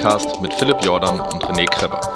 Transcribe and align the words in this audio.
Joggingcast 0.00 0.40
mit 0.40 0.54
Philipp 0.54 0.82
Jordan 0.82 1.20
und 1.20 1.44
René 1.44 1.66
Kreber. 1.66 2.09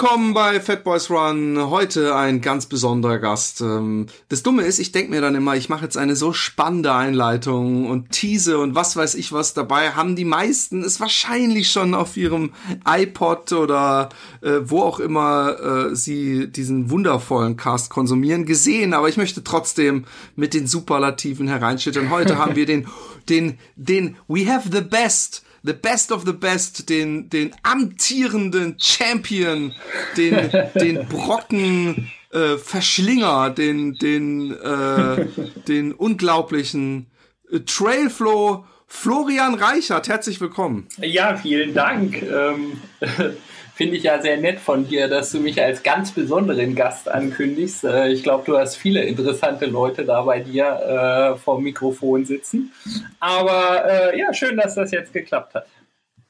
Willkommen 0.00 0.32
bei 0.32 0.60
Fat 0.60 0.84
Boys 0.84 1.10
Run. 1.10 1.58
Heute 1.70 2.14
ein 2.14 2.40
ganz 2.40 2.66
besonderer 2.66 3.18
Gast. 3.18 3.62
Ähm, 3.62 4.06
das 4.28 4.44
Dumme 4.44 4.62
ist, 4.62 4.78
ich 4.78 4.92
denke 4.92 5.10
mir 5.10 5.20
dann 5.20 5.34
immer, 5.34 5.56
ich 5.56 5.68
mache 5.68 5.82
jetzt 5.82 5.96
eine 5.96 6.14
so 6.14 6.32
spannende 6.32 6.94
Einleitung 6.94 7.90
und 7.90 8.10
Tease 8.12 8.58
und 8.58 8.76
was 8.76 8.94
weiß 8.94 9.16
ich 9.16 9.32
was 9.32 9.54
dabei. 9.54 9.90
Haben 9.90 10.14
die 10.14 10.24
meisten 10.24 10.84
es 10.84 11.00
wahrscheinlich 11.00 11.72
schon 11.72 11.94
auf 11.94 12.16
ihrem 12.16 12.52
iPod 12.86 13.52
oder 13.54 14.10
äh, 14.40 14.60
wo 14.62 14.82
auch 14.82 15.00
immer 15.00 15.88
äh, 15.90 15.96
sie 15.96 16.46
diesen 16.46 16.92
wundervollen 16.92 17.56
Cast 17.56 17.90
konsumieren 17.90 18.46
gesehen. 18.46 18.94
Aber 18.94 19.08
ich 19.08 19.16
möchte 19.16 19.42
trotzdem 19.42 20.04
mit 20.36 20.54
den 20.54 20.68
Superlativen 20.68 21.48
hereinschütteln. 21.48 22.10
Heute 22.10 22.38
haben 22.38 22.54
wir 22.54 22.66
den, 22.66 22.86
den, 23.28 23.58
den 23.74 24.16
We 24.28 24.46
Have 24.46 24.68
the 24.70 24.80
Best 24.80 25.42
the 25.62 25.72
best 25.72 26.12
of 26.12 26.24
the 26.24 26.32
best, 26.32 26.88
den, 26.88 27.28
den 27.30 27.54
amtierenden 27.62 28.76
Champion, 28.78 29.74
den, 30.16 30.50
den 30.74 31.06
Brocken 31.08 32.10
äh, 32.32 32.56
Verschlinger, 32.56 33.50
den, 33.50 33.94
den, 33.94 34.52
äh, 34.52 35.26
den 35.66 35.92
unglaublichen 35.92 37.06
äh, 37.50 37.60
Trailflow 37.60 38.64
Florian 38.86 39.54
Reichert. 39.54 40.08
Herzlich 40.08 40.40
willkommen. 40.40 40.88
Ja, 40.98 41.36
vielen 41.36 41.74
Dank. 41.74 42.22
Ähm, 42.22 42.80
Finde 43.78 43.96
ich 43.96 44.02
ja 44.02 44.20
sehr 44.20 44.38
nett 44.38 44.58
von 44.58 44.88
dir, 44.88 45.06
dass 45.06 45.30
du 45.30 45.38
mich 45.38 45.62
als 45.62 45.84
ganz 45.84 46.10
besonderen 46.10 46.74
Gast 46.74 47.08
ankündigst. 47.08 47.84
Äh, 47.84 48.08
ich 48.08 48.24
glaube, 48.24 48.42
du 48.44 48.58
hast 48.58 48.74
viele 48.74 49.04
interessante 49.04 49.66
Leute 49.66 50.04
da 50.04 50.22
bei 50.22 50.40
dir 50.40 50.64
äh, 50.64 51.38
vor 51.38 51.60
Mikrofon 51.60 52.24
sitzen. 52.24 52.72
Aber 53.20 53.84
äh, 53.84 54.18
ja, 54.18 54.34
schön, 54.34 54.56
dass 54.56 54.74
das 54.74 54.90
jetzt 54.90 55.12
geklappt 55.12 55.54
hat. 55.54 55.66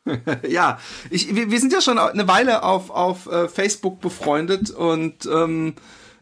ja, 0.47 0.79
ich, 1.09 1.35
wir, 1.35 1.51
wir, 1.51 1.59
sind 1.59 1.73
ja 1.73 1.81
schon 1.81 1.99
eine 1.99 2.29
Weile 2.29 2.65
auf, 2.65 2.91
auf 2.91 3.27
äh, 3.33 3.49
Facebook 3.49 4.03
befreundet 4.03 4.69
und 4.69 5.25
ähm, 5.25 5.73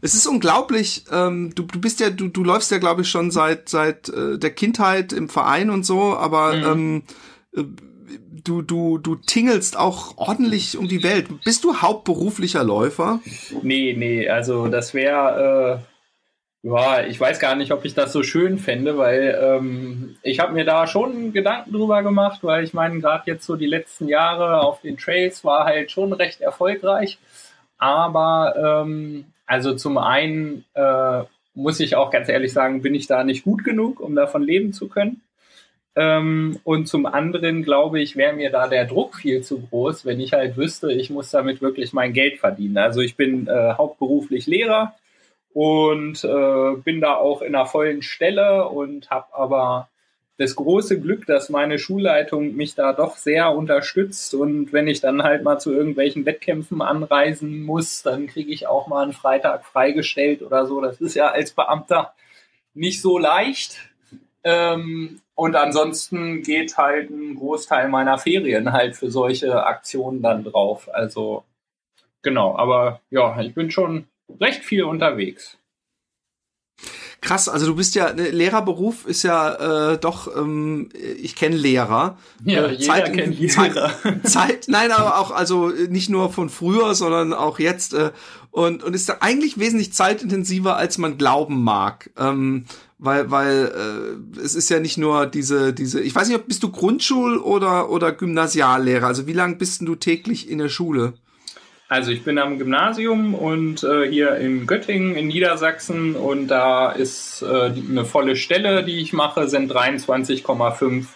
es 0.01 0.15
ist 0.15 0.29
unglaublich. 0.29 1.07
Ähm, 1.11 1.53
du, 1.57 1.65
du 1.65 1.81
bist 1.81 1.99
ja, 1.99 2.11
du, 2.11 2.29
du 2.29 2.45
läufst 2.45 2.71
ja, 2.71 2.79
glaube 2.79 3.03
ich, 3.03 3.11
schon 3.11 3.33
seit 3.33 3.69
seit 3.69 4.09
äh, 4.11 4.39
der 4.39 4.51
Kindheit 4.51 5.13
im 5.13 5.29
Verein 5.29 5.71
und 5.71 5.85
so, 5.85 6.17
aber 6.17 6.53
mhm. 6.53 6.65
ähm, 6.65 7.03
äh, 7.57 7.65
du, 8.45 8.62
du, 8.62 8.98
du 8.98 9.17
tingelst 9.17 9.77
auch 9.79 10.17
ordentlich 10.17 10.77
um 10.79 10.89
die 10.89 11.03
Welt. 11.03 11.27
Bist 11.45 11.65
du 11.65 11.77
hauptberuflicher 11.77 12.65
Läufer? 12.65 13.20
Nee, 13.62 13.95
nee, 13.97 14.29
also 14.29 14.69
das 14.69 14.95
wäre, 14.95 15.83
äh, 16.64 16.69
ja, 16.69 17.05
ich 17.05 17.20
weiß 17.20 17.39
gar 17.39 17.55
nicht, 17.55 17.73
ob 17.73 17.84
ich 17.84 17.95
das 17.95 18.12
so 18.12 18.23
schön 18.23 18.59
fände, 18.59 18.98
weil 18.98 19.39
ähm, 19.41 20.17
ich 20.23 20.41
habe 20.41 20.53
mir 20.53 20.64
da 20.64 20.87
schon 20.87 21.33
Gedanken 21.33 21.73
drüber 21.73 22.03
gemacht, 22.03 22.41
weil 22.42 22.64
ich 22.64 22.74
meine, 22.74 23.01
gerade 23.01 23.24
jetzt 23.27 23.47
so 23.47 23.57
die 23.57 23.67
letzten 23.67 24.08
Jahre 24.08 24.61
auf 24.61 24.80
den 24.80 24.97
Trails 24.97 25.45
war 25.45 25.64
halt 25.64 25.91
schon 25.91 26.13
recht 26.13 26.41
erfolgreich. 26.41 27.18
Aber 27.79 28.85
ähm, 28.85 29.27
also 29.47 29.74
zum 29.74 29.98
einen 29.98 30.64
äh, 30.74 31.23
muss 31.55 31.80
ich 31.80 31.97
auch 31.97 32.11
ganz 32.11 32.29
ehrlich 32.29 32.53
sagen, 32.53 32.83
bin 32.83 32.95
ich 32.95 33.07
da 33.07 33.24
nicht 33.24 33.45
gut 33.45 33.64
genug, 33.64 34.01
um 34.01 34.14
davon 34.14 34.42
leben 34.42 34.73
zu 34.73 34.89
können. 34.89 35.23
Ähm, 35.96 36.61
und 36.62 36.86
zum 36.89 37.07
anderen 37.07 37.62
glaube 37.62 38.01
ich, 38.01 38.17
wäre 38.17 38.34
mir 38.34 38.51
da 38.51 38.68
der 38.68 38.84
Druck 38.84 39.17
viel 39.17 39.42
zu 39.42 39.62
groß, 39.62 40.05
wenn 40.05 40.20
ich 40.20 40.34
halt 40.34 40.58
wüsste, 40.58 40.92
ich 40.92 41.08
muss 41.08 41.30
damit 41.30 41.62
wirklich 41.62 41.95
mein 41.95 42.12
Geld 42.12 42.39
verdienen. 42.39 42.77
Also 42.77 43.01
ich 43.01 43.17
bin 43.17 43.48
äh, 43.48 43.73
hauptberuflich 43.73 44.46
Lehrer 44.46 44.95
und 45.55 46.23
äh, 46.23 46.77
bin 46.85 47.01
da 47.01 47.14
auch 47.14 47.40
in 47.40 47.55
einer 47.55 47.64
vollen 47.64 48.02
Stelle 48.02 48.68
und 48.68 49.08
habe 49.08 49.29
aber 49.33 49.89
das 50.36 50.55
große 50.55 51.01
Glück, 51.01 51.24
dass 51.24 51.48
meine 51.48 51.79
Schulleitung 51.79 52.55
mich 52.55 52.74
da 52.74 52.92
doch 52.92 53.17
sehr 53.17 53.52
unterstützt 53.52 54.35
und 54.35 54.74
wenn 54.74 54.86
ich 54.86 55.01
dann 55.01 55.23
halt 55.23 55.45
mal 55.45 55.58
zu 55.58 55.73
irgendwelchen 55.73 56.27
Wettkämpfen 56.27 56.83
anreisen 56.83 57.62
muss, 57.62 58.02
dann 58.02 58.27
kriege 58.27 58.52
ich 58.52 58.67
auch 58.67 58.86
mal 58.86 59.02
einen 59.02 59.14
Freitag 59.14 59.64
freigestellt 59.64 60.42
oder 60.42 60.67
so. 60.67 60.83
Das 60.83 61.01
ist 61.01 61.14
ja 61.14 61.30
als 61.30 61.52
Beamter 61.52 62.12
nicht 62.74 63.01
so 63.01 63.17
leicht. 63.17 63.79
Ähm, 64.45 65.23
und 65.36 65.55
ansonsten 65.55 66.42
geht 66.42 66.79
halt 66.79 67.11
ein 67.11 67.36
Großteil 67.36 67.89
meiner 67.89 68.19
Ferien 68.19 68.73
halt 68.73 68.97
für 68.97 69.11
solche 69.11 69.64
Aktionen 69.64 70.23
dann 70.23 70.45
drauf. 70.45 70.89
Also 70.92 71.45
genau, 72.23 72.57
aber 72.57 73.02
ja, 73.11 73.39
ich 73.41 73.55
bin 73.55 73.70
schon 73.70 74.07
recht 74.41 74.64
viel 74.64 74.85
unterwegs. 74.85 75.58
Krass, 77.21 77.49
also 77.49 77.67
du 77.67 77.77
bist 77.77 77.95
ja, 77.95 78.13
ne, 78.13 78.31
Lehrerberuf 78.31 79.07
ist 79.07 79.23
ja 79.23 79.93
äh, 79.93 79.99
doch, 79.99 80.35
ähm, 80.37 80.91
ich 81.21 81.35
kenne 81.35 81.57
Lehrer. 81.57 82.19
Ja, 82.45 82.67
äh, 82.67 82.73
jeder 82.73 82.93
Zeit, 82.93 83.13
kennt 83.15 83.39
Lehrer. 83.39 83.91
Zeit, 84.03 84.21
Zeit, 84.29 84.65
nein, 84.69 84.93
aber 84.93 85.19
auch, 85.19 85.31
also 85.31 85.69
nicht 85.69 86.09
nur 86.09 86.33
von 86.33 86.51
früher, 86.51 86.95
sondern 86.95 87.33
auch 87.33 87.59
jetzt. 87.59 87.95
Äh, 87.95 88.13
und, 88.51 88.83
und 88.83 88.95
ist 88.95 89.09
da 89.09 89.19
eigentlich 89.21 89.59
wesentlich 89.59 89.93
zeitintensiver, 89.93 90.77
als 90.77 90.97
man 90.99 91.19
glauben 91.19 91.63
mag. 91.63 92.11
Ähm, 92.17 92.65
weil 92.99 93.31
weil 93.31 94.17
äh, 94.37 94.41
es 94.41 94.55
ist 94.55 94.71
ja 94.71 94.81
nicht 94.81 94.97
nur 94.97 95.27
diese 95.27 95.75
diese 95.75 96.01
ich 96.01 96.15
weiß 96.15 96.29
nicht 96.29 96.39
ob 96.39 96.47
bist 96.47 96.63
du 96.63 96.71
Grundschul 96.71 97.37
oder 97.37 97.91
oder 97.91 98.13
Gymnasiallehrer 98.13 99.07
also 99.07 99.27
wie 99.27 99.35
lange 99.35 99.57
bist 99.57 99.83
du 99.83 99.95
täglich 99.97 100.48
in 100.48 100.59
der 100.59 100.71
Schule 100.71 101.13
also 101.89 102.11
ich 102.11 102.24
bin 102.24 102.39
am 102.39 102.58
Gymnasium 102.58 103.35
und 103.35 103.85
äh, 103.85 104.11
hier 104.11 104.36
in 104.36 104.67
Göttingen 104.67 105.14
in 105.14 105.29
Niedersachsen 105.29 106.17
und 106.17 106.48
da 106.48 106.91
ist 106.91 107.42
äh, 107.42 107.73
eine 107.73 108.05
volle 108.05 108.36
Stelle, 108.36 108.83
die 108.85 108.98
ich 109.01 109.13
mache, 109.13 109.48
sind 109.48 109.73
23,5 109.73 111.07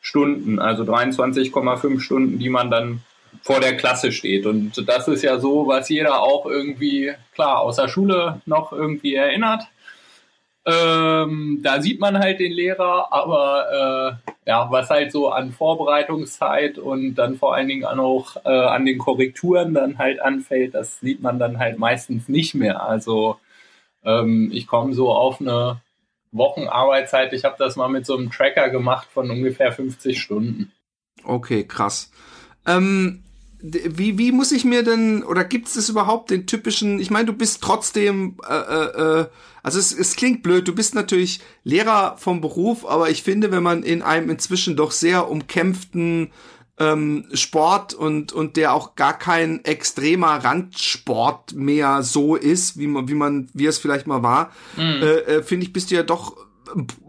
Stunden, 0.00 0.58
also 0.58 0.84
23,5 0.84 2.00
Stunden, 2.00 2.38
die 2.38 2.48
man 2.48 2.70
dann 2.70 3.02
vor 3.42 3.60
der 3.60 3.76
Klasse 3.76 4.12
steht. 4.12 4.46
Und 4.46 4.88
das 4.88 5.08
ist 5.08 5.22
ja 5.22 5.38
so, 5.38 5.66
was 5.66 5.88
jeder 5.88 6.22
auch 6.22 6.46
irgendwie, 6.46 7.12
klar, 7.34 7.60
aus 7.60 7.76
der 7.76 7.88
Schule 7.88 8.40
noch 8.46 8.72
irgendwie 8.72 9.14
erinnert. 9.14 9.64
Ähm, 10.66 11.60
da 11.62 11.82
sieht 11.82 12.00
man 12.00 12.18
halt 12.18 12.40
den 12.40 12.52
Lehrer, 12.52 13.12
aber 13.12 14.18
äh, 14.26 14.32
ja, 14.46 14.70
was 14.70 14.90
halt 14.90 15.10
so 15.10 15.30
an 15.30 15.52
Vorbereitungszeit 15.52 16.78
und 16.78 17.14
dann 17.14 17.36
vor 17.36 17.54
allen 17.54 17.68
Dingen 17.68 17.84
auch 17.84 18.36
äh, 18.44 18.48
an 18.48 18.84
den 18.84 18.98
Korrekturen 18.98 19.72
dann 19.72 19.98
halt 19.98 20.20
anfällt, 20.20 20.74
das 20.74 21.00
sieht 21.00 21.22
man 21.22 21.38
dann 21.38 21.58
halt 21.58 21.78
meistens 21.78 22.28
nicht 22.28 22.54
mehr. 22.54 22.82
Also 22.82 23.38
ähm, 24.04 24.50
ich 24.52 24.66
komme 24.66 24.92
so 24.92 25.12
auf 25.12 25.40
eine 25.40 25.80
Wochenarbeitszeit, 26.32 27.32
ich 27.32 27.44
habe 27.44 27.56
das 27.58 27.76
mal 27.76 27.88
mit 27.88 28.04
so 28.04 28.16
einem 28.16 28.30
Tracker 28.30 28.68
gemacht 28.68 29.08
von 29.12 29.30
ungefähr 29.30 29.72
50 29.72 30.20
Stunden. 30.20 30.72
Okay, 31.22 31.64
krass. 31.64 32.10
Ähm, 32.66 33.24
wie, 33.66 34.18
wie 34.18 34.30
muss 34.30 34.52
ich 34.52 34.66
mir 34.66 34.82
denn, 34.82 35.24
oder 35.24 35.42
gibt 35.42 35.68
es 35.68 35.88
überhaupt 35.88 36.30
den 36.30 36.46
typischen, 36.46 37.00
ich 37.00 37.10
meine, 37.10 37.26
du 37.26 37.32
bist 37.32 37.62
trotzdem, 37.62 38.36
äh, 38.46 38.54
äh, 38.54 39.20
äh, 39.20 39.26
also 39.62 39.78
es, 39.78 39.92
es 39.92 40.16
klingt 40.16 40.42
blöd, 40.42 40.68
du 40.68 40.74
bist 40.74 40.94
natürlich 40.94 41.40
Lehrer 41.62 42.16
vom 42.18 42.42
Beruf, 42.42 42.84
aber 42.84 43.08
ich 43.08 43.22
finde, 43.22 43.50
wenn 43.52 43.62
man 43.62 43.82
in 43.82 44.02
einem 44.02 44.28
inzwischen 44.28 44.76
doch 44.76 44.90
sehr 44.90 45.30
umkämpften 45.30 46.30
ähm, 46.78 47.24
Sport 47.32 47.94
und, 47.94 48.34
und 48.34 48.58
der 48.58 48.74
auch 48.74 48.96
gar 48.96 49.18
kein 49.18 49.64
extremer 49.64 50.44
Randsport 50.44 51.54
mehr 51.54 52.02
so 52.02 52.36
ist, 52.36 52.78
wie 52.78 52.86
man, 52.86 53.08
wie 53.08 53.14
man, 53.14 53.48
wie 53.54 53.64
es 53.64 53.78
vielleicht 53.78 54.06
mal 54.06 54.22
war, 54.22 54.52
mhm. 54.76 54.82
äh, 54.82 55.18
äh, 55.20 55.42
finde 55.42 55.64
ich, 55.64 55.72
bist 55.72 55.90
du 55.90 55.94
ja 55.94 56.02
doch 56.02 56.36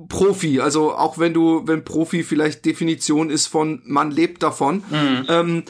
Profi, 0.08 0.62
also 0.62 0.94
auch 0.94 1.18
wenn 1.18 1.34
du, 1.34 1.64
wenn 1.66 1.84
Profi 1.84 2.24
vielleicht 2.24 2.64
Definition 2.64 3.30
ist 3.30 3.48
von 3.48 3.82
man 3.84 4.12
lebt 4.12 4.42
davon, 4.42 4.84
mhm. 4.90 5.26
ähm, 5.28 5.64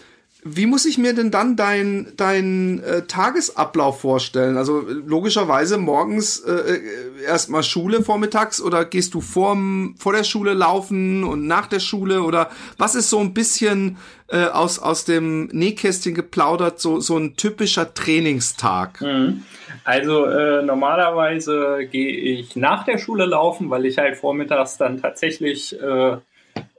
wie 0.48 0.68
muss 0.68 0.86
ich 0.86 1.00
mir 1.00 1.16
denn 1.16 1.32
dann 1.32 1.56
dein, 1.56 2.14
dein 2.18 2.80
äh, 2.84 3.02
Tagesablauf 3.08 4.02
vorstellen? 4.02 4.58
Also 4.58 4.82
logischerweise 4.82 5.80
morgens 5.80 6.40
äh, 6.40 6.52
äh, 6.52 6.82
erstmal 7.26 7.64
Schule 7.64 8.04
vormittags 8.04 8.62
oder 8.62 8.86
gehst 8.86 9.16
du 9.16 9.22
vorm, 9.22 9.96
vor 9.98 10.14
der 10.14 10.24
Schule 10.24 10.54
laufen 10.54 11.24
und 11.24 11.48
nach 11.48 11.66
der 11.66 11.80
Schule 11.80 12.22
oder 12.22 12.52
was 12.78 12.94
ist 12.94 13.10
so 13.10 13.18
ein 13.18 13.34
bisschen 13.34 13.98
äh, 14.28 14.46
aus, 14.46 14.78
aus 14.78 15.04
dem 15.04 15.48
Nähkästchen 15.48 16.14
geplaudert, 16.14 16.80
so, 16.80 17.00
so 17.00 17.18
ein 17.18 17.36
typischer 17.36 17.96
Trainingstag? 17.96 19.02
Mhm. 19.02 19.46
Also 19.84 20.26
äh, 20.26 20.62
normalerweise 20.62 21.88
gehe 21.92 22.16
ich 22.16 22.56
nach 22.56 22.86
der 22.86 23.00
Schule 23.00 23.26
laufen, 23.26 23.72
weil 23.72 23.88
ich 23.88 23.98
halt 23.98 24.16
vormittags 24.16 24.78
dann 24.78 25.02
tatsächlich 25.02 25.74
äh, 25.82 26.18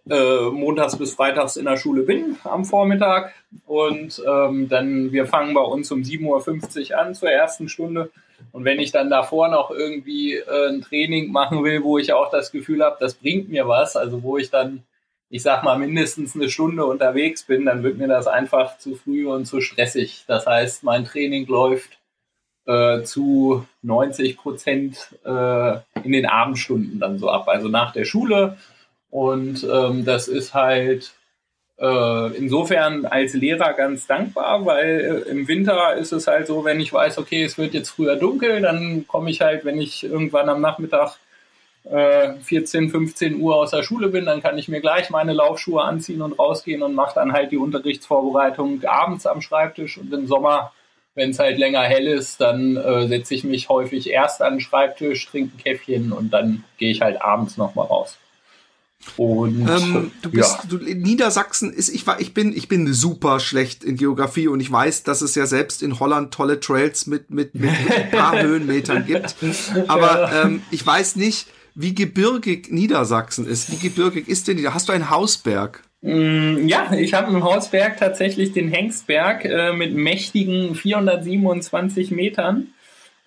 äh, 0.09 0.51
montags 0.51 0.97
bis 0.97 1.15
freitags 1.15 1.57
in 1.57 1.65
der 1.65 1.77
Schule 1.77 2.03
bin 2.03 2.37
am 2.45 2.65
Vormittag. 2.65 3.35
Und 3.67 4.23
ähm, 4.27 4.69
dann, 4.69 5.13
wir 5.13 5.27
fangen 5.27 5.55
bei 5.55 5.61
uns 5.61 5.91
um 5.91 6.03
7.50 6.03 6.91
Uhr 6.91 6.99
an 6.99 7.15
zur 7.15 7.31
ersten 7.31 7.69
Stunde. 7.69 8.11
Und 8.53 8.65
wenn 8.65 8.79
ich 8.79 8.93
dann 8.93 9.11
davor 9.11 9.49
noch 9.49 9.71
irgendwie 9.71 10.35
äh, 10.35 10.69
ein 10.69 10.83
Training 10.83 11.33
machen 11.33 11.65
will, 11.65 11.83
wo 11.83 11.99
ich 11.99 12.13
auch 12.13 12.31
das 12.31 12.53
Gefühl 12.53 12.85
habe, 12.85 12.97
das 13.01 13.15
bringt 13.15 13.49
mir 13.49 13.67
was, 13.67 13.97
also 13.97 14.23
wo 14.23 14.37
ich 14.37 14.51
dann, 14.51 14.83
ich 15.31 15.43
sag 15.43 15.65
mal, 15.65 15.79
mindestens 15.79 16.35
eine 16.35 16.51
Stunde 16.51 16.85
unterwegs 16.85 17.45
bin, 17.45 17.65
dann 17.65 17.83
wird 17.83 17.99
mir 17.99 18.09
das 18.09 18.27
einfach 18.27 18.79
zu 18.79 18.95
früh 18.95 19.27
und 19.27 19.47
zu 19.47 19.61
stressig. 19.61 20.25
Das 20.27 20.47
heißt, 20.47 20.85
mein 20.85 21.05
Training 21.05 21.47
läuft 21.47 21.99
äh, 22.67 23.03
zu 23.03 23.67
90 23.83 24.37
Prozent 24.37 25.15
äh, 25.25 25.77
in 26.05 26.13
den 26.13 26.27
Abendstunden 26.27 27.01
dann 27.01 27.19
so 27.19 27.31
ab, 27.31 27.49
also 27.49 27.69
nach 27.69 27.93
der 27.93 28.05
Schule. 28.05 28.57
Und 29.11 29.67
ähm, 29.71 30.05
das 30.05 30.29
ist 30.29 30.55
halt 30.55 31.13
äh, 31.79 32.37
insofern 32.37 33.07
als 33.07 33.35
Lehrer 33.35 33.73
ganz 33.75 34.07
dankbar, 34.07 34.65
weil 34.67 35.25
äh, 35.27 35.31
im 35.31 35.49
Winter 35.49 35.95
ist 35.95 36.13
es 36.13 36.27
halt 36.27 36.47
so, 36.47 36.65
wenn 36.65 36.81
ich 36.81 36.93
weiß, 36.93 37.19
okay, 37.19 37.45
es 37.45 37.59
wird 37.59 37.75
jetzt 37.75 37.91
früher 37.91 38.17
dunkel, 38.17 38.61
dann 38.61 39.07
komme 39.07 39.31
ich 39.31 39.41
halt, 39.41 39.65
wenn 39.65 39.81
ich 39.81 40.05
irgendwann 40.05 40.49
am 40.49 40.61
Nachmittag 40.61 41.17
14, 41.89 42.85
äh, 42.85 42.89
15 42.89 43.41
Uhr 43.41 43.55
aus 43.55 43.71
der 43.71 43.85
Schule 43.85 44.09
bin, 44.09 44.27
dann 44.27 44.43
kann 44.43 44.59
ich 44.59 44.67
mir 44.67 44.81
gleich 44.81 45.09
meine 45.11 45.33
Laufschuhe 45.33 45.83
anziehen 45.83 46.21
und 46.21 46.37
rausgehen 46.37 46.83
und 46.83 46.95
mache 46.95 47.15
dann 47.15 47.33
halt 47.33 47.53
die 47.53 47.59
Unterrichtsvorbereitung 47.59 48.83
abends 48.85 49.25
am 49.25 49.41
Schreibtisch 49.41 49.97
und 49.97 50.13
im 50.13 50.27
Sommer 50.27 50.73
wenn 51.17 51.31
es 51.31 51.39
halt 51.39 51.59
länger 51.59 51.83
hell 51.83 52.07
ist, 52.07 52.41
dann 52.41 52.77
äh, 52.77 53.09
setze 53.09 53.35
ich 53.35 53.43
mich 53.43 53.69
häufig 53.69 54.11
erst 54.11 54.43
an 54.43 54.55
den 54.55 54.61
Schreibtisch, 54.61 55.27
trinke 55.27 55.57
ein 55.57 55.63
Käffchen 55.63 56.13
und 56.13 56.31
dann 56.31 56.63
gehe 56.77 56.91
ich 56.91 57.01
halt 57.01 57.21
abends 57.21 57.57
nochmal 57.57 57.87
raus. 57.87 58.19
Und 59.17 59.69
ähm, 59.69 60.11
du 60.23 60.31
bist, 60.31 60.59
ja. 60.63 60.69
du, 60.69 60.77
Niedersachsen 60.79 61.73
ist, 61.73 61.89
ich 61.89 62.07
war, 62.07 62.21
ich 62.21 62.35
bin, 62.35 62.55
ich 62.55 62.69
bin 62.69 62.93
super 62.93 63.41
schlecht 63.41 63.85
in 63.85 63.97
Geografie 63.97 64.49
und 64.49 64.61
ich 64.61 64.71
weiß, 64.71 65.05
dass 65.05 65.23
es 65.23 65.35
ja 65.35 65.47
selbst 65.47 65.83
in 65.83 65.99
Holland 66.01 66.35
tolle 66.35 66.61
Trails 66.61 67.07
mit 67.07 67.31
mit, 67.31 67.55
mit 67.55 67.71
ein 67.71 68.11
paar 68.11 68.43
Höhenmetern 68.43 69.07
gibt. 69.07 69.37
Aber 69.89 70.31
ähm, 70.33 70.63
ich 70.71 70.87
weiß 70.87 71.17
nicht, 71.17 71.47
wie 71.75 71.95
gebirgig 71.95 72.71
Niedersachsen 72.71 73.47
ist. 73.47 73.71
Wie 73.71 73.77
gebirgig 73.77 74.29
ist 74.29 74.49
denn? 74.49 74.73
Hast 74.73 74.89
du 74.89 74.93
einen 74.93 75.11
Hausberg? 75.11 75.83
Mm, 76.01 76.67
ja, 76.67 76.93
ich 76.93 77.15
habe 77.15 77.33
im 77.33 77.43
Hausberg 77.43 77.99
tatsächlich 77.99 78.53
den 78.53 78.69
Hengstberg 78.69 79.45
äh, 79.45 79.73
mit 79.73 79.95
mächtigen 79.95 80.75
427 80.75 82.11
Metern. 82.11 82.69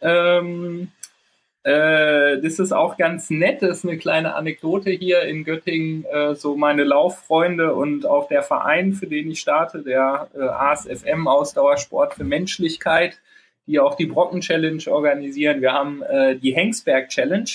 Ähm, 0.02 0.90
äh, 1.64 2.40
das 2.42 2.60
ist 2.60 2.72
auch 2.72 2.98
ganz 2.98 3.30
nett. 3.30 3.62
Das 3.62 3.80
ist 3.80 3.86
eine 3.86 3.98
kleine 3.98 4.36
Anekdote 4.36 4.92
hier 4.92 5.24
in 5.24 5.44
Göttingen. 5.44 6.06
Äh, 6.06 6.36
so 6.36 6.56
meine 6.56 6.84
Lauffreunde 6.84 7.74
und 7.74 8.06
auch 8.06 8.28
der 8.28 8.44
Verein, 8.44 8.94
für 8.94 9.08
den 9.08 9.32
ich 9.32 9.40
starte, 9.40 9.84
der 9.84 10.30
äh, 10.36 10.42
ASFM 10.42 11.28
Ausdauersport 11.28 12.14
für 12.14 12.24
Menschlichkeit, 12.24 13.20
die 13.68 13.80
auch 13.80 13.96
die 13.96 14.06
Brocken 14.06 14.42
Challenge 14.42 14.84
organisieren. 14.88 15.62
Wir 15.62 15.74
haben 15.74 16.02
äh, 16.04 16.38
die 16.38 16.56
Hengstberg 16.56 17.10
Challenge 17.10 17.50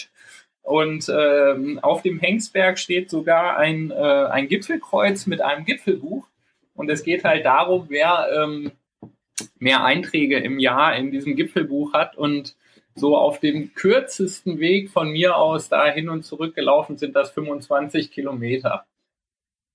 und 0.65 1.11
ähm, 1.15 1.79
auf 1.83 2.01
dem 2.01 2.19
Hengsberg 2.19 2.79
steht 2.79 3.11
sogar 3.11 3.59
ein, 3.59 3.91
äh, 3.91 3.95
ein 3.95 4.49
Gipfelkreuz 4.49 5.27
mit 5.27 5.43
einem 5.43 5.67
Gipfelbuch. 5.67 6.27
Und 6.75 6.91
es 6.91 7.05
geht 7.05 7.23
halt 7.23 7.45
darum, 7.45 7.87
wer 7.91 8.29
ähm, 8.35 8.73
mehr 9.59 9.85
Einträge 9.85 10.39
im 10.39 10.59
Jahr 10.59 10.97
in 10.97 11.11
diesem 11.11 11.37
Gipfelbuch 11.37 11.93
hat. 11.93 12.17
Und 12.17 12.57
so 12.95 13.17
auf 13.17 13.41
dem 13.41 13.75
kürzesten 13.75 14.59
Weg 14.59 14.91
von 14.91 15.11
mir 15.11 15.37
aus 15.37 15.69
da 15.69 15.87
hin 15.87 16.09
und 16.09 16.25
zurück 16.25 16.55
gelaufen 16.55 16.97
sind 16.97 17.17
das 17.17 17.31
25 17.33 18.11
Kilometer. 18.11 18.87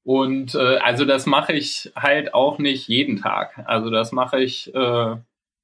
Und 0.04 0.56
äh, 0.56 0.78
also 0.78 1.06
das 1.06 1.26
mache 1.26 1.54
ich 1.54 1.92
halt 1.96 2.34
auch 2.34 2.58
nicht 2.58 2.88
jeden 2.88 3.18
Tag. 3.18 3.62
Also 3.66 3.90
das 3.90 4.12
mache 4.12 4.42
ich 4.42 4.74
äh, 4.74 5.16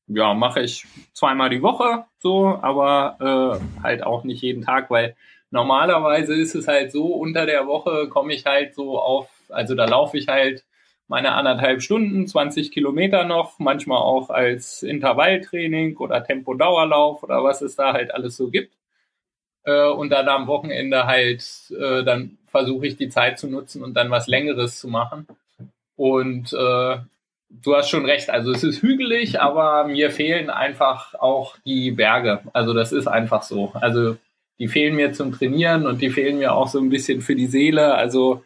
ja, 0.08 0.34
mache 0.34 0.62
ich 0.62 0.86
zweimal 1.14 1.50
die 1.50 1.62
Woche 1.62 2.06
so, 2.20 2.60
aber 2.62 3.60
äh, 3.80 3.84
halt 3.84 4.04
auch 4.04 4.24
nicht 4.24 4.42
jeden 4.42 4.64
Tag, 4.64 4.90
weil 4.90 5.16
normalerweise 5.52 6.36
ist 6.36 6.56
es 6.56 6.68
halt 6.68 6.92
so, 6.92 7.08
unter 7.08 7.46
der 7.46 7.68
Woche 7.68 8.10
komme 8.10 8.34
ich 8.34 8.46
halt 8.46 8.76
so 8.76 9.00
auf, 9.00 9.30
also 9.50 9.76
da 9.76 9.86
laufe 9.86 10.18
ich 10.18 10.28
halt 10.28 10.64
meine 11.08 11.34
anderthalb 11.34 11.82
Stunden, 11.82 12.28
20 12.28 12.72
Kilometer 12.72 13.26
noch, 13.26 13.60
manchmal 13.60 14.00
auch 14.00 14.30
als 14.30 14.82
Intervalltraining 14.84 15.98
oder 15.98 16.24
Tempodauerlauf 16.24 17.24
oder 17.24 17.44
was 17.44 17.62
es 17.62 17.76
da 17.76 17.94
halt 17.94 18.14
alles 18.14 18.38
so 18.38 18.50
gibt. 18.50 18.74
Äh, 19.64 19.88
und 19.88 20.10
dann 20.10 20.28
am 20.28 20.48
Wochenende 20.48 21.06
halt, 21.06 21.46
äh, 21.72 22.04
dann 22.04 22.38
versuche 22.48 22.88
ich 22.88 22.98
die 22.98 23.10
Zeit 23.10 23.38
zu 23.40 23.48
nutzen 23.48 23.84
und 23.84 23.94
dann 23.96 24.10
was 24.10 24.28
Längeres 24.28 24.80
zu 24.80 24.88
machen. 24.88 25.28
Und 25.96 26.54
äh, 26.54 26.98
du 27.50 27.76
hast 27.76 27.90
schon 27.90 28.06
recht. 28.06 28.30
Also 28.30 28.52
es 28.52 28.64
ist 28.64 28.82
hügelig, 28.82 29.42
aber 29.42 29.86
mir 29.86 30.12
fehlen 30.12 30.50
einfach 30.50 31.14
auch 31.16 31.58
die 31.66 31.92
Berge. 31.92 32.42
Also 32.54 32.74
das 32.74 32.92
ist 32.92 33.08
einfach 33.08 33.44
so. 33.44 33.72
Also 33.74 34.18
die 34.60 34.68
fehlen 34.68 34.96
mir 34.96 35.14
zum 35.14 35.34
Trainieren 35.34 35.86
und 35.86 36.02
die 36.02 36.10
fehlen 36.10 36.38
mir 36.38 36.54
auch 36.54 36.68
so 36.68 36.80
ein 36.80 36.90
bisschen 36.90 37.22
für 37.22 37.36
die 37.36 37.48
Seele. 37.48 37.96
Also 37.96 38.44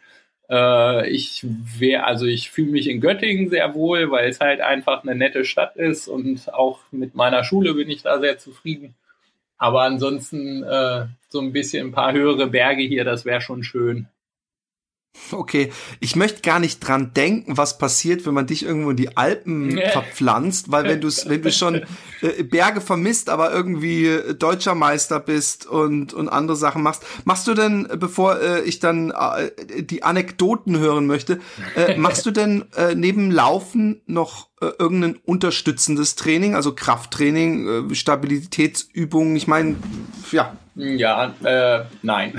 ich 1.08 1.44
wäre, 1.44 2.04
also 2.04 2.26
ich 2.26 2.50
fühle 2.50 2.72
mich 2.72 2.88
in 2.88 3.00
Göttingen 3.00 3.50
sehr 3.50 3.74
wohl, 3.74 4.10
weil 4.10 4.28
es 4.28 4.40
halt 4.40 4.60
einfach 4.60 5.02
eine 5.02 5.14
nette 5.14 5.44
Stadt 5.44 5.76
ist 5.76 6.08
und 6.08 6.52
auch 6.52 6.80
mit 6.90 7.14
meiner 7.14 7.44
Schule 7.44 7.74
bin 7.74 7.88
ich 7.88 8.02
da 8.02 8.18
sehr 8.18 8.38
zufrieden. 8.38 8.94
Aber 9.58 9.82
ansonsten 9.82 10.62
äh, 10.64 11.06
so 11.28 11.40
ein 11.40 11.52
bisschen 11.52 11.88
ein 11.88 11.92
paar 11.92 12.12
höhere 12.12 12.48
Berge 12.48 12.82
hier, 12.82 13.04
das 13.04 13.24
wäre 13.24 13.40
schon 13.40 13.62
schön. 13.62 14.08
Okay, 15.32 15.72
ich 16.00 16.16
möchte 16.16 16.40
gar 16.40 16.60
nicht 16.60 16.80
dran 16.80 17.12
denken, 17.14 17.56
was 17.56 17.78
passiert, 17.78 18.26
wenn 18.26 18.34
man 18.34 18.46
dich 18.46 18.64
irgendwo 18.64 18.90
in 18.90 18.96
die 18.96 19.16
Alpen 19.16 19.78
verpflanzt, 19.92 20.70
weil 20.70 20.84
wenn 20.84 21.00
du 21.00 21.08
wenn 21.08 21.42
du 21.42 21.52
schon 21.52 21.82
äh, 22.20 22.42
Berge 22.42 22.80
vermisst, 22.80 23.28
aber 23.28 23.52
irgendwie 23.52 24.06
äh, 24.06 24.34
deutscher 24.34 24.74
Meister 24.74 25.20
bist 25.20 25.66
und 25.66 26.14
und 26.14 26.28
andere 26.28 26.56
Sachen 26.56 26.82
machst, 26.82 27.04
machst 27.24 27.46
du 27.46 27.54
denn, 27.54 27.88
bevor 27.96 28.40
äh, 28.40 28.62
ich 28.62 28.78
dann 28.78 29.10
äh, 29.10 29.82
die 29.82 30.02
Anekdoten 30.02 30.78
hören 30.78 31.06
möchte, 31.06 31.40
äh, 31.76 31.96
machst 31.96 32.24
du 32.26 32.30
denn 32.30 32.66
äh, 32.76 32.94
neben 32.94 33.30
Laufen 33.30 34.02
noch 34.06 34.46
äh, 34.46 34.49
irgendein 34.60 35.18
unterstützendes 35.24 36.16
Training, 36.16 36.54
also 36.54 36.74
Krafttraining, 36.74 37.90
äh, 37.90 37.94
Stabilitätsübungen? 37.94 39.34
Ich 39.36 39.46
meine, 39.46 39.76
ja, 40.32 40.56
ja, 40.76 41.34
äh, 41.44 41.84
nein. 42.02 42.34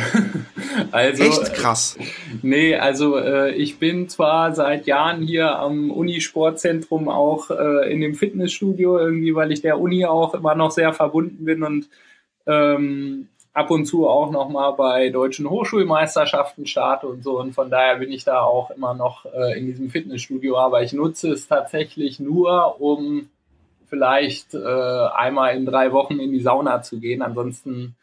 also, 0.92 1.24
Echt 1.24 1.54
krass. 1.54 1.98
Nee, 2.42 2.75
also 2.75 3.18
äh, 3.18 3.54
ich 3.54 3.78
bin 3.78 4.10
zwar 4.10 4.56
seit 4.56 4.88
Jahren 4.88 5.22
hier 5.22 5.58
am 5.58 5.92
Unisportzentrum 5.92 7.10
auch 7.10 7.51
äh, 7.51 7.92
in 7.92 8.01
dem 8.01 8.16
Fitnessstudio, 8.16 8.98
irgendwie, 8.98 9.36
weil 9.36 9.51
ich 9.51 9.62
der 9.62 9.80
Uni 9.80 10.06
auch 10.06 10.34
immer 10.34 10.56
noch 10.56 10.72
sehr 10.72 10.94
verbunden 10.94 11.46
bin 11.46 11.63
und 11.63 11.90
ähm, 12.48 13.28
ab 13.53 13.70
und 13.70 13.86
zu 13.86 14.08
auch 14.08 14.31
noch 14.31 14.50
mal 14.50 14.72
bei 14.72 15.10
deutschen 15.10 15.50
Hochschulmeisterschaften 15.50 16.65
starte 16.65 17.08
und 17.08 17.24
so. 17.24 17.39
Und 17.39 17.53
von 17.53 17.70
daher 17.70 17.98
bin 17.98 18.12
ich 18.12 18.24
da 18.24 18.41
auch 18.41 18.72
immer 18.72 18.93
noch 18.93 19.25
äh, 19.25 19.58
in 19.58 19.65
diesem 19.65 19.89
Fitnessstudio. 19.89 20.58
Aber 20.58 20.84
ich 20.84 20.93
nutze 20.93 21.31
es 21.31 21.48
tatsächlich 21.48 22.20
nur, 22.20 22.79
um 22.79 23.29
vielleicht 23.88 24.53
äh, 24.53 25.08
einmal 25.15 25.55
in 25.55 25.65
drei 25.65 25.91
Wochen 25.91 26.20
in 26.20 26.31
die 26.31 26.39
Sauna 26.39 26.81
zu 26.81 27.00
gehen. 27.00 27.22
Ansonsten 27.22 27.96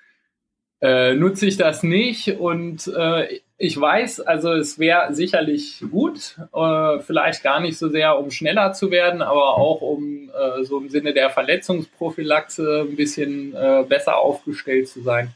äh, 0.80 1.14
nutze 1.14 1.46
ich 1.46 1.56
das 1.56 1.82
nicht 1.82 2.38
und 2.38 2.86
äh, 2.86 3.40
ich 3.60 3.80
weiß, 3.80 4.20
also 4.20 4.52
es 4.52 4.78
wäre 4.78 5.12
sicherlich 5.12 5.82
gut, 5.90 6.38
äh, 6.54 7.00
vielleicht 7.00 7.42
gar 7.42 7.58
nicht 7.58 7.76
so 7.76 7.88
sehr, 7.88 8.16
um 8.16 8.30
schneller 8.30 8.72
zu 8.72 8.92
werden, 8.92 9.20
aber 9.20 9.56
auch 9.56 9.80
um 9.80 10.30
äh, 10.30 10.62
so 10.62 10.78
im 10.78 10.88
Sinne 10.88 11.12
der 11.12 11.30
Verletzungsprophylaxe 11.30 12.86
ein 12.88 12.94
bisschen 12.94 13.52
besser 13.88 14.18
aufgestellt 14.18 14.88
zu 14.88 15.02
sein. 15.02 15.34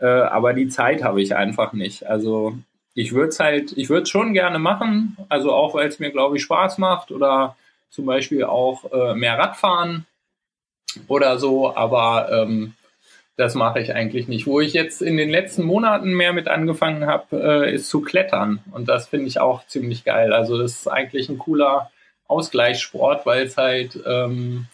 Äh, 0.00 0.06
aber 0.06 0.52
die 0.52 0.68
Zeit 0.68 1.04
habe 1.04 1.20
ich 1.22 1.36
einfach 1.36 1.72
nicht. 1.72 2.06
Also 2.06 2.56
ich 2.94 3.12
würde 3.12 3.28
es 3.28 3.40
halt, 3.40 3.72
ich 3.76 3.88
würde 3.88 4.02
es 4.02 4.10
schon 4.10 4.32
gerne 4.32 4.58
machen, 4.58 5.16
also 5.28 5.52
auch 5.52 5.74
weil 5.74 5.88
es 5.88 5.98
mir, 5.98 6.10
glaube 6.10 6.36
ich, 6.36 6.42
Spaß 6.42 6.78
macht 6.78 7.12
oder 7.12 7.56
zum 7.90 8.06
Beispiel 8.06 8.44
auch 8.44 8.90
äh, 8.92 9.14
mehr 9.14 9.38
Radfahren 9.38 10.06
oder 11.06 11.38
so, 11.38 11.74
aber 11.74 12.28
ähm, 12.32 12.74
das 13.36 13.54
mache 13.54 13.80
ich 13.80 13.94
eigentlich 13.94 14.28
nicht. 14.28 14.46
Wo 14.46 14.60
ich 14.60 14.74
jetzt 14.74 15.00
in 15.00 15.16
den 15.16 15.30
letzten 15.30 15.64
Monaten 15.64 16.12
mehr 16.12 16.32
mit 16.32 16.46
angefangen 16.48 17.06
habe, 17.06 17.36
äh, 17.66 17.74
ist 17.74 17.88
zu 17.88 18.02
klettern. 18.02 18.60
Und 18.70 18.88
das 18.88 19.08
finde 19.08 19.28
ich 19.28 19.40
auch 19.40 19.66
ziemlich 19.66 20.04
geil. 20.04 20.32
Also 20.32 20.58
das 20.58 20.72
ist 20.72 20.88
eigentlich 20.88 21.28
ein 21.28 21.38
cooler 21.38 21.90
Ausgleichssport, 22.26 23.24
weil 23.24 23.46
es 23.46 23.56
halt 23.56 23.98
ähm, 24.06 24.66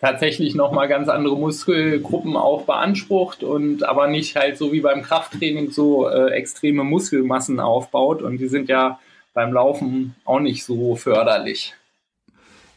tatsächlich 0.00 0.54
nochmal 0.54 0.88
ganz 0.88 1.08
andere 1.08 1.36
Muskelgruppen 1.36 2.36
auch 2.36 2.62
beansprucht 2.62 3.42
und 3.42 3.84
aber 3.84 4.08
nicht 4.08 4.36
halt 4.36 4.58
so 4.58 4.72
wie 4.72 4.80
beim 4.80 5.02
Krafttraining 5.02 5.70
so 5.70 6.08
äh, 6.08 6.30
extreme 6.32 6.84
Muskelmassen 6.84 7.60
aufbaut. 7.60 8.22
Und 8.22 8.38
die 8.38 8.48
sind 8.48 8.68
ja 8.68 8.98
beim 9.32 9.52
Laufen 9.52 10.14
auch 10.24 10.40
nicht 10.40 10.64
so 10.64 10.96
förderlich. 10.96 11.74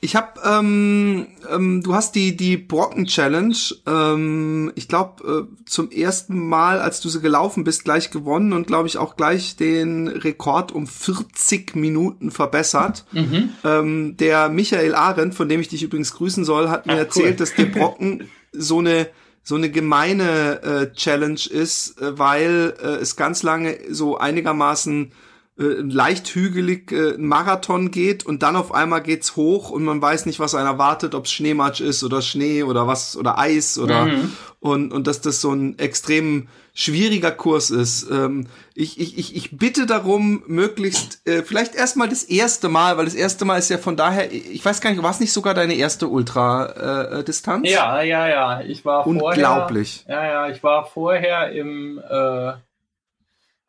Ich 0.02 0.16
habe, 0.16 0.40
ähm, 0.46 1.28
ähm, 1.52 1.84
du 1.84 1.94
hast 1.94 2.16
die 2.16 2.38
die 2.38 2.56
Brocken 2.56 3.06
Challenge, 3.06 3.56
ähm, 3.86 4.72
ich 4.76 4.88
glaube 4.88 5.48
äh, 5.50 5.66
zum 5.66 5.92
ersten 5.92 6.48
Mal, 6.48 6.80
als 6.80 7.02
du 7.02 7.10
sie 7.10 7.20
gelaufen 7.20 7.66
bist, 7.66 7.84
gleich 7.84 8.10
gewonnen 8.10 8.54
und 8.54 8.68
glaube 8.68 8.88
ich 8.88 8.98
auch 8.98 9.18
gleich 9.18 9.58
den 9.58 10.08
Rekord 10.08 10.72
um 10.72 10.88
40 10.88 11.76
Minuten 11.76 12.32
verbessert. 12.32 13.06
Mhm. 13.12 13.50
Ähm, 13.66 14.18
der 14.18 14.48
Michael 14.48 14.96
Arendt, 14.96 15.36
von 15.36 15.50
dem 15.50 15.60
ich 15.60 15.68
dich 15.68 15.84
übrigens 15.84 16.14
grüßen 16.14 16.46
soll, 16.46 16.70
hat 16.70 16.86
mir 16.86 16.94
Ach, 16.94 17.00
erzählt, 17.00 17.32
cool. 17.32 17.36
dass 17.36 17.56
der 17.56 17.66
Brocken 17.66 18.30
so 18.54 18.80
eine 18.80 19.10
so 19.44 19.56
eine 19.56 19.72
gemeine 19.72 20.62
äh, 20.62 20.94
Challenge 20.94 21.40
ist, 21.50 22.00
äh, 22.00 22.18
weil 22.20 22.74
äh, 22.82 22.88
es 23.02 23.16
ganz 23.16 23.42
lange 23.44 23.78
so 23.90 24.18
einigermaßen 24.18 25.12
äh, 25.60 25.82
leicht 25.82 26.28
hügelig 26.30 26.92
äh, 26.92 27.18
Marathon 27.18 27.92
geht 27.92 28.26
und 28.26 28.44
dann 28.44 28.56
auf 28.56 28.74
einmal 28.74 29.02
geht's 29.04 29.36
hoch 29.36 29.70
und 29.70 29.84
man 29.84 30.02
weiß 30.02 30.26
nicht, 30.26 30.40
was 30.40 30.56
einer 30.56 30.78
wartet, 30.78 31.14
ob 31.16 31.26
es 31.26 31.32
Schneematsch 31.32 31.82
ist 31.82 32.04
oder 32.04 32.22
Schnee 32.22 32.64
oder 32.64 32.88
was 32.88 33.18
oder 33.18 33.38
Eis 33.38 33.78
oder 33.78 34.06
mhm. 34.06 34.34
und 34.60 34.94
und 34.94 35.08
dass 35.08 35.22
das 35.22 35.42
so 35.42 35.52
ein 35.52 35.78
extrem 35.78 36.48
schwieriger 36.74 37.32
Kurs 37.32 37.72
ist. 37.72 38.10
Ähm, 38.10 38.48
ich, 38.74 39.02
ich, 39.02 39.18
ich, 39.18 39.36
ich 39.36 39.58
bitte 39.58 39.86
darum, 39.86 40.44
möglichst 40.48 41.28
äh, 41.28 41.44
vielleicht 41.44 41.76
erstmal 41.76 42.08
das 42.08 42.24
erste 42.24 42.70
Mal, 42.70 42.98
weil 42.98 43.04
das 43.04 43.16
erste 43.16 43.44
Mal 43.44 43.58
ist 43.58 43.70
ja 43.70 43.78
von 43.78 43.98
daher, 43.98 44.32
ich 44.32 44.64
weiß 44.64 44.80
gar 44.80 44.90
nicht, 44.92 45.04
war 45.04 45.12
es 45.12 45.20
nicht 45.20 45.34
sogar 45.34 45.54
deine 45.54 45.74
erste 45.74 46.08
Ultra-Distanz? 46.08 47.68
Äh, 47.68 47.74
ja, 47.74 48.02
ja, 48.02 48.30
ja. 48.30 48.62
Ich 48.62 48.86
war 48.86 49.06
Unglaublich. 49.06 50.04
Vorher, 50.06 50.24
ja, 50.24 50.48
ja, 50.48 50.54
ich 50.54 50.64
war 50.64 50.86
vorher 50.86 51.52
im 51.52 52.00
äh, 52.00 52.54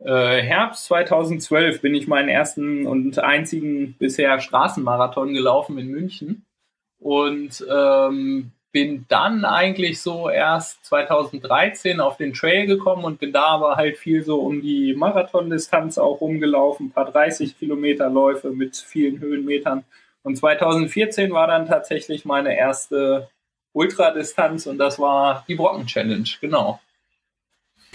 äh, 0.05 0.43
Herbst 0.43 0.87
2012 0.87 1.83
bin 1.83 1.95
ich 1.95 2.09
meinen 2.09 2.29
ersten 2.29 2.87
und 2.87 3.19
einzigen 3.19 3.95
bisher 3.99 4.41
Straßenmarathon 4.41 5.35
gelaufen 5.35 5.79
in 5.79 5.89
München 5.89 6.47
und 6.99 7.65
ähm, 7.71 8.53
bin 8.73 9.05
dann 9.09 9.45
eigentlich 9.45 10.01
so 10.01 10.31
erst 10.31 10.85
2013 10.87 12.01
auf 12.01 12.17
den 12.17 12.33
Trail 12.33 12.67
gekommen 12.67 13.05
und 13.05 13.19
bin 13.19 13.33
da 13.33 13.47
aber 13.47 13.77
halt 13.77 13.99
viel 13.99 14.23
so 14.23 14.41
um 14.41 14.63
die 14.63 14.95
Marathondistanz 14.95 15.99
auch 15.99 16.21
rumgelaufen, 16.21 16.87
ein 16.87 16.93
paar 16.93 17.11
30 17.11 17.59
Kilometer 17.59 18.09
Läufe 18.09 18.51
mit 18.51 18.77
vielen 18.77 19.19
Höhenmetern. 19.19 19.85
Und 20.23 20.37
2014 20.37 21.33
war 21.33 21.49
dann 21.49 21.67
tatsächlich 21.67 22.25
meine 22.25 22.57
erste 22.57 23.29
Ultradistanz 23.73 24.67
und 24.67 24.79
das 24.79 24.99
war 24.99 25.45
die 25.49 25.55
Brocken 25.55 25.87
Challenge, 25.87 26.29
genau. 26.41 26.81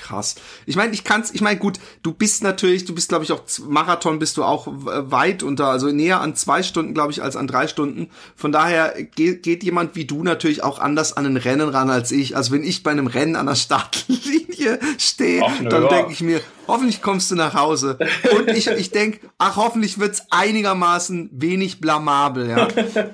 Krass. 0.06 0.36
Ich 0.68 0.76
meine, 0.76 0.94
ich 0.94 1.04
kann's, 1.04 1.32
ich 1.34 1.42
meine, 1.42 1.58
gut, 1.58 1.80
du 2.04 2.14
bist 2.14 2.44
natürlich, 2.44 2.86
du 2.86 2.94
bist, 2.94 3.10
glaube 3.10 3.24
ich, 3.24 3.32
auch 3.32 3.42
Marathon 3.68 4.20
bist 4.20 4.38
du 4.38 4.44
auch 4.44 4.68
weit 4.68 5.42
unter, 5.42 5.66
also 5.66 5.88
näher 5.88 6.22
an 6.22 6.36
zwei 6.36 6.62
Stunden, 6.62 6.94
glaube 6.94 7.12
ich, 7.12 7.24
als 7.24 7.36
an 7.36 7.48
drei 7.48 7.68
Stunden. 7.68 8.12
Von 8.36 8.52
daher 8.52 8.94
geht, 9.16 9.42
geht 9.42 9.64
jemand 9.64 9.96
wie 9.96 10.06
du 10.06 10.22
natürlich 10.22 10.62
auch 10.62 10.78
anders 10.78 11.14
an 11.14 11.26
ein 11.26 11.38
Rennen 11.38 11.70
ran 11.70 11.90
als 11.90 12.12
ich. 12.12 12.38
Also 12.38 12.52
wenn 12.52 12.64
ich 12.64 12.84
bei 12.84 12.92
einem 12.92 13.08
Rennen 13.08 13.36
an 13.36 13.48
der 13.48 13.56
Startlinie 13.56 14.80
stehe, 15.00 15.44
dann 15.68 15.90
denke 15.90 16.12
ich 16.12 16.22
mir, 16.22 16.40
hoffentlich 16.67 17.01
kommst 17.01 17.31
du 17.31 17.36
nach 17.36 17.53
Hause. 17.53 17.98
Und 18.38 18.50
ich, 18.50 18.67
ich 18.67 18.91
denke, 18.91 19.19
ach, 19.38 19.55
hoffentlich 19.55 20.00
wird's 20.00 20.24
einigermaßen 20.29 21.29
wenig 21.31 21.81
blamabel, 21.81 22.50
ja. 22.50 22.67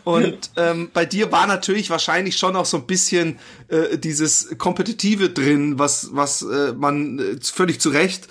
Und 0.03 0.51
ähm, 0.55 0.89
bei 0.93 1.05
dir 1.05 1.31
war 1.31 1.47
natürlich 1.47 1.89
wahrscheinlich 1.89 2.37
schon 2.37 2.55
auch 2.55 2.65
so 2.65 2.77
ein 2.77 2.87
bisschen 2.87 3.39
äh, 3.67 3.97
dieses 3.97 4.57
Kompetitive 4.57 5.29
drin, 5.29 5.79
was, 5.79 6.09
was 6.11 6.41
äh, 6.41 6.73
man 6.73 7.19
äh, 7.19 7.37
völlig 7.41 7.79
zu 7.79 7.89
Recht. 7.89 8.27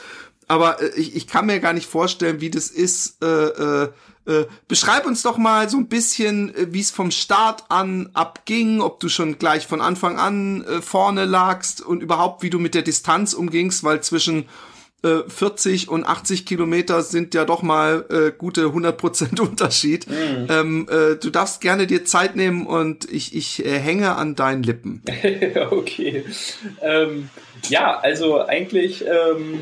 Aber 0.48 0.82
äh, 0.82 0.90
ich, 0.96 1.16
ich 1.16 1.26
kann 1.26 1.46
mir 1.46 1.60
gar 1.60 1.72
nicht 1.72 1.88
vorstellen, 1.88 2.40
wie 2.40 2.50
das 2.50 2.68
ist. 2.68 3.22
Äh, 3.22 3.26
äh, 3.26 3.88
äh, 4.26 4.46
beschreib 4.68 5.06
uns 5.06 5.22
doch 5.22 5.38
mal 5.38 5.70
so 5.70 5.78
ein 5.78 5.88
bisschen, 5.88 6.54
äh, 6.54 6.66
wie 6.70 6.80
es 6.80 6.90
vom 6.90 7.10
Start 7.10 7.64
an 7.68 8.10
abging, 8.12 8.80
ob 8.80 9.00
du 9.00 9.08
schon 9.08 9.38
gleich 9.38 9.66
von 9.66 9.80
Anfang 9.80 10.18
an 10.18 10.62
äh, 10.64 10.82
vorne 10.82 11.24
lagst 11.24 11.80
und 11.80 12.02
überhaupt, 12.02 12.42
wie 12.42 12.50
du 12.50 12.58
mit 12.58 12.74
der 12.74 12.82
Distanz 12.82 13.32
umgingst, 13.32 13.82
weil 13.82 14.02
zwischen 14.02 14.46
40 15.02 15.87
äh, 15.87 15.90
und 15.90 16.04
80 16.04 16.45
Kilometer 16.45 17.02
sind 17.02 17.35
ja 17.35 17.45
doch 17.45 17.62
mal 17.62 18.04
äh, 18.11 18.33
gute 18.37 18.66
100 18.66 18.97
Prozent 18.97 19.40
Unterschied. 19.40 20.07
Mhm. 20.09 20.47
Ähm, 20.49 20.88
äh, 20.90 21.16
du 21.16 21.30
darfst 21.30 21.61
gerne 21.61 21.87
dir 21.87 22.04
Zeit 22.04 22.37
nehmen 22.37 22.66
und 22.66 23.11
ich, 23.11 23.35
ich 23.35 23.64
äh, 23.64 23.78
hänge 23.78 24.16
an 24.16 24.35
deinen 24.35 24.62
Lippen. 24.62 25.02
okay. 25.71 26.25
Ähm, 26.83 27.30
ja, 27.69 27.99
also 27.99 28.45
eigentlich, 28.47 29.04
ähm, 29.07 29.61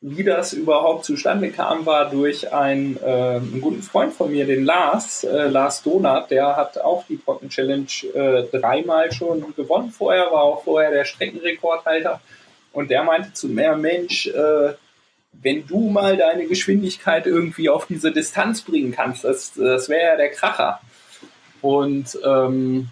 wie 0.00 0.22
das 0.22 0.52
überhaupt 0.52 1.04
zustande 1.04 1.50
kam, 1.50 1.84
war 1.84 2.10
durch 2.10 2.52
einen, 2.52 2.98
äh, 2.98 3.36
einen 3.36 3.60
guten 3.60 3.82
Freund 3.82 4.12
von 4.12 4.30
mir, 4.30 4.46
den 4.46 4.64
Lars, 4.64 5.24
äh, 5.24 5.48
Lars 5.48 5.82
Donat, 5.82 6.30
der 6.30 6.56
hat 6.56 6.78
auch 6.78 7.04
die 7.08 7.16
Brocken 7.16 7.48
Challenge 7.48 7.86
äh, 8.14 8.44
dreimal 8.52 9.10
schon 9.12 9.54
gewonnen 9.56 9.90
vorher, 9.90 10.26
war 10.26 10.42
auch 10.42 10.62
vorher 10.62 10.90
der 10.90 11.04
Streckenrekordhalter. 11.04 12.20
Und 12.78 12.92
der 12.92 13.02
meinte 13.02 13.32
zu 13.32 13.48
mir, 13.48 13.74
Mensch, 13.74 14.28
äh, 14.28 14.74
wenn 15.32 15.66
du 15.66 15.90
mal 15.90 16.16
deine 16.16 16.46
Geschwindigkeit 16.46 17.26
irgendwie 17.26 17.68
auf 17.68 17.88
diese 17.88 18.12
Distanz 18.12 18.62
bringen 18.62 18.92
kannst, 18.92 19.24
das, 19.24 19.54
das 19.54 19.88
wäre 19.88 20.10
ja 20.10 20.16
der 20.16 20.30
Kracher. 20.30 20.78
Und 21.60 22.16
ähm, 22.24 22.90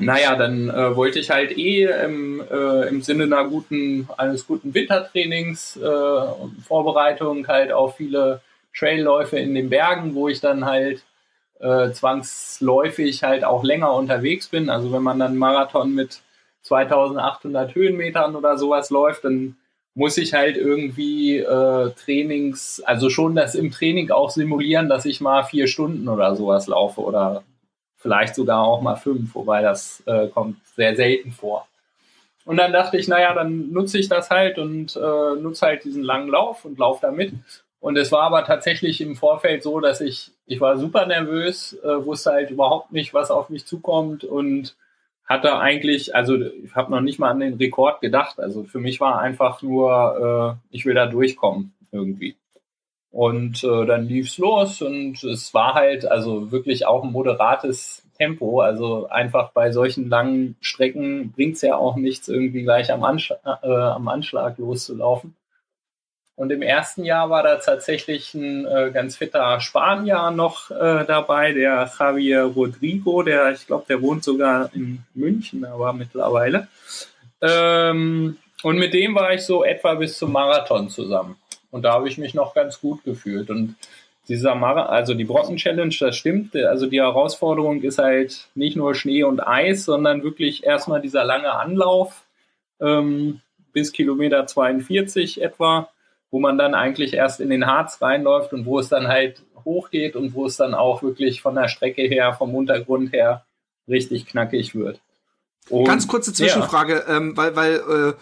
naja, 0.00 0.34
dann 0.34 0.68
äh, 0.68 0.96
wollte 0.96 1.20
ich 1.20 1.30
halt 1.30 1.56
eh 1.56 1.84
im, 1.84 2.42
äh, 2.50 2.88
im 2.88 3.00
Sinne 3.00 3.22
einer 3.22 3.44
guten, 3.44 4.08
eines 4.16 4.48
guten 4.48 4.74
Wintertrainings 4.74 5.76
äh, 5.76 6.20
Vorbereitung 6.66 7.46
halt 7.46 7.70
auf 7.70 7.98
viele 7.98 8.40
Trailläufe 8.76 9.38
in 9.38 9.54
den 9.54 9.70
Bergen, 9.70 10.16
wo 10.16 10.26
ich 10.26 10.40
dann 10.40 10.64
halt 10.64 11.04
äh, 11.60 11.92
zwangsläufig 11.92 13.22
halt 13.22 13.44
auch 13.44 13.62
länger 13.62 13.92
unterwegs 13.92 14.48
bin. 14.48 14.68
Also 14.68 14.92
wenn 14.92 15.04
man 15.04 15.20
dann 15.20 15.36
Marathon 15.36 15.94
mit 15.94 16.20
2800 16.62 17.74
Höhenmetern 17.74 18.36
oder 18.36 18.58
sowas 18.58 18.90
läuft, 18.90 19.24
dann 19.24 19.56
muss 19.94 20.16
ich 20.16 20.32
halt 20.32 20.56
irgendwie 20.56 21.38
äh, 21.38 21.90
Trainings, 21.90 22.80
also 22.84 23.10
schon 23.10 23.34
das 23.34 23.54
im 23.54 23.70
Training 23.70 24.10
auch 24.10 24.30
simulieren, 24.30 24.88
dass 24.88 25.04
ich 25.04 25.20
mal 25.20 25.42
vier 25.42 25.66
Stunden 25.66 26.08
oder 26.08 26.36
sowas 26.36 26.68
laufe 26.68 27.00
oder 27.00 27.42
vielleicht 27.96 28.36
sogar 28.36 28.62
auch 28.62 28.80
mal 28.80 28.94
fünf, 28.94 29.34
wobei 29.34 29.60
das 29.60 30.02
äh, 30.06 30.28
kommt 30.28 30.56
sehr 30.76 30.94
selten 30.94 31.32
vor. 31.32 31.66
Und 32.44 32.56
dann 32.56 32.72
dachte 32.72 32.96
ich, 32.96 33.08
naja, 33.08 33.34
dann 33.34 33.72
nutze 33.72 33.98
ich 33.98 34.08
das 34.08 34.30
halt 34.30 34.58
und 34.58 34.96
äh, 34.96 35.40
nutze 35.40 35.66
halt 35.66 35.84
diesen 35.84 36.02
langen 36.02 36.28
Lauf 36.28 36.64
und 36.64 36.78
laufe 36.78 37.00
damit. 37.02 37.32
Und 37.80 37.96
es 37.96 38.10
war 38.10 38.22
aber 38.22 38.44
tatsächlich 38.44 39.00
im 39.00 39.16
Vorfeld 39.16 39.62
so, 39.62 39.80
dass 39.80 40.00
ich, 40.00 40.30
ich 40.46 40.60
war 40.60 40.78
super 40.78 41.06
nervös, 41.06 41.76
äh, 41.82 42.04
wusste 42.04 42.30
halt 42.30 42.50
überhaupt 42.50 42.92
nicht, 42.92 43.12
was 43.14 43.30
auf 43.30 43.50
mich 43.50 43.66
zukommt 43.66 44.24
und 44.24 44.76
hatte 45.28 45.58
eigentlich, 45.58 46.14
also 46.14 46.40
ich 46.40 46.74
habe 46.74 46.90
noch 46.90 47.00
nicht 47.00 47.18
mal 47.18 47.30
an 47.30 47.40
den 47.40 47.54
Rekord 47.54 48.00
gedacht. 48.00 48.40
Also 48.40 48.64
für 48.64 48.80
mich 48.80 48.98
war 49.00 49.20
einfach 49.20 49.62
nur, 49.62 50.58
äh, 50.70 50.74
ich 50.74 50.86
will 50.86 50.94
da 50.94 51.06
durchkommen 51.06 51.74
irgendwie. 51.92 52.36
Und 53.10 53.62
äh, 53.64 53.86
dann 53.86 54.06
lief's 54.06 54.38
los 54.38 54.82
und 54.82 55.22
es 55.24 55.54
war 55.54 55.74
halt 55.74 56.06
also 56.06 56.52
wirklich 56.52 56.86
auch 56.86 57.04
ein 57.04 57.12
moderates 57.12 58.02
Tempo. 58.18 58.60
Also 58.60 59.08
einfach 59.08 59.52
bei 59.52 59.70
solchen 59.70 60.08
langen 60.08 60.56
Strecken 60.60 61.32
bringt's 61.32 61.62
ja 61.62 61.76
auch 61.76 61.96
nichts, 61.96 62.28
irgendwie 62.28 62.62
gleich 62.62 62.92
am, 62.92 63.04
Ansch 63.04 63.32
äh, 63.62 63.68
am 63.68 64.08
Anschlag 64.08 64.58
loszulaufen. 64.58 65.34
Und 66.38 66.52
im 66.52 66.62
ersten 66.62 67.04
Jahr 67.04 67.30
war 67.30 67.42
da 67.42 67.56
tatsächlich 67.56 68.32
ein 68.32 68.64
äh, 68.64 68.92
ganz 68.94 69.16
fitter 69.16 69.60
Spanier 69.60 70.30
noch 70.30 70.70
äh, 70.70 71.04
dabei, 71.04 71.52
der 71.52 71.90
Javier 71.98 72.44
Rodrigo, 72.44 73.24
der, 73.24 73.50
ich 73.50 73.66
glaube, 73.66 73.86
der 73.88 74.00
wohnt 74.00 74.22
sogar 74.22 74.70
in 74.72 75.00
München, 75.14 75.64
aber 75.64 75.92
mittlerweile. 75.92 76.68
Ähm, 77.42 78.36
und 78.62 78.78
mit 78.78 78.94
dem 78.94 79.16
war 79.16 79.34
ich 79.34 79.42
so 79.42 79.64
etwa 79.64 79.94
bis 79.94 80.16
zum 80.16 80.30
Marathon 80.30 80.88
zusammen. 80.90 81.34
Und 81.72 81.82
da 81.82 81.94
habe 81.94 82.08
ich 82.08 82.18
mich 82.18 82.34
noch 82.34 82.54
ganz 82.54 82.80
gut 82.80 83.02
gefühlt. 83.02 83.50
Und 83.50 83.74
dieser 84.28 84.54
Marathon, 84.54 84.94
also 84.94 85.14
die 85.14 85.24
Brocken 85.24 85.56
Challenge, 85.56 85.94
das 85.98 86.16
stimmt. 86.16 86.54
Also 86.54 86.86
die 86.86 87.00
Herausforderung 87.00 87.82
ist 87.82 87.98
halt 87.98 88.46
nicht 88.54 88.76
nur 88.76 88.94
Schnee 88.94 89.24
und 89.24 89.40
Eis, 89.40 89.86
sondern 89.86 90.22
wirklich 90.22 90.62
erstmal 90.62 91.00
dieser 91.00 91.24
lange 91.24 91.50
Anlauf 91.50 92.22
ähm, 92.80 93.40
bis 93.72 93.90
Kilometer 93.92 94.46
42 94.46 95.42
etwa 95.42 95.88
wo 96.30 96.40
man 96.40 96.58
dann 96.58 96.74
eigentlich 96.74 97.14
erst 97.14 97.40
in 97.40 97.50
den 97.50 97.66
Harz 97.66 98.00
reinläuft 98.02 98.52
und 98.52 98.66
wo 98.66 98.78
es 98.78 98.88
dann 98.88 99.08
halt 99.08 99.42
hochgeht 99.64 100.16
und 100.16 100.34
wo 100.34 100.46
es 100.46 100.56
dann 100.56 100.74
auch 100.74 101.02
wirklich 101.02 101.42
von 101.42 101.54
der 101.54 101.68
Strecke 101.68 102.02
her, 102.02 102.34
vom 102.34 102.54
Untergrund 102.54 103.12
her 103.12 103.44
richtig 103.88 104.26
knackig 104.26 104.74
wird. 104.74 105.00
Und, 105.68 105.84
Ganz 105.84 106.08
kurze 106.08 106.32
Zwischenfrage, 106.32 107.04
ja. 107.06 107.16
ähm, 107.16 107.36
weil, 107.36 107.56
weil 107.56 108.14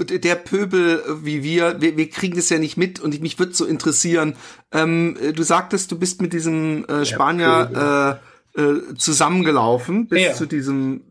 äh, 0.00 0.18
der 0.18 0.36
Pöbel 0.36 1.02
wie 1.22 1.42
wir, 1.42 1.80
wir, 1.80 1.96
wir 1.96 2.08
kriegen 2.08 2.36
das 2.36 2.48
ja 2.48 2.58
nicht 2.58 2.76
mit 2.76 3.00
und 3.00 3.14
ich, 3.14 3.20
mich 3.20 3.38
würde 3.38 3.54
so 3.54 3.64
interessieren. 3.64 4.36
Ähm, 4.72 5.16
du 5.34 5.42
sagtest, 5.42 5.92
du 5.92 5.98
bist 5.98 6.22
mit 6.22 6.32
diesem 6.32 6.84
äh, 6.86 7.04
Spanier 7.04 8.20
äh, 8.56 8.60
äh, 8.60 8.94
zusammengelaufen 8.96 10.08
bis 10.08 10.22
ja. 10.22 10.32
zu 10.32 10.46
diesem 10.46 11.02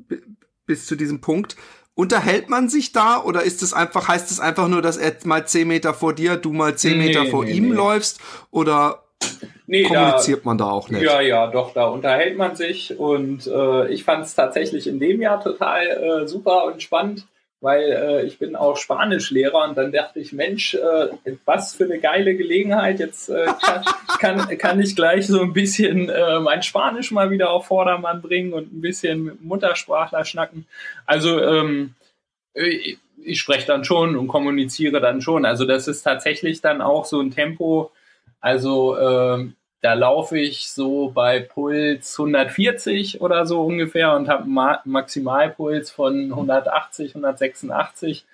bis 0.65 0.85
zu 0.85 0.95
diesem 0.95 1.21
Punkt. 1.21 1.55
Unterhält 1.93 2.49
man 2.49 2.69
sich 2.69 2.93
da 2.93 3.21
oder 3.21 3.43
ist 3.43 3.61
es 3.61 3.73
einfach, 3.73 4.07
heißt 4.07 4.31
es 4.31 4.39
einfach 4.39 4.67
nur, 4.67 4.81
dass 4.81 4.97
er 4.97 5.13
mal 5.25 5.45
zehn 5.45 5.67
Meter 5.67 5.93
vor 5.93 6.13
dir, 6.13 6.37
du 6.37 6.53
mal 6.53 6.75
zehn 6.75 6.97
nee, 6.97 7.07
Meter 7.07 7.25
vor 7.25 7.43
nee, 7.43 7.51
ihm 7.51 7.69
nee. 7.69 7.75
läufst? 7.75 8.19
Oder 8.49 9.03
kommuniziert 9.69 10.39
da, 10.39 10.45
man 10.45 10.57
da 10.57 10.69
auch 10.69 10.89
nicht? 10.89 11.03
Ja, 11.03 11.21
ja, 11.21 11.47
doch, 11.47 11.73
da 11.73 11.87
unterhält 11.87 12.37
man 12.37 12.55
sich 12.55 12.97
und 12.97 13.45
äh, 13.47 13.87
ich 13.89 14.03
fand 14.03 14.25
es 14.25 14.35
tatsächlich 14.35 14.87
in 14.87 14.99
dem 14.99 15.21
Jahr 15.21 15.43
total 15.43 15.85
äh, 16.23 16.27
super 16.27 16.65
und 16.65 16.81
spannend 16.81 17.27
weil 17.61 17.91
äh, 17.91 18.25
ich 18.25 18.39
bin 18.39 18.55
auch 18.55 18.75
Spanischlehrer 18.75 19.63
und 19.69 19.77
dann 19.77 19.91
dachte 19.91 20.19
ich, 20.19 20.33
Mensch, 20.33 20.73
äh, 20.73 21.09
was 21.45 21.75
für 21.75 21.85
eine 21.85 21.99
geile 21.99 22.35
Gelegenheit. 22.35 22.99
Jetzt 22.99 23.29
äh, 23.29 23.45
kann, 24.19 24.57
kann, 24.57 24.81
ich 24.81 24.95
gleich 24.95 25.27
so 25.27 25.41
ein 25.41 25.53
bisschen 25.53 26.09
äh, 26.09 26.39
mein 26.39 26.63
Spanisch 26.63 27.11
mal 27.11 27.29
wieder 27.29 27.51
auf 27.51 27.67
Vordermann 27.67 28.21
bringen 28.21 28.53
und 28.53 28.73
ein 28.73 28.81
bisschen 28.81 29.37
Muttersprachler 29.43 30.25
schnacken. 30.25 30.65
Also 31.05 31.39
ähm, 31.39 31.93
ich, 32.55 32.97
ich 33.23 33.39
spreche 33.39 33.67
dann 33.67 33.85
schon 33.85 34.17
und 34.17 34.27
kommuniziere 34.27 34.99
dann 34.99 35.21
schon. 35.21 35.45
Also 35.45 35.65
das 35.65 35.87
ist 35.87 36.01
tatsächlich 36.01 36.61
dann 36.61 36.81
auch 36.81 37.05
so 37.05 37.21
ein 37.21 37.29
Tempo, 37.29 37.91
Also 38.39 38.97
ähm, 38.97 39.55
da 39.81 39.93
laufe 39.93 40.37
ich 40.37 40.69
so 40.69 41.09
bei 41.09 41.39
Puls 41.39 42.17
140 42.19 43.19
oder 43.21 43.45
so 43.45 43.63
ungefähr 43.63 44.15
und 44.15 44.29
habe 44.29 44.47
Ma 44.47 44.81
Maximalpuls 44.85 45.89
von 45.91 46.31
180, 46.31 47.15
186. 47.15 48.25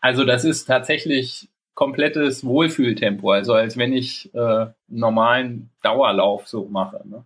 Also 0.00 0.24
das 0.24 0.44
ist 0.44 0.64
tatsächlich 0.64 1.48
komplettes 1.74 2.44
Wohlfühltempo, 2.44 3.32
also 3.32 3.54
als 3.54 3.76
wenn 3.76 3.92
ich 3.92 4.34
äh, 4.34 4.66
normalen 4.88 5.70
Dauerlauf 5.82 6.46
so 6.48 6.66
mache. 6.66 7.02
Ne? 7.04 7.24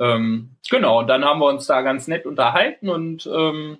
Ähm, 0.00 0.50
genau, 0.68 1.00
und 1.00 1.06
dann 1.06 1.24
haben 1.24 1.40
wir 1.40 1.46
uns 1.46 1.66
da 1.66 1.80
ganz 1.82 2.08
nett 2.08 2.26
unterhalten 2.26 2.88
und 2.88 3.26
ähm, 3.26 3.78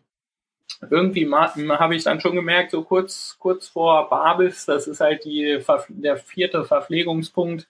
irgendwie 0.90 1.30
habe 1.30 1.94
ich 1.94 2.04
dann 2.04 2.20
schon 2.20 2.34
gemerkt, 2.34 2.70
so 2.70 2.82
kurz, 2.82 3.37
kurz 3.38 3.68
vor 3.68 4.08
Babels, 4.08 4.64
das 4.64 4.87
ist 4.87 5.00
halt 5.00 5.25
die, 5.25 5.58
der 5.88 6.16
vierte 6.16 6.64
Verpflegungspunkt, 6.64 7.68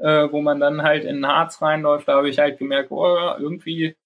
äh, 0.00 0.30
wo 0.30 0.40
man 0.40 0.60
dann 0.60 0.82
halt 0.82 1.04
in 1.04 1.16
den 1.16 1.26
Harz 1.26 1.62
reinläuft, 1.62 2.08
da 2.08 2.14
habe 2.14 2.28
ich 2.28 2.38
halt 2.38 2.58
gemerkt, 2.58 2.90
oh, 2.90 3.34
irgendwie 3.38 3.96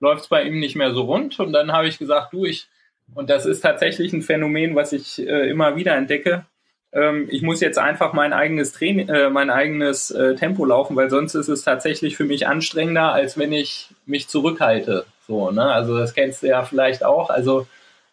läuft 0.00 0.24
es 0.24 0.28
bei 0.28 0.42
ihm 0.44 0.60
nicht 0.60 0.76
mehr 0.76 0.92
so 0.92 1.02
rund. 1.02 1.38
Und 1.40 1.52
dann 1.52 1.72
habe 1.72 1.88
ich 1.88 1.98
gesagt, 1.98 2.32
du, 2.32 2.44
ich, 2.44 2.68
und 3.14 3.30
das 3.30 3.46
ist 3.46 3.60
tatsächlich 3.60 4.12
ein 4.12 4.22
Phänomen, 4.22 4.74
was 4.74 4.92
ich 4.92 5.18
äh, 5.18 5.48
immer 5.48 5.76
wieder 5.76 5.96
entdecke, 5.96 6.44
ähm, 6.96 7.28
ich 7.30 7.42
muss 7.42 7.60
jetzt 7.60 7.78
einfach 7.78 8.14
mein 8.14 8.32
eigenes 8.32 8.72
Training, 8.72 9.08
äh, 9.08 9.28
mein 9.28 9.50
eigenes 9.50 10.10
äh, 10.10 10.34
Tempo 10.34 10.64
laufen, 10.64 10.96
weil 10.96 11.10
sonst 11.10 11.34
ist 11.34 11.48
es 11.48 11.62
tatsächlich 11.62 12.16
für 12.16 12.24
mich 12.24 12.46
anstrengender, 12.46 13.12
als 13.12 13.36
wenn 13.36 13.52
ich 13.52 13.90
mich 14.06 14.28
zurückhalte. 14.28 15.04
So, 15.26 15.50
ne? 15.50 15.64
Also 15.64 15.96
das 15.98 16.14
kennst 16.14 16.42
du 16.42 16.46
ja 16.46 16.64
vielleicht 16.64 17.04
auch. 17.04 17.28
Also 17.28 17.66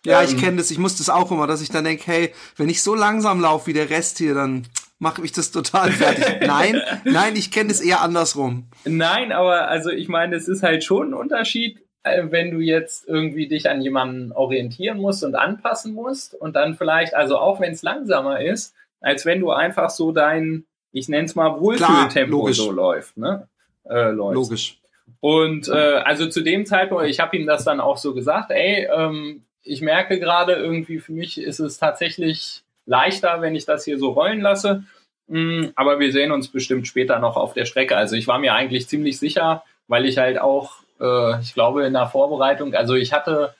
ja, 0.05 0.21
ich 0.21 0.33
ähm, 0.33 0.39
kenne 0.39 0.57
das. 0.57 0.69
Ich 0.69 0.79
muss 0.79 0.97
das 0.97 1.09
auch 1.09 1.31
immer, 1.31 1.47
dass 1.47 1.61
ich 1.61 1.69
dann 1.69 1.85
denke, 1.85 2.03
hey, 2.07 2.33
wenn 2.57 2.67
ich 2.67 2.83
so 2.83 2.93
langsam 2.93 3.39
laufe 3.39 3.67
wie 3.67 3.73
der 3.73 3.89
Rest 3.89 4.17
hier, 4.17 4.33
dann 4.33 4.67
mache 4.99 5.21
mich 5.21 5.31
das 5.31 5.51
total 5.51 5.91
fertig. 5.91 6.41
nein, 6.47 6.81
nein, 7.03 7.35
ich 7.35 7.51
kenne 7.51 7.69
das 7.69 7.81
eher 7.81 8.01
andersrum. 8.01 8.67
Nein, 8.85 9.31
aber 9.31 9.67
also 9.67 9.89
ich 9.89 10.07
meine, 10.07 10.35
es 10.35 10.47
ist 10.47 10.63
halt 10.63 10.83
schon 10.83 11.09
ein 11.09 11.13
Unterschied, 11.13 11.83
äh, 12.03 12.23
wenn 12.29 12.51
du 12.51 12.59
jetzt 12.59 13.07
irgendwie 13.07 13.47
dich 13.47 13.69
an 13.69 13.81
jemanden 13.81 14.31
orientieren 14.31 14.99
musst 14.99 15.23
und 15.23 15.35
anpassen 15.35 15.93
musst 15.93 16.33
und 16.33 16.55
dann 16.55 16.75
vielleicht, 16.75 17.15
also 17.15 17.37
auch 17.37 17.59
wenn 17.59 17.73
es 17.73 17.81
langsamer 17.81 18.41
ist, 18.41 18.75
als 19.01 19.25
wenn 19.25 19.39
du 19.39 19.51
einfach 19.51 19.89
so 19.89 20.11
dein, 20.11 20.65
ich 20.91 21.09
nenne 21.09 21.25
es 21.25 21.35
mal 21.35 21.59
Wohlfühltempo 21.59 22.51
so 22.51 22.71
läuft, 22.71 23.17
ne? 23.17 23.47
Äh, 23.89 24.11
läufst. 24.11 24.35
Logisch. 24.35 24.79
Und 25.19 25.67
äh, 25.69 26.01
also 26.03 26.27
zu 26.27 26.41
dem 26.41 26.65
Zeitpunkt, 26.65 27.05
ich 27.05 27.19
habe 27.19 27.35
ihm 27.37 27.45
das 27.45 27.63
dann 27.63 27.79
auch 27.79 27.97
so 27.97 28.13
gesagt, 28.13 28.51
ey, 28.51 28.87
ähm, 28.93 29.43
ich 29.63 29.81
merke 29.81 30.19
gerade 30.19 30.53
irgendwie, 30.53 30.99
für 30.99 31.13
mich 31.13 31.39
ist 31.39 31.59
es 31.59 31.77
tatsächlich 31.77 32.62
leichter, 32.85 33.41
wenn 33.41 33.55
ich 33.55 33.65
das 33.65 33.85
hier 33.85 33.97
so 33.97 34.11
rollen 34.11 34.41
lasse. 34.41 34.83
Mm, 35.27 35.67
aber 35.75 35.99
wir 35.99 36.11
sehen 36.11 36.31
uns 36.31 36.47
bestimmt 36.49 36.87
später 36.87 37.19
noch 37.19 37.37
auf 37.37 37.53
der 37.53 37.65
Strecke. 37.65 37.95
Also 37.95 38.15
ich 38.15 38.27
war 38.27 38.39
mir 38.39 38.53
eigentlich 38.53 38.87
ziemlich 38.87 39.19
sicher, 39.19 39.63
weil 39.87 40.05
ich 40.05 40.17
halt 40.17 40.39
auch, 40.39 40.77
äh, 40.99 41.39
ich 41.41 41.53
glaube, 41.53 41.85
in 41.85 41.93
der 41.93 42.07
Vorbereitung, 42.07 42.73
also 42.73 42.95
ich 42.95 43.13
hatte, 43.13 43.55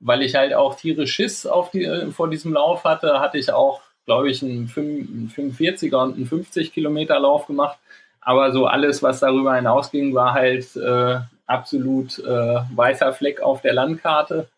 weil 0.00 0.22
ich 0.22 0.34
halt 0.34 0.54
auch 0.54 0.76
tierisch 0.76 1.12
Schiss 1.12 1.46
auf 1.46 1.70
die, 1.70 1.84
äh, 1.84 2.10
vor 2.10 2.28
diesem 2.28 2.52
Lauf 2.52 2.84
hatte, 2.84 3.20
hatte 3.20 3.38
ich 3.38 3.52
auch, 3.52 3.80
glaube 4.04 4.30
ich, 4.30 4.42
einen 4.42 4.68
45er 4.68 5.96
und 5.96 6.16
einen 6.16 6.26
50 6.26 6.72
Kilometer 6.72 7.18
Lauf 7.18 7.46
gemacht. 7.46 7.78
Aber 8.20 8.50
so 8.52 8.66
alles, 8.66 9.02
was 9.02 9.20
darüber 9.20 9.54
hinausging, 9.54 10.14
war 10.14 10.34
halt 10.34 10.74
äh, 10.76 11.18
absolut 11.46 12.18
äh, 12.18 12.58
weißer 12.74 13.12
Fleck 13.12 13.40
auf 13.40 13.62
der 13.62 13.72
Landkarte. 13.72 14.48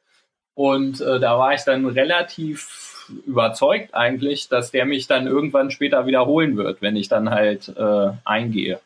Und 0.55 1.01
äh, 1.01 1.21
da 1.21 1.39
war 1.39 1.55
ich 1.55 1.63
dann 1.63 1.87
relativ 1.87 2.88
überzeugt 3.27 3.95
eigentlich, 3.95 4.49
dass 4.49 4.71
der 4.71 4.87
mich 4.87 5.07
dann 5.07 5.27
irgendwann 5.27 5.71
später 5.71 6.07
wiederholen 6.07 6.57
wird, 6.57 6.83
wenn 6.83 6.97
ich 6.97 7.09
dann 7.09 7.31
halt 7.31 7.69
äh, 7.77 8.11
eingehe. 8.25 8.81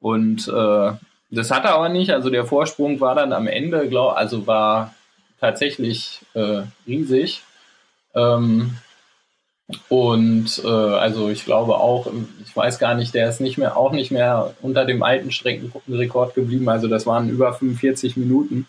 Und 0.00 0.48
äh, 0.48 0.92
das 1.30 1.50
hat 1.50 1.64
er 1.64 1.74
aber 1.74 1.88
nicht. 1.88 2.10
Also 2.10 2.30
der 2.30 2.46
Vorsprung 2.46 3.00
war 3.00 3.14
dann 3.14 3.32
am 3.32 3.46
Ende, 3.46 3.88
glaub, 3.88 4.16
also 4.16 4.46
war 4.46 4.94
tatsächlich 5.40 6.20
äh, 6.34 6.62
riesig. 6.86 7.42
Ähm, 8.14 8.76
und 9.88 10.62
äh, 10.64 10.68
also 10.68 11.28
ich 11.28 11.44
glaube 11.44 11.76
auch, 11.76 12.10
ich 12.44 12.56
weiß 12.56 12.78
gar 12.78 12.94
nicht, 12.94 13.12
der 13.14 13.28
ist 13.28 13.40
nicht 13.40 13.58
mehr, 13.58 13.76
auch 13.76 13.92
nicht 13.92 14.10
mehr 14.10 14.54
unter 14.62 14.86
dem 14.86 15.02
alten 15.02 15.30
Streckenrekord 15.30 16.34
geblieben. 16.34 16.68
Also 16.68 16.88
das 16.88 17.06
waren 17.06 17.28
über 17.28 17.52
45 17.52 18.16
Minuten. 18.16 18.66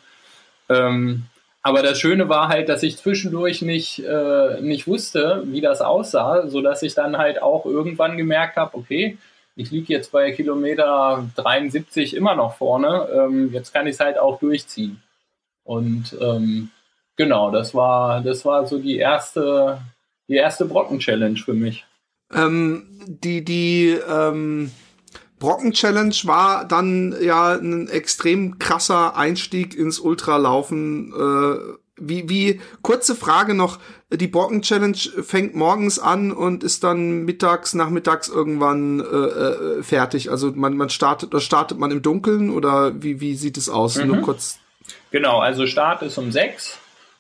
Ähm, 0.68 1.24
aber 1.62 1.82
das 1.82 2.00
Schöne 2.00 2.30
war 2.30 2.48
halt, 2.48 2.70
dass 2.70 2.84
ich 2.84 2.98
zwischendurch 2.98 3.62
nicht, 3.62 4.00
äh, 4.00 4.62
nicht 4.62 4.88
wusste, 4.88 5.44
wie 5.46 5.62
das 5.62 5.82
aussah, 5.82 6.48
so 6.48 6.62
dass 6.62 6.84
ich 6.84 6.94
dann 6.96 7.18
halt 7.18 7.42
auch 7.42 7.66
irgendwann 7.66 8.18
gemerkt 8.18 8.56
habe, 8.56 8.78
okay, 8.78 9.18
ich 9.56 9.72
liege 9.72 9.92
jetzt 9.92 10.14
bei 10.14 10.32
Kilometer 10.32 11.28
73 11.36 12.16
immer 12.16 12.36
noch 12.36 12.56
vorne, 12.56 13.10
ähm, 13.14 13.52
jetzt 13.52 13.74
kann 13.74 13.88
ich 13.88 13.96
es 13.96 14.00
halt 14.00 14.18
auch 14.18 14.40
durchziehen. 14.40 15.02
Und 15.66 16.16
ähm, 16.22 16.70
genau, 17.18 17.52
das 17.52 17.76
war, 17.76 18.22
das 18.22 18.46
war 18.46 18.66
so 18.66 18.80
die 18.80 18.98
erste, 18.98 19.82
die 20.30 20.36
erste 20.36 20.66
Brocken-Challenge 20.66 21.38
für 21.38 21.54
mich. 21.54 21.86
Ähm, 22.34 22.88
die, 23.06 23.44
die, 23.44 24.00
ähm, 24.10 24.72
Brocken-Challenge 25.40 26.16
war 26.24 26.66
dann 26.66 27.16
ja 27.22 27.54
ein 27.54 27.88
extrem 27.88 28.60
krasser 28.60 29.16
Einstieg 29.16 29.76
ins 29.76 30.00
Ultralaufen. 30.00 31.14
Äh, 31.14 31.78
wie, 32.02 32.30
wie, 32.30 32.62
kurze 32.82 33.14
Frage 33.14 33.54
noch, 33.54 33.80
die 34.10 34.28
Brocken-Challenge 34.28 34.98
fängt 35.22 35.56
morgens 35.56 36.00
an 36.00 36.32
und 36.32 36.64
ist 36.64 36.84
dann 36.84 37.26
mittags, 37.26 37.74
nachmittags 37.74 38.30
irgendwann 38.30 39.00
äh, 39.02 39.04
äh, 39.04 39.84
fertig. 39.84 40.32
Also 40.32 40.52
man, 40.56 40.78
man 40.78 40.90
startet, 40.90 41.34
oder 41.34 41.42
startet 41.42 41.78
man 41.78 41.92
im 41.92 42.02
Dunkeln 42.02 42.50
oder 42.52 43.02
wie, 43.02 43.20
wie 43.20 43.36
sieht 43.36 43.58
es 43.58 43.70
aus? 43.70 43.98
Mhm. 43.98 44.08
Nur 44.08 44.22
kurz. 44.22 44.60
Genau, 45.12 45.40
also 45.40 45.68
Start 45.68 46.02
ist 46.02 46.18
um 46.18 46.32
sechs 46.32 46.79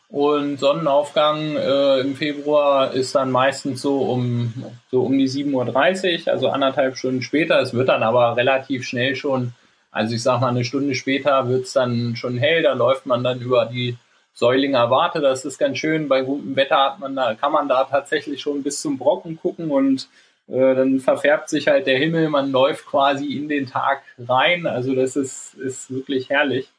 und 0.09 0.59
Sonnenaufgang 0.59 1.55
äh, 1.55 1.99
im 1.99 2.15
Februar 2.15 2.93
ist 2.93 3.13
dann 3.13 3.31
meistens 3.31 3.81
so 3.83 3.99
um, 3.99 4.53
so 4.89 5.03
um 5.03 5.15
die 5.15 5.29
7.30 5.29 6.25
Uhr, 6.25 6.33
also 6.33 6.49
anderthalb 6.49 6.97
Stunden 6.97 7.21
später. 7.21 7.59
Es 7.59 7.75
wird 7.75 7.89
dann 7.89 8.01
aber 8.01 8.35
relativ 8.35 8.87
schnell 8.87 9.15
schon, 9.15 9.53
also 9.91 10.15
ich 10.15 10.23
sag 10.23 10.41
mal 10.41 10.47
eine 10.47 10.65
Stunde 10.65 10.95
später 10.95 11.47
wird 11.47 11.65
es 11.65 11.73
dann 11.73 12.15
schon 12.15 12.39
hell, 12.39 12.63
da 12.63 12.73
läuft 12.73 13.05
man 13.05 13.23
dann 13.23 13.39
über 13.39 13.67
die 13.67 13.97
Säulinger 14.33 14.89
Warte. 14.89 15.21
Das 15.21 15.45
ist 15.45 15.59
ganz 15.59 15.77
schön. 15.77 16.07
Bei 16.07 16.21
gutem 16.21 16.55
Wetter 16.55 16.77
hat 16.77 16.99
man 16.99 17.15
da, 17.15 17.35
kann 17.35 17.51
man 17.51 17.67
da 17.67 17.83
tatsächlich 17.83 18.41
schon 18.41 18.63
bis 18.63 18.81
zum 18.81 18.97
Brocken 18.97 19.37
gucken 19.37 19.69
und 19.69 20.07
äh, 20.47 20.73
dann 20.73 20.99
verfärbt 21.01 21.49
sich 21.49 21.67
halt 21.67 21.85
der 21.85 21.99
Himmel, 21.99 22.29
man 22.29 22.51
läuft 22.51 22.87
quasi 22.87 23.37
in 23.37 23.47
den 23.47 23.67
Tag 23.67 24.01
rein. 24.17 24.65
Also 24.65 24.95
das 24.95 25.15
ist, 25.15 25.53
ist 25.53 25.91
wirklich 25.91 26.31
herrlich. 26.31 26.69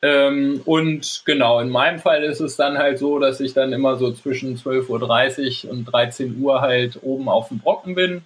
Ähm, 0.00 0.60
und 0.64 1.22
genau, 1.24 1.60
in 1.60 1.70
meinem 1.70 1.98
Fall 1.98 2.22
ist 2.22 2.40
es 2.40 2.56
dann 2.56 2.78
halt 2.78 2.98
so, 2.98 3.18
dass 3.18 3.40
ich 3.40 3.52
dann 3.52 3.72
immer 3.72 3.96
so 3.96 4.12
zwischen 4.12 4.56
12.30 4.56 5.66
Uhr 5.66 5.72
und 5.72 5.84
13 5.86 6.40
Uhr 6.40 6.60
halt 6.60 7.00
oben 7.02 7.28
auf 7.28 7.48
dem 7.48 7.58
Brocken 7.58 7.94
bin. 7.94 8.22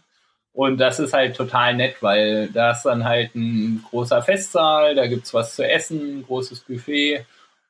Und 0.52 0.78
das 0.78 1.00
ist 1.00 1.14
halt 1.14 1.34
total 1.34 1.74
nett, 1.74 1.96
weil 2.02 2.48
da 2.48 2.72
ist 2.72 2.82
dann 2.82 3.04
halt 3.04 3.34
ein 3.34 3.82
großer 3.88 4.20
Festsaal, 4.20 4.94
da 4.94 5.06
gibt's 5.06 5.32
was 5.32 5.56
zu 5.56 5.66
essen, 5.66 6.18
ein 6.18 6.24
großes 6.26 6.60
Buffet. 6.60 7.24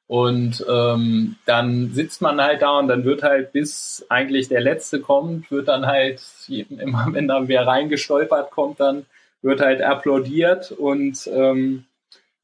Und 0.09 0.65
ähm, 0.69 1.37
dann 1.47 1.95
sitzt 1.95 2.21
man 2.21 2.41
halt 2.43 2.61
da 2.63 2.79
und 2.79 2.89
dann 2.89 3.05
wird 3.05 3.23
halt, 3.23 3.53
bis 3.53 4.05
eigentlich 4.09 4.49
der 4.49 4.61
Letzte 4.61 5.01
kommt, 5.01 5.51
wird 5.51 5.69
dann 5.69 5.87
halt, 5.87 6.21
immer 6.49 7.07
wenn 7.13 7.29
dann 7.29 7.49
wer 7.49 7.67
reingestolpert 7.67 8.51
kommt, 8.51 8.81
dann 8.81 9.07
wird 9.43 9.61
halt 9.61 9.81
applaudiert 9.81 10.73
und 10.73 11.29
ähm, 11.33 11.85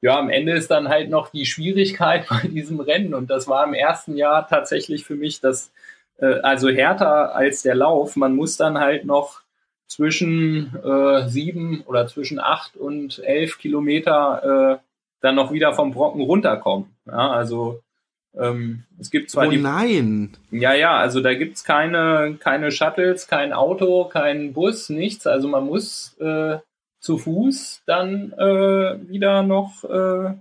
ja, 0.01 0.19
am 0.19 0.31
Ende 0.31 0.53
ist 0.53 0.71
dann 0.71 0.89
halt 0.89 1.11
noch 1.11 1.31
die 1.31 1.47
Schwierigkeit 1.47 2.27
bei 2.31 2.47
diesem 2.49 2.81
Rennen 2.81 3.15
und 3.15 3.31
das 3.31 3.49
war 3.49 3.65
im 3.65 3.75
ersten 3.75 4.17
Jahr 4.17 4.47
tatsächlich 4.49 5.05
für 5.05 5.17
mich 5.17 5.41
das, 5.41 5.73
äh, 6.19 6.41
also 6.41 6.69
härter 6.69 7.35
als 7.35 7.63
der 7.63 7.75
Lauf. 7.75 8.17
Man 8.17 8.35
muss 8.35 8.57
dann 8.57 8.79
halt 8.79 9.05
noch 9.05 9.43
zwischen 9.87 10.77
äh, 10.85 11.29
sieben 11.29 11.83
oder 11.87 12.07
zwischen 12.07 12.39
acht 12.39 12.77
und 12.77 13.21
elf 13.21 13.59
Kilometer 13.59 14.79
äh, 14.81 14.85
dann 15.21 15.35
noch 15.35 15.53
wieder 15.53 15.73
vom 15.73 15.93
Brocken 15.93 16.21
runterkommen. 16.21 16.95
Ja, 17.07 17.31
also 17.31 17.81
ähm, 18.37 18.85
es 19.01 19.11
gibt 19.11 19.31
zwar 19.31 19.49
oh 19.49 19.51
die, 19.51 19.57
nein. 19.57 20.37
Ja, 20.51 20.75
ja, 20.75 20.97
also 20.97 21.21
da 21.21 21.35
gibt's 21.35 21.65
keine, 21.65 22.37
keine 22.39 22.71
Shuttles, 22.71 23.27
kein 23.27 23.53
Auto, 23.53 24.05
kein 24.05 24.53
Bus, 24.53 24.91
nichts. 24.91 25.27
Also 25.27 25.49
man 25.49 25.65
muss 25.65 26.17
äh, 26.21 26.59
zu 27.01 27.19
Fuß 27.19 27.83
dann 27.87 28.33
äh, 28.33 29.09
wieder 29.09 29.43
noch 29.43 29.85
äh, 29.85 30.35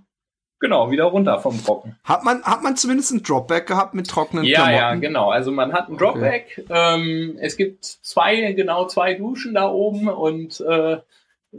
genau 0.60 0.90
wieder 0.90 1.04
runter 1.04 1.38
vom 1.38 1.56
Brocken. 1.58 1.96
Hat 2.04 2.24
man 2.24 2.42
hat 2.42 2.62
man 2.62 2.76
zumindest 2.76 3.12
ein 3.12 3.22
Dropback 3.22 3.66
gehabt 3.66 3.94
mit 3.94 4.08
trockenen 4.08 4.44
ja, 4.44 4.56
Klamotten? 4.56 4.76
Ja, 4.76 4.90
ja, 4.90 4.94
genau. 4.96 5.30
Also 5.30 5.52
man 5.52 5.72
hat 5.72 5.88
ein 5.88 5.96
Dropback. 5.96 6.64
Okay. 6.64 6.94
Ähm, 6.94 7.38
es 7.40 7.56
gibt 7.56 7.84
zwei 7.84 8.52
genau 8.52 8.86
zwei 8.86 9.14
Duschen 9.14 9.54
da 9.54 9.68
oben 9.68 10.08
und 10.08 10.60
äh, 10.60 10.98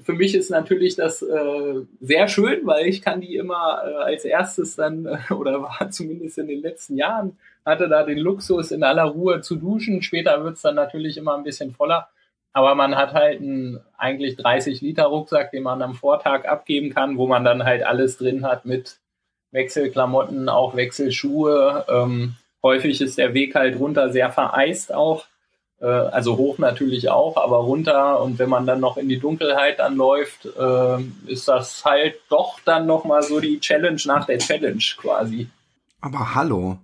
für 0.03 0.13
mich 0.13 0.35
ist 0.35 0.51
natürlich 0.51 0.95
das 0.95 1.21
äh, 1.21 1.73
sehr 1.99 2.27
schön, 2.27 2.65
weil 2.65 2.85
ich 2.85 3.01
kann 3.01 3.21
die 3.21 3.35
immer 3.35 3.81
äh, 3.85 3.93
als 4.03 4.25
erstes 4.25 4.75
dann 4.75 5.05
äh, 5.05 5.33
oder 5.33 5.61
war 5.61 5.89
zumindest 5.89 6.37
in 6.37 6.47
den 6.47 6.61
letzten 6.61 6.97
Jahren 6.97 7.37
hatte 7.65 7.87
da 7.87 8.03
den 8.03 8.17
Luxus 8.17 8.71
in 8.71 8.83
aller 8.83 9.03
Ruhe 9.03 9.41
zu 9.41 9.55
duschen. 9.55 10.01
Später 10.01 10.43
wird's 10.43 10.61
dann 10.61 10.75
natürlich 10.75 11.17
immer 11.17 11.35
ein 11.35 11.43
bisschen 11.43 11.73
voller. 11.73 12.09
Aber 12.53 12.75
man 12.75 12.95
hat 12.95 13.13
halt 13.13 13.41
einen 13.41 13.79
eigentlich 13.97 14.35
30 14.37 14.81
Liter 14.81 15.05
Rucksack, 15.05 15.51
den 15.51 15.63
man 15.63 15.81
am 15.81 15.93
Vortag 15.93 16.45
abgeben 16.45 16.93
kann, 16.93 17.17
wo 17.17 17.27
man 17.27 17.43
dann 17.43 17.63
halt 17.63 17.83
alles 17.83 18.17
drin 18.17 18.45
hat 18.45 18.65
mit 18.65 18.99
Wechselklamotten, 19.51 20.49
auch 20.49 20.75
Wechselschuhe. 20.75 21.85
Ähm, 21.89 22.35
häufig 22.63 23.01
ist 23.01 23.17
der 23.17 23.33
Weg 23.33 23.55
halt 23.55 23.79
runter 23.79 24.11
sehr 24.11 24.31
vereist 24.31 24.93
auch. 24.93 25.25
Äh, 25.79 25.85
also 25.85 26.37
hoch 26.37 26.57
natürlich 26.57 27.09
auch, 27.09 27.37
aber 27.37 27.57
runter. 27.57 28.21
Und 28.21 28.39
wenn 28.39 28.49
man 28.49 28.65
dann 28.65 28.79
noch 28.79 28.97
in 28.97 29.09
die 29.09 29.19
Dunkelheit 29.19 29.79
dann 29.79 29.95
läuft, 29.95 30.45
äh, 30.45 30.97
ist 31.27 31.47
das 31.47 31.85
halt 31.85 32.15
doch 32.29 32.59
dann 32.65 32.85
nochmal 32.85 33.23
so 33.23 33.39
die 33.39 33.59
Challenge 33.59 34.01
nach 34.05 34.25
der 34.25 34.39
Challenge 34.39 34.83
quasi. 34.97 35.47
Aber 36.01 36.35
hallo, 36.35 36.77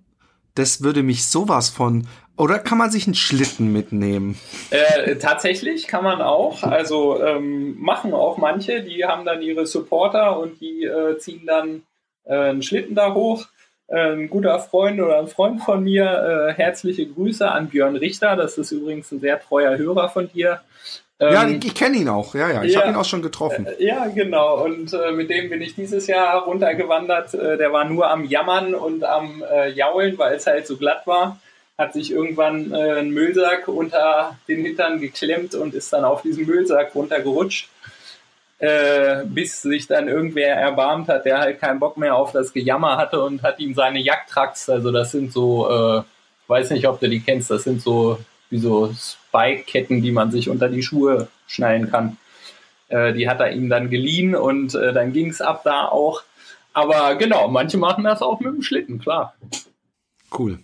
das 0.55 0.81
würde 0.81 1.03
mich 1.03 1.27
sowas 1.27 1.69
von. 1.69 2.07
Oder 2.37 2.59
kann 2.59 2.77
man 2.77 2.91
sich 2.91 3.07
einen 3.07 3.15
Schlitten 3.15 3.71
mitnehmen? 3.71 4.37
Äh, 4.69 5.15
tatsächlich 5.15 5.87
kann 5.87 6.03
man 6.03 6.21
auch. 6.21 6.63
Also 6.63 7.23
ähm, 7.23 7.79
machen 7.79 8.13
auch 8.13 8.37
manche, 8.37 8.81
die 8.83 9.05
haben 9.05 9.25
dann 9.25 9.41
ihre 9.41 9.65
Supporter 9.65 10.37
und 10.39 10.59
die 10.59 10.83
äh, 10.83 11.17
ziehen 11.17 11.45
dann 11.45 11.83
äh, 12.25 12.35
einen 12.35 12.61
Schlitten 12.61 12.95
da 12.95 13.13
hoch. 13.13 13.47
Ein 13.87 14.31
guter 14.31 14.59
Freund 14.59 14.99
oder 14.99 15.19
ein 15.19 15.27
Freund 15.27 15.61
von 15.61 15.83
mir, 15.83 16.49
äh, 16.49 16.53
herzliche 16.53 17.05
Grüße 17.05 17.49
an 17.49 17.69
Björn 17.69 17.95
Richter. 17.95 18.35
Das 18.35 18.57
ist 18.57 18.71
übrigens 18.71 19.11
ein 19.11 19.19
sehr 19.19 19.39
treuer 19.39 19.77
Hörer 19.77 20.09
von 20.09 20.27
dir. 20.27 20.61
Ähm, 21.19 21.33
ja, 21.33 21.47
ich, 21.47 21.65
ich 21.65 21.75
kenne 21.75 21.97
ihn 21.97 22.09
auch. 22.09 22.35
Ja, 22.35 22.49
ja, 22.49 22.63
ich 22.63 22.73
ja, 22.73 22.81
habe 22.81 22.89
ihn 22.89 22.95
auch 22.95 23.05
schon 23.05 23.21
getroffen. 23.21 23.67
Äh, 23.67 23.85
ja, 23.85 24.07
genau. 24.07 24.63
Und 24.63 24.91
äh, 24.93 25.11
mit 25.11 25.29
dem 25.29 25.49
bin 25.49 25.61
ich 25.61 25.75
dieses 25.75 26.07
Jahr 26.07 26.43
runtergewandert. 26.43 27.33
Äh, 27.35 27.57
der 27.57 27.71
war 27.71 27.85
nur 27.85 28.09
am 28.09 28.25
Jammern 28.25 28.75
und 28.75 29.03
am 29.03 29.43
äh, 29.49 29.69
Jaulen, 29.69 30.17
weil 30.17 30.35
es 30.35 30.47
halt 30.47 30.67
so 30.67 30.77
glatt 30.77 31.05
war. 31.05 31.39
Hat 31.77 31.93
sich 31.93 32.11
irgendwann 32.11 32.71
äh, 32.71 32.75
einen 32.75 33.11
Müllsack 33.11 33.67
unter 33.67 34.37
den 34.47 34.61
Hintern 34.63 34.99
geklemmt 34.99 35.55
und 35.55 35.73
ist 35.73 35.91
dann 35.91 36.05
auf 36.05 36.21
diesen 36.21 36.45
Müllsack 36.45 36.95
runtergerutscht. 36.95 37.69
Äh, 38.57 39.25
bis 39.25 39.61
sich 39.61 39.85
dann 39.85 40.07
irgendwer 40.07 40.55
erbarmt 40.55 41.09
hat, 41.09 41.25
der 41.25 41.39
halt 41.39 41.59
keinen 41.59 41.79
Bock 41.79 41.97
mehr 41.97 42.15
auf 42.15 42.31
das 42.31 42.53
Gejammer 42.53 42.95
hatte 42.95 43.21
und 43.21 43.43
hat 43.43 43.59
ihm 43.59 43.73
seine 43.73 43.99
Jagdtracks, 43.99 44.69
also 44.69 44.93
das 44.93 45.11
sind 45.11 45.33
so, 45.33 45.69
äh, 45.69 46.03
weiß 46.47 46.69
nicht, 46.69 46.87
ob 46.87 47.01
du 47.01 47.09
die 47.09 47.19
kennst, 47.19 47.51
das 47.51 47.65
sind 47.65 47.81
so 47.81 48.17
wie 48.49 48.57
so 48.57 48.93
Spike-Ketten, 48.93 50.01
die 50.01 50.13
man 50.13 50.31
sich 50.31 50.47
unter 50.49 50.69
die 50.69 50.83
Schuhe 50.83 51.27
schnallen 51.47 51.91
kann. 51.91 52.15
Äh, 52.87 53.11
die 53.11 53.27
hat 53.27 53.41
er 53.41 53.51
ihm 53.51 53.67
dann 53.67 53.89
geliehen 53.89 54.35
und 54.35 54.73
äh, 54.73 54.93
dann 54.93 55.11
ging 55.11 55.29
es 55.29 55.41
ab 55.41 55.63
da 55.65 55.89
auch. 55.89 56.23
Aber 56.71 57.15
genau, 57.15 57.49
manche 57.49 57.77
machen 57.77 58.05
das 58.05 58.21
auch 58.21 58.39
mit 58.39 58.53
dem 58.53 58.61
Schlitten, 58.61 58.99
klar. 58.99 59.35
Cool. 60.37 60.59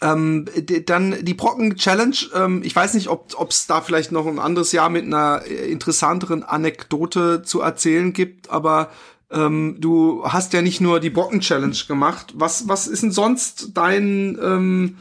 Ähm, 0.00 0.44
dann 0.86 1.24
die 1.24 1.34
Brocken 1.34 1.76
Challenge. 1.76 2.16
Ähm, 2.34 2.62
ich 2.64 2.74
weiß 2.74 2.94
nicht, 2.94 3.08
ob 3.08 3.50
es 3.50 3.66
da 3.66 3.80
vielleicht 3.80 4.12
noch 4.12 4.26
ein 4.26 4.38
anderes 4.38 4.72
Jahr 4.72 4.90
mit 4.90 5.04
einer 5.04 5.42
äh, 5.44 5.70
interessanteren 5.70 6.44
Anekdote 6.44 7.42
zu 7.42 7.60
erzählen 7.60 8.12
gibt, 8.12 8.50
aber 8.50 8.90
ähm, 9.30 9.76
du 9.78 10.24
hast 10.24 10.52
ja 10.52 10.62
nicht 10.62 10.80
nur 10.80 11.00
die 11.00 11.10
Brocken 11.10 11.40
Challenge 11.40 11.76
gemacht. 11.86 12.32
Was, 12.34 12.68
was 12.68 12.86
ist 12.86 13.02
denn 13.02 13.10
sonst 13.10 13.70
dein 13.74 14.38
ähm, 14.42 14.98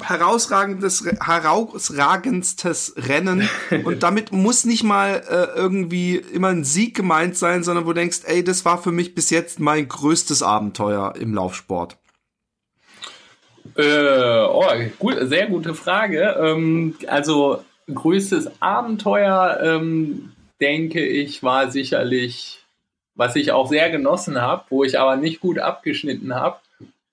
herausragendes, 0.00 1.04
herausragendstes 1.20 2.94
Rennen 2.96 3.48
und 3.84 4.02
damit 4.02 4.32
muss 4.32 4.64
nicht 4.64 4.82
mal 4.82 5.22
äh, 5.28 5.56
irgendwie 5.56 6.16
immer 6.16 6.48
ein 6.48 6.64
Sieg 6.64 6.94
gemeint 6.96 7.36
sein, 7.36 7.62
sondern 7.62 7.84
wo 7.84 7.90
du 7.90 8.00
denkst, 8.00 8.20
ey, 8.24 8.42
das 8.42 8.64
war 8.64 8.82
für 8.82 8.92
mich 8.92 9.14
bis 9.14 9.30
jetzt 9.30 9.60
mein 9.60 9.88
größtes 9.88 10.42
Abenteuer 10.42 11.14
im 11.16 11.34
Laufsport. 11.34 11.98
Äh, 13.76 14.44
oh, 14.50 14.64
gut, 14.98 15.16
sehr 15.22 15.46
gute 15.46 15.74
Frage. 15.74 16.36
Ähm, 16.40 16.96
also 17.06 17.64
größtes 17.92 18.50
Abenteuer, 18.60 19.58
ähm, 19.62 20.32
denke 20.60 21.04
ich, 21.04 21.42
war 21.42 21.70
sicherlich, 21.70 22.64
was 23.14 23.36
ich 23.36 23.52
auch 23.52 23.68
sehr 23.68 23.90
genossen 23.90 24.40
habe, 24.40 24.64
wo 24.70 24.84
ich 24.84 24.98
aber 24.98 25.16
nicht 25.16 25.40
gut 25.40 25.58
abgeschnitten 25.58 26.34
habe 26.34 26.58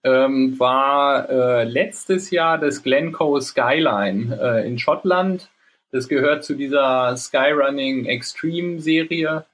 ähm, 0.03 0.57
war 0.59 1.29
äh, 1.29 1.63
letztes 1.65 2.31
Jahr 2.31 2.57
das 2.57 2.83
Glencoe 2.83 3.41
Skyline 3.41 4.37
äh, 4.41 4.67
in 4.67 4.79
Schottland. 4.79 5.49
Das 5.91 6.07
gehört 6.07 6.43
zu 6.43 6.55
dieser 6.55 7.17
Skyrunning 7.17 8.05
Extreme 8.05 8.79
Serie. 8.79 9.45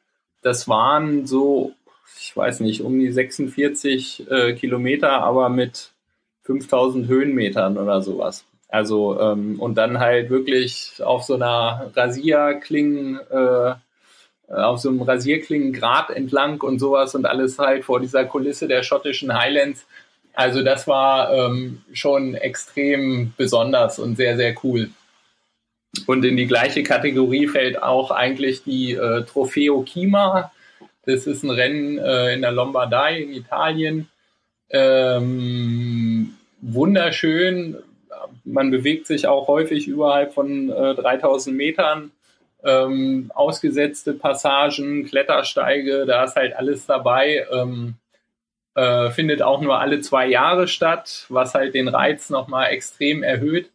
Das 0.42 0.68
waren 0.68 1.26
so, 1.26 1.74
ich 2.20 2.36
weiß 2.36 2.60
nicht, 2.60 2.82
um 2.82 3.00
die 3.00 3.12
46 3.12 4.30
äh, 4.30 4.54
Kilometer, 4.54 5.12
aber 5.24 5.50
mit 5.50 5.92
5000 6.46 7.08
Höhenmetern 7.08 7.78
oder 7.78 8.02
sowas. 8.02 8.46
Also, 8.70 9.20
ähm, 9.20 9.60
und 9.60 9.76
dann 9.76 10.00
halt 10.00 10.30
wirklich 10.30 10.94
auf 11.04 11.24
so 11.24 11.36
einer 11.36 11.92
Rasierklingen, 11.96 13.20
äh, 13.30 13.74
auf 14.48 14.80
so 14.80 14.90
einem 14.90 15.02
Rasierklingengrad 15.02 16.12
entlang 16.12 16.62
und 16.62 16.80
sowas 16.80 17.16
und 17.16 17.26
alles 17.26 17.58
halt 17.58 17.84
vor 17.84 18.00
dieser 18.00 18.26
Kulisse 18.26 18.68
der 18.68 18.84
schottischen 18.84 19.34
Highlands. 19.34 19.86
Also 20.34 20.62
das 20.62 20.88
war 20.88 21.34
ähm, 21.34 21.82
schon 21.94 22.36
extrem 22.36 23.34
besonders 23.38 23.98
und 23.98 24.18
sehr, 24.18 24.36
sehr 24.36 24.54
cool. 24.64 24.90
Und 26.08 26.26
in 26.26 26.36
die 26.36 26.46
gleiche 26.46 26.84
Kategorie 26.84 27.48
fällt 27.48 27.82
auch 27.82 28.12
eigentlich 28.12 28.64
die 28.64 28.94
äh, 28.94 29.24
Trofeo 29.24 29.82
Kima. 29.82 30.52
Das 31.06 31.26
ist 31.26 31.44
ein 31.44 31.52
Rennen 31.52 31.98
äh, 31.98 32.34
in 32.34 32.42
der 32.42 32.52
Lombardei 32.52 33.22
in 33.22 33.34
Italien. 33.34 34.10
Ähm, 34.70 36.36
wunderschön. 36.62 37.78
Man 38.44 38.72
bewegt 38.72 39.08
sich 39.08 39.28
auch 39.28 39.48
häufig 39.48 39.88
überhalb 39.88 40.34
von 40.34 40.70
äh, 40.70 40.96
3000 40.96 41.56
Metern. 41.56 42.12
Ähm, 42.64 43.32
ausgesetzte 43.36 44.14
Passagen, 44.14 45.06
Klettersteige, 45.06 46.06
da 46.08 46.24
ist 46.24 46.36
halt 46.36 46.56
alles 46.56 46.88
dabei. 46.88 47.46
Ähm, 47.52 47.96
äh, 48.76 49.12
findet 49.12 49.42
auch 49.42 49.62
nur 49.62 49.80
alle 49.80 50.02
zwei 50.02 50.28
Jahre 50.28 50.68
statt, 50.68 51.26
was 51.30 51.54
halt 51.54 51.76
den 51.76 51.88
Reiz 51.88 52.30
nochmal 52.30 52.72
extrem 52.72 53.24
erhöht. 53.24 53.70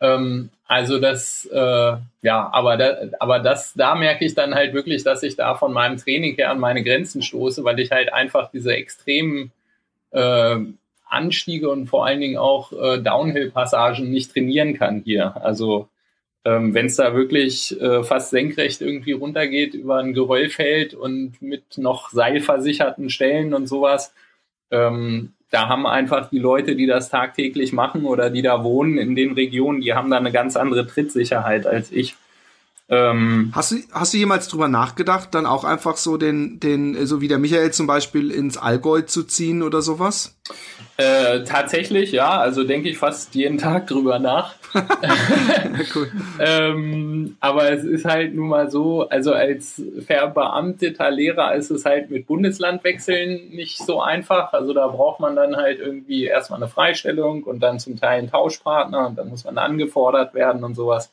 Ähm, 0.00 0.50
also 0.66 0.98
das, 0.98 1.46
äh, 1.52 1.96
ja, 2.22 2.50
aber, 2.52 2.76
da, 2.76 2.96
aber 3.20 3.38
das, 3.38 3.74
da 3.74 3.94
merke 3.94 4.24
ich 4.24 4.34
dann 4.34 4.54
halt 4.54 4.72
wirklich, 4.74 5.04
dass 5.04 5.22
ich 5.22 5.36
da 5.36 5.54
von 5.54 5.72
meinem 5.72 5.98
Training 5.98 6.34
her 6.34 6.50
an 6.50 6.58
meine 6.58 6.82
Grenzen 6.82 7.22
stoße, 7.22 7.62
weil 7.62 7.78
ich 7.78 7.90
halt 7.90 8.12
einfach 8.12 8.50
diese 8.50 8.74
extremen 8.74 9.52
äh, 10.12 10.56
Anstiege 11.08 11.68
und 11.68 11.88
vor 11.88 12.06
allen 12.06 12.20
Dingen 12.20 12.38
auch 12.38 12.72
äh, 12.72 12.98
Downhill-Passagen 12.98 14.10
nicht 14.10 14.32
trainieren 14.32 14.74
kann 14.78 15.02
hier. 15.04 15.36
Also 15.42 15.88
ähm, 16.44 16.74
wenn 16.74 16.86
es 16.86 16.96
da 16.96 17.14
wirklich 17.14 17.78
äh, 17.80 18.02
fast 18.02 18.30
senkrecht 18.30 18.80
irgendwie 18.80 19.12
runtergeht 19.12 19.74
über 19.74 19.98
ein 19.98 20.14
Geröllfeld 20.14 20.94
und 20.94 21.40
mit 21.40 21.78
noch 21.78 22.10
seilversicherten 22.10 23.10
Stellen 23.10 23.54
und 23.54 23.66
sowas, 23.66 24.14
ähm, 24.70 25.34
da 25.50 25.68
haben 25.68 25.86
einfach 25.86 26.30
die 26.30 26.38
Leute, 26.38 26.74
die 26.74 26.86
das 26.86 27.10
tagtäglich 27.10 27.72
machen 27.72 28.06
oder 28.06 28.30
die 28.30 28.42
da 28.42 28.64
wohnen 28.64 28.96
in 28.96 29.14
den 29.14 29.32
Regionen, 29.32 29.82
die 29.82 29.92
haben 29.92 30.10
da 30.10 30.16
eine 30.16 30.32
ganz 30.32 30.56
andere 30.56 30.86
Trittsicherheit 30.86 31.66
als 31.66 31.92
ich. 31.92 32.16
Ähm, 32.92 33.52
hast, 33.54 33.70
du, 33.70 33.76
hast 33.90 34.12
du 34.12 34.18
jemals 34.18 34.48
drüber 34.48 34.68
nachgedacht, 34.68 35.30
dann 35.34 35.46
auch 35.46 35.64
einfach 35.64 35.96
so 35.96 36.18
den, 36.18 36.60
den, 36.60 37.06
so 37.06 37.22
wie 37.22 37.28
der 37.28 37.38
Michael 37.38 37.70
zum 37.70 37.86
Beispiel 37.86 38.30
ins 38.30 38.58
Allgäu 38.58 39.00
zu 39.00 39.22
ziehen 39.22 39.62
oder 39.62 39.80
sowas? 39.80 40.36
Äh, 40.98 41.44
tatsächlich, 41.44 42.12
ja, 42.12 42.38
also 42.38 42.64
denke 42.64 42.90
ich 42.90 42.98
fast 42.98 43.34
jeden 43.34 43.56
Tag 43.56 43.86
drüber 43.86 44.18
nach. 44.18 44.56
cool. 45.94 46.12
ähm, 46.38 47.38
aber 47.40 47.72
es 47.72 47.82
ist 47.84 48.04
halt 48.04 48.34
nun 48.34 48.48
mal 48.48 48.70
so, 48.70 49.08
also 49.08 49.32
als 49.32 49.80
verbeamteter 50.04 51.10
Lehrer 51.10 51.54
ist 51.54 51.70
es 51.70 51.86
halt 51.86 52.10
mit 52.10 52.26
Bundeslandwechseln 52.26 53.48
nicht 53.52 53.78
so 53.78 54.02
einfach. 54.02 54.52
Also 54.52 54.74
da 54.74 54.86
braucht 54.88 55.18
man 55.18 55.34
dann 55.34 55.56
halt 55.56 55.80
irgendwie 55.80 56.24
erstmal 56.24 56.62
eine 56.62 56.68
Freistellung 56.68 57.44
und 57.44 57.60
dann 57.60 57.78
zum 57.78 57.98
Teil 57.98 58.18
einen 58.18 58.30
Tauschpartner 58.30 59.06
und 59.06 59.16
dann 59.16 59.30
muss 59.30 59.44
man 59.44 59.56
angefordert 59.56 60.34
werden 60.34 60.62
und 60.62 60.74
sowas. 60.74 61.10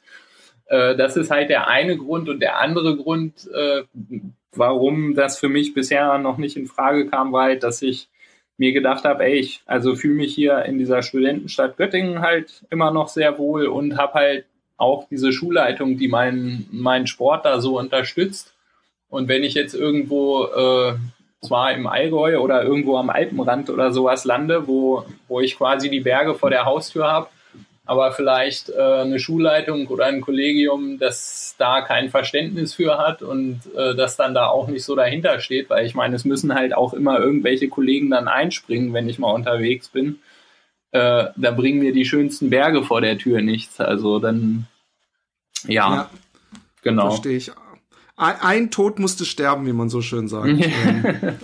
Äh, 0.70 0.96
das 0.96 1.18
ist 1.18 1.32
halt 1.32 1.50
der 1.50 1.68
eine 1.68 1.98
Grund 1.98 2.30
und 2.30 2.40
der 2.40 2.60
andere 2.60 2.96
Grund, 2.96 3.50
äh, 3.54 3.84
warum 4.54 5.16
das 5.16 5.38
für 5.38 5.50
mich 5.50 5.74
bisher 5.74 6.18
noch 6.18 6.38
nicht 6.38 6.56
in 6.56 6.68
Frage 6.68 7.08
kam, 7.08 7.34
war 7.34 7.44
halt, 7.44 7.64
dass 7.64 7.82
ich 7.82 8.08
mir 8.58 8.74
gedacht 8.74 9.04
habe, 9.06 9.24
ey, 9.24 9.40
ich 9.40 9.62
also 9.66 9.96
fühle 9.96 10.16
mich 10.16 10.36
hier 10.36 10.64
in 10.66 10.78
dieser 10.78 11.02
Studentenstadt 11.02 11.78
Göttingen 11.78 12.22
halt 12.22 12.66
immer 12.70 12.92
noch 12.92 13.08
sehr 13.08 13.38
wohl 13.38 13.68
und 13.68 13.98
habe 13.98 14.14
halt 14.14 14.46
auch 14.78 15.08
diese 15.10 15.32
Schulleitung, 15.32 15.98
die 15.98 16.08
meinen 16.08 16.68
meinen 16.72 17.08
Sport 17.08 17.46
da 17.46 17.60
so 17.60 17.80
unterstützt. 17.80 18.54
Und 19.10 19.28
wenn 19.28 19.44
ich 19.44 19.54
jetzt 19.54 19.74
irgendwo 19.74 20.46
äh, 20.46 20.96
zwar 21.42 21.74
im 21.74 21.88
Allgäu 21.88 22.40
oder 22.40 22.64
irgendwo 22.64 22.98
am 22.98 23.10
Alpenrand 23.10 23.70
oder 23.70 23.92
sowas 23.92 24.26
lande, 24.26 24.68
wo, 24.68 25.06
wo 25.28 25.40
ich 25.40 25.58
quasi 25.58 25.90
die 25.90 26.02
Berge 26.02 26.36
vor 26.36 26.50
der 26.50 26.66
Haustür 26.66 27.08
habe, 27.08 27.30
aber 27.90 28.12
vielleicht 28.12 28.70
äh, 28.70 29.02
eine 29.02 29.18
Schulleitung 29.18 29.88
oder 29.88 30.06
ein 30.06 30.22
Kollegium, 30.22 31.00
das 31.00 31.56
da 31.58 31.82
kein 31.82 32.12
Verständnis 32.12 32.76
für 32.76 33.00
hat 33.00 33.24
und 33.24 33.62
äh, 33.76 33.96
das 33.96 34.16
dann 34.16 34.36
da 34.36 34.46
auch 34.46 34.68
nicht 34.68 34.84
so 34.84 34.96
dahinter 34.96 35.40
steht, 35.40 35.72
weil 35.72 35.88
ich 35.88 35.96
meine, 35.96 36.16
es 36.16 36.24
müssen 36.24 36.54
halt 36.54 36.76
auch 36.76 36.94
immer 36.94 37.18
irgendwelche 37.18 37.68
Kollegen 37.68 38.12
dann 38.12 38.28
einspringen, 38.28 38.94
wenn 38.94 39.10
ich 39.10 39.18
mal 39.18 39.34
unterwegs 39.34 39.88
bin. 39.88 40.20
Äh, 40.92 41.30
da 41.36 41.50
bringen 41.50 41.80
mir 41.80 41.92
die 41.92 42.06
schönsten 42.06 42.52
Berge 42.52 42.84
vor 42.84 43.02
der 43.02 43.18
Tür 43.18 43.42
nichts. 43.42 43.80
Also 43.80 44.20
dann 44.20 44.68
Ja, 45.64 45.96
ja. 45.96 46.10
genau. 46.84 47.10
Verstehe 47.10 47.38
ich. 47.38 47.52
Ein, 48.18 48.36
ein, 48.42 48.72
Tod 48.72 49.00
musste 49.00 49.26
sterben, 49.26 49.66
wie 49.66 49.74
man 49.74 49.90
so 49.90 50.04
schön 50.04 50.28
sagt. 50.28 50.48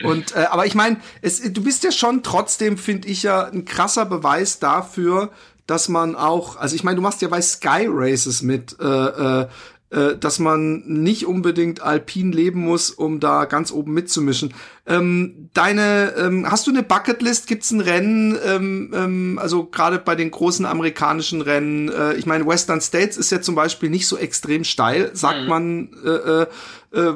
Ähm, 0.00 0.10
und 0.10 0.34
äh, 0.34 0.46
aber 0.50 0.66
ich 0.66 0.74
meine, 0.74 0.96
du 1.22 1.62
bist 1.62 1.84
ja 1.84 1.92
schon 1.92 2.24
trotzdem, 2.24 2.76
finde 2.78 3.06
ich 3.06 3.22
ja, 3.22 3.44
ein 3.44 3.64
krasser 3.64 4.04
Beweis 4.04 4.58
dafür, 4.58 5.30
dass 5.66 5.88
man 5.88 6.14
auch, 6.14 6.56
also 6.56 6.76
ich 6.76 6.84
meine, 6.84 6.96
du 6.96 7.02
machst 7.02 7.22
ja 7.22 7.28
bei 7.28 7.40
Sky 7.40 7.86
Races 7.88 8.42
mit, 8.42 8.76
äh, 8.80 8.84
äh, 8.84 9.46
äh, 9.90 10.18
dass 10.18 10.38
man 10.38 10.82
nicht 10.86 11.26
unbedingt 11.26 11.80
alpin 11.80 12.32
leben 12.32 12.60
muss, 12.60 12.90
um 12.90 13.20
da 13.20 13.44
ganz 13.44 13.70
oben 13.70 13.92
mitzumischen. 13.94 14.52
Ähm, 14.86 15.50
deine, 15.54 16.14
ähm, 16.18 16.50
hast 16.50 16.66
du 16.66 16.70
eine 16.70 16.82
Bucketlist? 16.82 17.46
Gibt's 17.46 17.70
ein 17.70 17.80
Rennen? 17.80 18.36
Ähm, 18.44 18.92
ähm, 18.92 19.38
also 19.40 19.64
gerade 19.64 19.98
bei 19.98 20.16
den 20.16 20.30
großen 20.30 20.66
amerikanischen 20.66 21.42
Rennen. 21.42 21.90
Äh, 21.90 22.14
ich 22.14 22.26
meine, 22.26 22.46
Western 22.46 22.80
States 22.80 23.16
ist 23.16 23.30
ja 23.30 23.40
zum 23.40 23.54
Beispiel 23.54 23.88
nicht 23.88 24.08
so 24.08 24.16
extrem 24.16 24.64
steil, 24.64 25.10
sagt 25.14 25.42
mhm. 25.42 25.48
man. 25.48 25.88
Äh, 26.04 26.08
äh, 26.08 26.46
äh, 26.94 27.14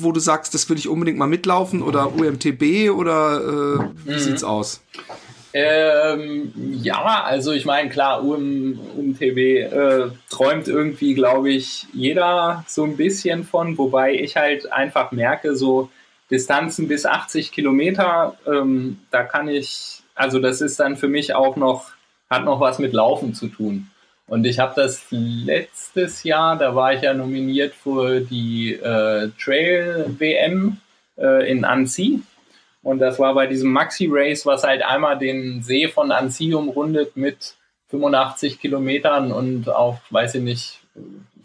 wo 0.00 0.12
du 0.12 0.20
sagst, 0.20 0.54
das 0.54 0.70
will 0.70 0.78
ich 0.78 0.88
unbedingt 0.88 1.18
mal 1.18 1.26
mitlaufen 1.26 1.82
oder 1.82 2.14
UMTB 2.14 2.90
oder 2.90 3.40
äh, 3.40 3.78
wie 4.04 4.14
mhm. 4.14 4.18
sieht's 4.18 4.44
aus? 4.44 4.80
Ähm, 5.58 6.52
ja, 6.82 7.22
also 7.24 7.52
ich 7.52 7.64
meine, 7.64 7.88
klar, 7.88 8.22
UM, 8.22 8.78
UMTB 8.94 9.38
äh, 9.38 10.10
träumt 10.28 10.68
irgendwie, 10.68 11.14
glaube 11.14 11.48
ich, 11.48 11.86
jeder 11.94 12.62
so 12.68 12.84
ein 12.84 12.98
bisschen 12.98 13.42
von, 13.44 13.78
wobei 13.78 14.12
ich 14.12 14.36
halt 14.36 14.70
einfach 14.70 15.12
merke, 15.12 15.56
so 15.56 15.88
Distanzen 16.30 16.88
bis 16.88 17.06
80 17.06 17.52
Kilometer, 17.52 18.36
ähm, 18.46 18.98
da 19.10 19.22
kann 19.22 19.48
ich, 19.48 20.02
also 20.14 20.40
das 20.40 20.60
ist 20.60 20.78
dann 20.78 20.98
für 20.98 21.08
mich 21.08 21.34
auch 21.34 21.56
noch, 21.56 21.86
hat 22.28 22.44
noch 22.44 22.60
was 22.60 22.78
mit 22.78 22.92
Laufen 22.92 23.32
zu 23.32 23.48
tun. 23.48 23.90
Und 24.26 24.44
ich 24.44 24.58
habe 24.58 24.74
das 24.76 25.06
letztes 25.08 26.22
Jahr, 26.22 26.58
da 26.58 26.74
war 26.74 26.92
ich 26.92 27.00
ja 27.00 27.14
nominiert 27.14 27.72
für 27.72 28.20
die 28.20 28.74
äh, 28.74 29.30
Trail 29.42 30.14
WM 30.18 30.76
äh, 31.16 31.50
in 31.50 31.64
Annecy 31.64 32.20
und 32.86 33.00
das 33.00 33.18
war 33.18 33.34
bei 33.34 33.48
diesem 33.48 33.72
Maxi-Race, 33.72 34.46
was 34.46 34.62
halt 34.62 34.84
einmal 34.84 35.18
den 35.18 35.60
See 35.60 35.88
von 35.88 36.12
Annecy 36.12 36.54
umrundet 36.54 37.16
mit 37.16 37.56
85 37.88 38.60
Kilometern 38.60 39.32
und 39.32 39.68
auf, 39.68 39.98
weiß 40.10 40.36
ich 40.36 40.42
nicht, 40.42 40.80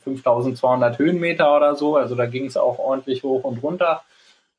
5200 0.03 0.99
Höhenmeter 0.99 1.57
oder 1.57 1.75
so. 1.75 1.95
Also 1.95 2.13
da 2.13 2.27
ging 2.27 2.45
es 2.45 2.57
auch 2.57 2.77
ordentlich 2.77 3.23
hoch 3.23 3.43
und 3.43 3.63
runter. 3.63 4.03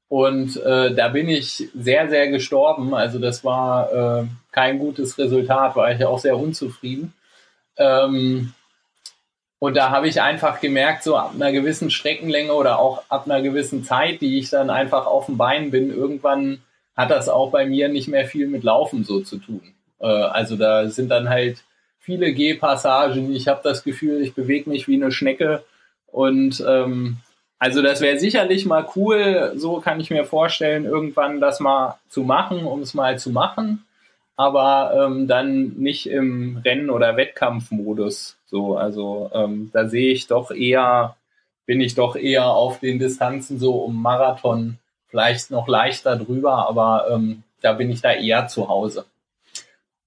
Und 0.09 0.57
äh, 0.57 0.93
da 0.93 1.07
bin 1.07 1.29
ich 1.29 1.69
sehr, 1.73 2.09
sehr 2.09 2.27
gestorben. 2.31 2.95
Also 2.95 3.21
das 3.21 3.45
war 3.45 3.93
äh, 3.93 4.25
kein 4.51 4.81
gutes 4.81 5.17
Resultat, 5.19 5.77
war 5.77 5.93
ich 5.93 6.05
auch 6.05 6.19
sehr 6.19 6.37
unzufrieden. 6.37 7.13
Ähm, 7.77 8.55
und 9.61 9.77
da 9.77 9.91
habe 9.91 10.09
ich 10.09 10.21
einfach 10.21 10.61
gemerkt, 10.61 11.05
so 11.05 11.17
ab 11.17 11.31
einer 11.37 11.53
gewissen 11.53 11.93
Streckenlänge 11.93 12.53
oder 12.53 12.81
auch 12.81 13.05
ab 13.09 13.27
einer 13.27 13.41
gewissen 13.41 13.85
Zeit, 13.85 14.21
die 14.21 14.41
ich 14.41 14.51
dann 14.51 14.69
einfach 14.69 15.07
auf 15.07 15.27
dem 15.27 15.39
Bein 15.39 15.71
bin, 15.71 15.89
irgendwann 15.95 16.59
hat 16.97 17.11
das 17.11 17.29
auch 17.29 17.51
bei 17.51 17.67
mir 17.67 17.89
nicht 17.89 18.09
mehr 18.09 18.27
viel 18.27 18.47
mit 18.47 18.65
Laufen 18.65 19.05
so 19.05 19.21
zu 19.21 19.39
tun. 19.39 19.63
Äh, 20.01 20.07
also 20.07 20.57
da 20.57 20.89
sind 20.89 21.09
dann 21.09 21.29
halt 21.29 21.65
viele 21.99 22.33
Gehpassagen. 22.35 23.33
Ich 23.35 23.49
habe 23.49 23.61
das 23.63 23.85
Gefühl, 23.85 24.21
ich 24.21 24.35
bewege 24.35 24.69
mich 24.69 24.89
wie 24.89 24.97
eine 24.97 25.13
Schnecke. 25.13 25.65
Und 26.07 26.63
ähm, 26.67 27.19
also 27.59 27.81
das 27.81 28.01
wäre 28.01 28.19
sicherlich 28.19 28.67
mal 28.67 28.87
cool, 28.97 29.53
so 29.55 29.79
kann 29.81 30.01
ich 30.01 30.11
mir 30.11 30.25
vorstellen, 30.25 30.85
irgendwann 30.85 31.41
das 31.41 31.61
mal 31.61 31.99
zu 32.09 32.25
machen, 32.25 32.65
um 32.65 32.83
es 32.83 32.93
mal 32.93 33.19
zu 33.19 33.31
machen. 33.31 33.85
Aber 34.37 34.93
ähm, 35.07 35.29
dann 35.29 35.75
nicht 35.77 36.09
im 36.09 36.57
Rennen- 36.65 36.91
oder 36.91 37.17
Wettkampfmodus. 37.17 38.37
So, 38.47 38.77
also 38.77 39.31
ähm, 39.33 39.71
da 39.73 39.89
sehe 39.89 40.13
ich 40.13 40.27
doch 40.27 40.51
eher, 40.51 41.17
bin 41.65 41.81
ich 41.81 41.95
doch 41.95 42.17
eher 42.17 42.47
auf 42.47 42.81
den 42.81 42.99
Distanzen 42.99 43.59
so 43.59 43.77
um 43.77 44.03
Marathon 44.03 44.79
vielleicht 45.13 45.51
noch 45.51 45.69
leichter 45.69 46.17
drüber, 46.17 46.67
aber 46.69 47.07
ähm, 47.11 47.43
da 47.61 47.75
bin 47.75 47.91
ich 47.91 48.01
da 48.01 48.13
eher 48.13 48.49
zu 48.49 48.69
Hause. 48.69 49.05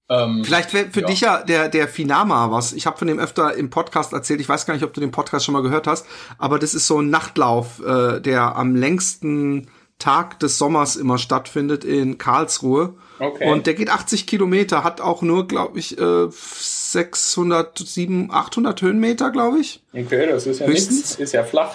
Ähm, 0.08 0.44
Vielleicht 0.44 0.72
wäre 0.72 0.90
für 0.90 1.00
ja. 1.00 1.06
dich 1.06 1.20
ja 1.20 1.42
der, 1.42 1.68
der 1.68 1.88
Finama 1.88 2.50
was. 2.50 2.72
Ich 2.72 2.86
habe 2.86 2.96
von 2.96 3.08
dem 3.08 3.18
öfter 3.18 3.54
im 3.54 3.70
Podcast 3.70 4.12
erzählt. 4.12 4.40
Ich 4.40 4.48
weiß 4.48 4.66
gar 4.66 4.74
nicht, 4.74 4.84
ob 4.84 4.92
du 4.92 5.00
den 5.00 5.10
Podcast 5.10 5.44
schon 5.44 5.52
mal 5.52 5.62
gehört 5.62 5.86
hast, 5.86 6.06
aber 6.38 6.58
das 6.58 6.74
ist 6.74 6.86
so 6.86 7.00
ein 7.00 7.10
Nachtlauf, 7.10 7.84
äh, 7.84 8.20
der 8.20 8.56
am 8.56 8.76
längsten 8.76 9.68
Tag 9.98 10.38
des 10.40 10.58
Sommers 10.58 10.96
immer 10.96 11.18
stattfindet 11.18 11.84
in 11.84 12.18
Karlsruhe. 12.18 12.94
Okay. 13.18 13.50
Und 13.50 13.66
der 13.66 13.74
geht 13.74 13.90
80 13.90 14.26
Kilometer, 14.26 14.84
hat 14.84 15.00
auch 15.00 15.22
nur, 15.22 15.48
glaube 15.48 15.78
ich, 15.78 15.98
äh, 15.98 16.26
600, 16.30 17.78
700, 17.78 18.36
800 18.36 18.82
Höhenmeter, 18.82 19.30
glaube 19.30 19.58
ich. 19.58 19.82
Okay, 19.92 20.26
das 20.28 20.46
ist 20.46 20.60
ja 20.60 20.66
Höchstens. 20.66 20.96
nichts, 20.96 21.14
ist 21.16 21.32
ja 21.32 21.44
flach. 21.44 21.74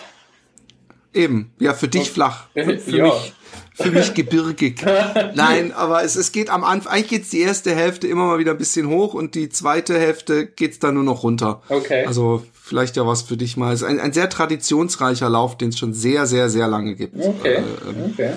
Eben, 1.14 1.52
ja, 1.60 1.74
für 1.74 1.88
dich 1.88 2.10
flach. 2.10 2.48
Für, 2.54 2.78
für 2.78 2.98
ja. 2.98 3.04
mich 3.06 3.34
für 3.74 3.92
mich 3.92 4.14
gebirgig. 4.14 4.86
Nein, 5.36 5.72
aber 5.74 6.04
es, 6.04 6.16
es 6.16 6.32
geht 6.32 6.50
am 6.50 6.64
Anfang, 6.64 6.94
eigentlich 6.94 7.10
geht's 7.10 7.30
die 7.30 7.40
erste 7.40 7.74
Hälfte 7.74 8.08
immer 8.08 8.26
mal 8.26 8.40
wieder 8.40 8.52
ein 8.52 8.58
bisschen 8.58 8.88
hoch 8.88 9.14
und 9.14 9.36
die 9.36 9.50
zweite 9.50 9.98
Hälfte 9.98 10.46
geht's 10.46 10.80
dann 10.80 10.96
nur 10.96 11.04
noch 11.04 11.24
runter. 11.24 11.62
Okay. 11.70 12.06
Also 12.06 12.44
vielleicht 12.54 12.98
ja 12.98 13.06
was 13.08 13.24
für 13.24 13.38
dich 13.38 13.58
mal. 13.58 13.74
Es 13.74 13.82
ist 13.82 13.88
ein, 13.88 14.00
ein 14.00 14.14
sehr 14.14 14.30
traditionsreicher 14.30 15.30
Lauf, 15.30 15.58
den 15.58 15.70
es 15.70 15.80
schon 15.80 15.94
sehr, 15.94 16.28
sehr, 16.28 16.50
sehr 16.50 16.68
lange 16.68 16.96
gibt. 16.96 17.16
Okay. 17.16 17.56
Äh, 17.56 17.58
ähm, 17.58 18.12
okay. 18.12 18.32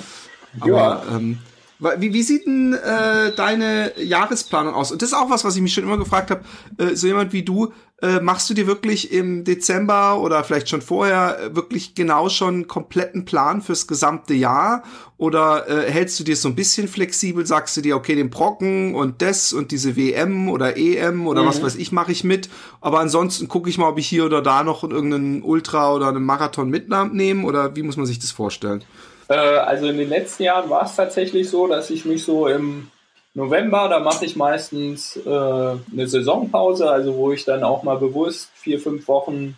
Aber, 0.61 0.69
ja. 0.71 1.03
Ähm, 1.17 1.39
wie, 1.79 2.13
wie 2.13 2.23
sieht 2.23 2.47
denn 2.47 2.73
äh, 2.73 3.33
deine 3.35 3.93
Jahresplanung 4.01 4.75
aus? 4.75 4.93
Und 4.93 5.03
das 5.03 5.11
ist 5.11 5.15
auch 5.15 5.31
was, 5.31 5.45
was 5.45 5.57
ich 5.57 5.63
mich 5.63 5.75
schon 5.75 5.85
immer 5.85 5.99
gefragt 5.99 6.31
habe. 6.31 6.45
Äh, 6.79 6.95
so 6.95 7.07
jemand 7.07 7.33
wie 7.33 7.43
du, 7.43 7.73
äh, 8.01 8.21
machst 8.21 8.51
du 8.51 8.55
dir 8.55 8.67
wirklich 8.67 9.13
im 9.13 9.45
Dezember 9.45 10.21
oder 10.21 10.45
vielleicht 10.45 10.69
schon 10.69 10.83
vorher 10.83 11.39
äh, 11.39 11.57
wirklich 11.57 11.95
genau 11.95 12.29
schon 12.29 12.55
einen 12.55 12.69
kompletten 12.69 13.25
Plan 13.25 13.63
fürs 13.63 13.87
gesamte 13.87 14.35
Jahr? 14.35 14.83
Oder 15.17 15.69
äh, 15.69 15.91
hältst 15.91 16.19
du 16.21 16.25
dir 16.25 16.37
so 16.37 16.49
ein 16.49 16.55
bisschen 16.55 16.87
flexibel, 16.87 17.47
sagst 17.47 17.77
du 17.77 17.81
dir, 17.81 17.97
okay, 17.97 18.15
den 18.15 18.31
Brocken 18.31 18.95
und 18.95 19.23
das 19.23 19.53
und 19.53 19.71
diese 19.71 19.97
WM 19.97 20.49
oder 20.49 20.77
EM 20.77 21.27
oder 21.27 21.43
mhm. 21.43 21.47
was 21.47 21.63
weiß 21.63 21.77
ich, 21.77 21.93
mache 21.93 22.13
ich 22.13 22.25
mit. 22.25 22.49
Aber 22.81 23.01
ansonsten 23.01 23.49
gucke 23.49 23.71
ich 23.71 23.79
mal, 23.79 23.89
ob 23.89 23.99
ich 23.99 24.07
hier 24.07 24.25
oder 24.27 24.43
da 24.43 24.65
noch 24.65 24.85
irgendeinen 24.85 25.43
Ultra 25.43 25.93
oder 25.93 26.09
einen 26.09 26.25
Marathon 26.25 26.69
mitnehme 26.69 27.45
oder 27.45 27.75
wie 27.75 27.83
muss 27.83 27.97
man 27.97 28.07
sich 28.07 28.19
das 28.19 28.31
vorstellen? 28.31 28.85
Äh, 29.29 29.35
also 29.35 29.87
in 29.87 29.99
den 29.99 30.09
letzten 30.09 30.45
Jahren 30.45 30.71
war 30.71 30.85
es 30.85 30.97
tatsächlich 30.97 31.49
so, 31.49 31.67
dass 31.67 31.91
ich 31.91 32.05
mich 32.05 32.25
so 32.25 32.47
im 32.47 32.91
November, 33.35 33.89
da 33.89 33.99
mache 33.99 34.25
ich 34.25 34.37
meistens 34.37 35.17
äh, 35.17 35.29
eine 35.29 36.07
Saisonpause, 36.07 36.89
also 36.89 37.17
wo 37.17 37.33
ich 37.33 37.45
dann 37.45 37.65
auch 37.65 37.83
mal 37.83 37.97
bewusst 37.97 38.51
vier, 38.55 38.79
fünf 38.79 39.09
Wochen 39.09 39.57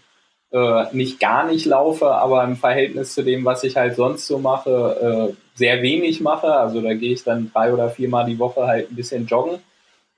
äh, 0.50 0.84
nicht 0.92 1.20
gar 1.20 1.46
nicht 1.46 1.66
laufe, 1.66 2.10
aber 2.10 2.42
im 2.44 2.56
Verhältnis 2.56 3.12
zu 3.12 3.22
dem, 3.22 3.44
was 3.44 3.64
ich 3.64 3.76
halt 3.76 3.96
sonst 3.96 4.26
so 4.26 4.38
mache, 4.38 5.34
äh, 5.34 5.34
sehr 5.54 5.82
wenig 5.82 6.20
mache. 6.20 6.52
Also 6.54 6.80
da 6.80 6.94
gehe 6.94 7.12
ich 7.12 7.24
dann 7.24 7.50
drei 7.52 7.72
oder 7.72 7.90
viermal 7.90 8.24
die 8.24 8.38
Woche 8.38 8.66
halt 8.66 8.90
ein 8.90 8.96
bisschen 8.96 9.26
joggen, 9.26 9.58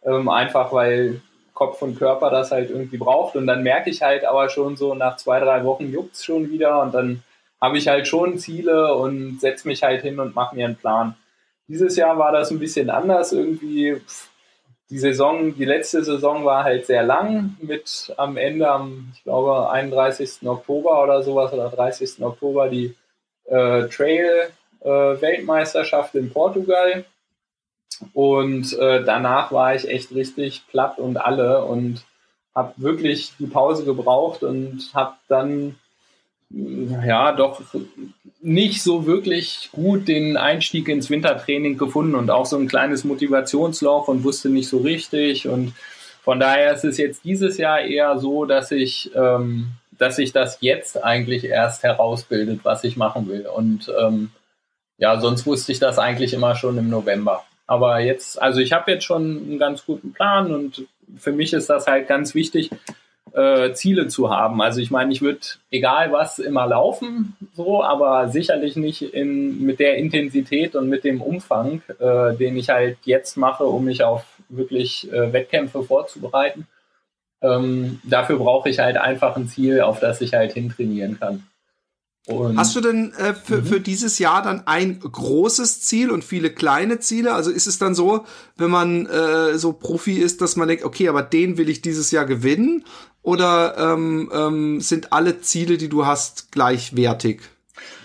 ähm, 0.04 0.28
einfach 0.28 0.72
weil 0.72 1.20
Kopf 1.54 1.82
und 1.82 1.98
Körper 1.98 2.30
das 2.30 2.52
halt 2.52 2.70
irgendwie 2.70 2.98
braucht. 2.98 3.34
Und 3.34 3.48
dann 3.48 3.64
merke 3.64 3.90
ich 3.90 4.02
halt 4.02 4.24
aber 4.24 4.48
schon 4.48 4.76
so, 4.76 4.94
nach 4.94 5.16
zwei, 5.16 5.40
drei 5.40 5.64
Wochen 5.64 5.90
juckt's 5.90 6.24
schon 6.24 6.50
wieder 6.50 6.80
und 6.82 6.94
dann 6.94 7.24
habe 7.60 7.78
ich 7.78 7.88
halt 7.88 8.06
schon 8.06 8.38
Ziele 8.38 8.94
und 8.94 9.40
setze 9.40 9.66
mich 9.66 9.82
halt 9.82 10.02
hin 10.02 10.20
und 10.20 10.34
mache 10.34 10.54
mir 10.54 10.66
einen 10.66 10.76
Plan. 10.76 11.16
Dieses 11.66 11.96
Jahr 11.96 12.18
war 12.18 12.32
das 12.32 12.50
ein 12.50 12.58
bisschen 12.58 12.88
anders. 12.90 13.32
Irgendwie 13.32 14.00
die 14.90 14.98
Saison, 14.98 15.54
die 15.54 15.64
letzte 15.64 16.02
Saison 16.02 16.44
war 16.44 16.64
halt 16.64 16.86
sehr 16.86 17.02
lang 17.02 17.56
mit 17.60 18.12
am 18.16 18.36
Ende 18.36 18.70
am, 18.70 19.12
ich 19.14 19.22
glaube, 19.22 19.70
31. 19.70 20.46
Oktober 20.48 21.02
oder 21.02 21.22
sowas 21.22 21.52
oder 21.52 21.68
30. 21.68 22.22
Oktober 22.22 22.68
die 22.68 22.94
äh, 23.44 23.86
Trail 23.88 24.50
äh, 24.80 26.14
in 26.14 26.30
Portugal. 26.32 27.04
Und 28.14 28.78
äh, 28.78 29.04
danach 29.04 29.52
war 29.52 29.74
ich 29.74 29.88
echt 29.88 30.14
richtig 30.14 30.66
platt 30.68 30.98
und 30.98 31.16
alle 31.16 31.64
und 31.64 32.04
habe 32.54 32.72
wirklich 32.76 33.32
die 33.38 33.46
Pause 33.46 33.84
gebraucht 33.84 34.42
und 34.42 34.90
habe 34.94 35.14
dann 35.28 35.76
ja, 36.50 37.32
doch 37.32 37.62
nicht 38.40 38.82
so 38.82 39.06
wirklich 39.06 39.70
gut 39.72 40.08
den 40.08 40.37
Einstieg 40.37 40.88
ins 40.88 41.11
Wintertraining 41.11 41.76
gefunden 41.76 42.14
und 42.14 42.30
auch 42.30 42.46
so 42.46 42.56
ein 42.56 42.68
kleines 42.68 43.04
Motivationsloch 43.04 44.08
und 44.08 44.24
wusste 44.24 44.48
nicht 44.48 44.68
so 44.68 44.78
richtig. 44.78 45.48
Und 45.48 45.74
von 46.22 46.40
daher 46.40 46.72
ist 46.72 46.84
es 46.84 46.98
jetzt 46.98 47.24
dieses 47.24 47.58
Jahr 47.58 47.80
eher 47.80 48.18
so, 48.18 48.44
dass 48.44 48.70
ich, 48.70 49.11
ähm, 49.14 49.72
dass 49.98 50.16
sich 50.16 50.32
das 50.32 50.58
jetzt 50.61 51.02
eigentlich 51.02 51.44
erst 51.44 51.82
herausbildet, 51.82 52.61
was 52.62 52.84
ich 52.84 52.96
machen 52.96 53.28
will. 53.28 53.46
Und 53.46 53.92
ähm, 54.00 54.30
ja, 54.98 55.20
sonst 55.20 55.46
wusste 55.46 55.72
ich 55.72 55.80
das 55.80 55.98
eigentlich 55.98 56.32
immer 56.32 56.54
schon 56.54 56.78
im 56.78 56.88
November. 56.88 57.44
Aber 57.66 58.00
jetzt, 58.00 58.40
also 58.40 58.61
ich 58.61 58.72
habe 58.72 58.90
jetzt 58.92 59.04
schon 59.04 59.22
einen 59.22 59.58
ganz 59.58 59.84
guten 59.84 60.12
Plan 60.12 60.54
und 60.54 60.87
für 61.18 61.32
mich 61.32 61.52
ist 61.52 61.68
das 61.68 61.87
halt 61.87 62.08
ganz 62.08 62.34
wichtig, 62.34 62.70
äh, 63.34 63.72
Ziele 63.72 64.08
zu 64.08 64.30
haben. 64.30 64.60
Also 64.60 64.80
ich 64.80 64.90
meine, 64.90 65.12
ich 65.12 65.22
würde 65.22 65.40
egal 65.70 66.12
was 66.12 66.38
immer 66.38 66.66
laufen, 66.66 67.36
so, 67.54 67.82
aber 67.82 68.28
sicherlich 68.28 68.76
nicht 68.76 69.02
in, 69.02 69.62
mit 69.64 69.80
der 69.80 69.96
Intensität 69.96 70.74
und 70.74 70.88
mit 70.88 71.04
dem 71.04 71.20
Umfang, 71.20 71.82
äh, 71.98 72.34
den 72.36 72.56
ich 72.56 72.68
halt 72.68 72.98
jetzt 73.04 73.36
mache, 73.36 73.64
um 73.64 73.84
mich 73.84 74.04
auf 74.04 74.24
wirklich 74.48 75.10
äh, 75.12 75.32
Wettkämpfe 75.32 75.82
vorzubereiten. 75.82 76.66
Ähm, 77.40 78.00
dafür 78.04 78.38
brauche 78.38 78.68
ich 78.68 78.78
halt 78.78 78.96
einfach 78.96 79.36
ein 79.36 79.48
Ziel, 79.48 79.80
auf 79.80 80.00
das 80.00 80.20
ich 80.20 80.34
halt 80.34 80.52
hintrainieren 80.52 81.18
kann. 81.18 81.44
Und 82.26 82.59
Hast 82.59 82.76
du 82.76 82.81
denn 82.83 83.12
äh, 83.14 83.33
für, 83.33 83.59
mhm. 83.59 83.64
für 83.64 83.81
dieses 83.81 84.18
Jahr 84.18 84.42
dann 84.42 84.66
ein 84.66 85.00
großes 85.00 85.81
Ziel 85.81 86.11
und 86.11 86.24
viele 86.24 86.50
kleine 86.50 87.00
Ziele? 87.00 87.33
Also 87.33 87.50
ist 87.50 87.66
es 87.66 87.78
dann 87.78 87.94
so, 87.94 88.26
wenn 88.57 88.70
man 88.70 89.07
äh, 89.07 89.57
so 89.57 89.72
Profi 89.72 90.18
ist, 90.18 90.42
dass 90.42 90.57
man 90.57 90.68
denkt, 90.68 90.85
okay, 90.85 91.09
aber 91.09 91.22
den 91.22 91.57
will 91.57 91.70
ich 91.70 91.81
dieses 91.81 92.11
Jahr 92.11 92.26
gewinnen? 92.26 92.85
Oder 93.22 93.76
ähm, 93.78 94.31
ähm, 94.33 94.81
sind 94.81 95.12
alle 95.12 95.40
Ziele, 95.40 95.78
die 95.78 95.88
du 95.88 96.04
hast, 96.07 96.52
gleichwertig? 96.52 97.40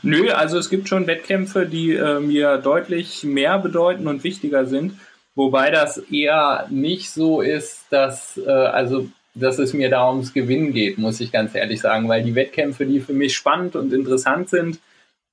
Nö, 0.02 0.30
also 0.32 0.58
es 0.58 0.70
gibt 0.70 0.90
schon 0.90 1.08
Wettkämpfe, 1.08 1.66
die 1.66 1.94
äh, 1.94 2.20
mir 2.20 2.58
deutlich 2.58 3.24
mehr 3.24 3.60
bedeuten 3.60 4.08
und 4.08 4.24
wichtiger 4.24 4.66
sind. 4.66 4.94
Wobei 5.36 5.72
das 5.72 5.98
eher 5.98 6.68
nicht 6.70 7.10
so 7.10 7.42
ist, 7.42 7.86
dass, 7.90 8.38
äh, 8.38 8.50
also 8.50 9.08
dass 9.36 9.60
es 9.60 9.74
mir 9.74 9.90
da 9.90 10.10
ums 10.10 10.34
Gewinnen 10.34 10.74
geht, 10.74 10.98
muss 10.98 11.20
ich 11.20 11.32
ganz 11.32 11.56
ehrlich 11.56 11.82
sagen, 11.82 12.08
weil 12.08 12.24
die 12.24 12.36
Wettkämpfe, 12.36 12.86
die 12.86 13.00
für 13.00 13.14
mich 13.14 13.36
spannend 13.36 13.76
und 13.76 13.94
interessant 13.94 14.50
sind, 14.50 14.80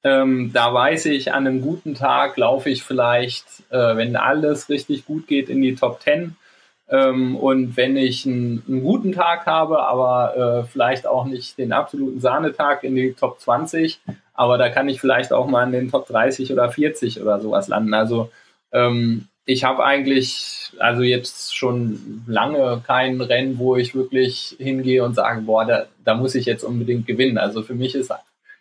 ähm, 0.03 0.51
da 0.53 0.73
weiß 0.73 1.07
ich, 1.07 1.33
an 1.33 1.47
einem 1.47 1.61
guten 1.61 1.95
Tag 1.95 2.37
laufe 2.39 2.71
ich 2.71 2.85
vielleicht, 2.85 3.45
äh, 3.71 3.97
wenn 3.97 4.17
alles 4.17 4.71
richtig 4.71 5.05
gut 5.05 5.27
geht, 5.27 5.51
in 5.51 5.61
die 5.61 5.75
Top 5.75 6.01
10. 6.01 6.37
Ähm, 6.89 7.37
und 7.37 7.77
wenn 7.77 7.97
ich 7.97 8.27
einen, 8.27 8.63
einen, 8.67 8.83
guten 8.83 9.13
Tag 9.13 9.47
habe, 9.47 9.83
aber 9.83 10.65
äh, 10.65 10.69
vielleicht 10.69 11.07
auch 11.07 11.27
nicht 11.27 11.59
den 11.59 11.73
absoluten 11.73 12.21
Sahnetag 12.21 12.83
in 12.83 12.95
die 12.97 13.13
Top 13.13 13.41
20, 13.41 14.01
aber 14.33 14.57
da 14.57 14.71
kann 14.71 14.89
ich 14.89 15.01
vielleicht 15.01 15.33
auch 15.33 15.47
mal 15.47 15.65
in 15.65 15.73
den 15.73 15.91
Top 15.91 16.07
30 16.09 16.53
oder 16.53 16.71
40 16.71 17.21
oder 17.21 17.41
sowas 17.41 17.69
landen. 17.69 17.93
Also 17.93 18.31
ähm, 18.73 19.29
ich 19.47 19.65
habe 19.65 19.85
eigentlich, 19.85 20.73
also 20.79 21.03
jetzt 21.03 21.57
schon 21.57 22.25
lange 22.27 22.83
kein 22.87 23.21
Rennen, 23.21 23.59
wo 23.59 23.77
ich 23.77 23.95
wirklich 23.95 24.57
hingehe 24.59 25.05
und 25.05 25.15
sage, 25.15 25.43
boah, 25.43 25.65
da, 25.65 25.87
da 26.05 26.15
muss 26.15 26.35
ich 26.35 26.47
jetzt 26.47 26.63
unbedingt 26.63 27.07
gewinnen. 27.07 27.39
Also 27.39 27.63
für 27.63 27.75
mich 27.75 27.95
ist, 27.95 28.13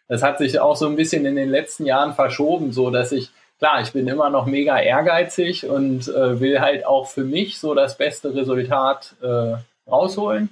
das 0.07 0.23
hat 0.23 0.39
sich 0.39 0.59
auch 0.59 0.75
so 0.75 0.87
ein 0.87 0.95
bisschen 0.95 1.25
in 1.25 1.35
den 1.35 1.49
letzten 1.49 1.85
Jahren 1.85 2.13
verschoben, 2.13 2.71
so 2.71 2.89
dass 2.89 3.11
ich, 3.11 3.29
klar, 3.59 3.81
ich 3.81 3.91
bin 3.91 4.07
immer 4.07 4.29
noch 4.29 4.45
mega 4.45 4.79
ehrgeizig 4.79 5.67
und 5.67 6.07
äh, 6.07 6.39
will 6.39 6.59
halt 6.59 6.85
auch 6.85 7.07
für 7.07 7.23
mich 7.23 7.59
so 7.59 7.75
das 7.75 7.97
beste 7.97 8.33
Resultat 8.33 9.15
äh, 9.21 9.55
rausholen. 9.89 10.49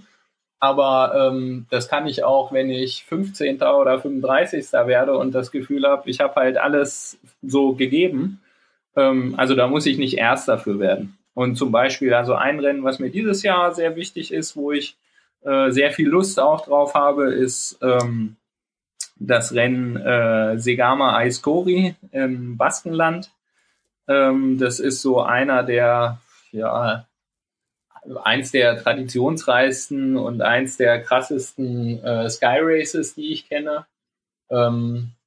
Aber 0.60 1.14
ähm, 1.32 1.68
das 1.70 1.88
kann 1.88 2.08
ich 2.08 2.24
auch, 2.24 2.52
wenn 2.52 2.70
ich 2.72 3.06
15. 3.06 3.62
oder 3.62 4.00
35. 4.00 4.74
werde 4.74 5.16
und 5.18 5.32
das 5.34 5.52
Gefühl 5.52 5.88
habe, 5.88 6.10
ich 6.10 6.20
habe 6.20 6.36
halt 6.36 6.58
alles 6.58 7.20
so 7.44 7.74
gegeben 7.74 8.42
ähm, 8.98 9.36
also 9.38 9.56
da 9.56 9.68
muss 9.68 9.86
ich 9.86 9.98
nicht 9.98 10.18
erst 10.18 10.48
dafür 10.48 10.80
werden. 10.80 11.18
Und 11.34 11.56
zum 11.56 11.72
Beispiel, 11.72 12.14
also 12.14 12.34
ein 12.34 12.60
Rennen, 12.60 12.84
was 12.84 13.00
mir 13.00 13.12
dieses 13.12 13.44
Jahr 13.44 13.74
sehr 13.74 13.96
wichtig 13.96 14.34
ist, 14.34 14.58
wo 14.58 14.72
ich 14.72 14.98
äh, 15.46 15.70
sehr 15.70 15.92
viel 15.92 16.08
Lust 16.08 16.40
auch 16.40 16.66
drauf 16.66 16.96
habe, 16.96 17.32
ist 17.32 17.78
ähm, 17.82 18.36
das 19.20 19.54
Rennen 19.54 19.96
äh, 19.98 20.58
Segama 20.58 21.16
Aiskori 21.16 21.96
im 22.12 22.58
Baskenland. 22.58 23.32
Ähm, 24.08 24.58
das 24.58 24.80
ist 24.80 25.02
so 25.02 25.22
einer 25.22 25.64
der, 25.64 26.20
ja, 26.52 27.06
eins 28.24 28.52
der 28.52 28.82
traditionsreichsten 28.82 30.18
und 30.18 30.42
eins 30.42 30.78
der 30.78 31.04
krassesten 31.04 32.04
äh, 32.04 32.30
Sky 32.30 32.58
Races, 32.62 33.14
die 33.14 33.32
ich 33.32 33.48
kenne. 33.48 33.86
Ähm, 34.50 35.12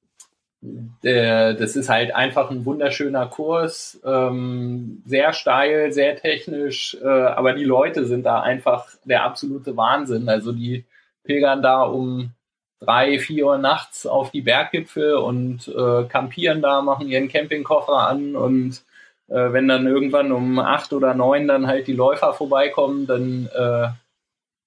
das 0.61 1.75
ist 1.75 1.89
halt 1.89 2.13
einfach 2.13 2.51
ein 2.51 2.65
wunderschöner 2.65 3.25
Kurs, 3.25 3.99
ähm, 4.05 5.01
sehr 5.05 5.33
steil, 5.33 5.91
sehr 5.91 6.15
technisch, 6.15 6.95
äh, 7.03 7.07
aber 7.07 7.53
die 7.53 7.63
Leute 7.63 8.05
sind 8.05 8.27
da 8.27 8.41
einfach 8.41 8.87
der 9.03 9.23
absolute 9.23 9.75
Wahnsinn. 9.75 10.29
Also 10.29 10.51
die 10.51 10.85
pilgern 11.23 11.63
da 11.63 11.81
um 11.81 12.31
drei, 12.79 13.17
vier 13.17 13.47
Uhr 13.47 13.57
nachts 13.57 14.05
auf 14.05 14.29
die 14.29 14.41
Berggipfel 14.41 15.15
und 15.15 15.67
äh, 15.67 16.03
campieren 16.03 16.61
da, 16.61 16.81
machen 16.81 17.07
ihren 17.07 17.27
Campingkoffer 17.27 18.07
an 18.07 18.35
und 18.35 18.83
äh, 19.29 19.53
wenn 19.53 19.67
dann 19.67 19.87
irgendwann 19.87 20.31
um 20.31 20.59
acht 20.59 20.93
oder 20.93 21.15
neun 21.15 21.47
dann 21.47 21.65
halt 21.65 21.87
die 21.87 21.93
Läufer 21.93 22.33
vorbeikommen, 22.33 23.07
dann 23.07 23.49
äh, 23.55 23.87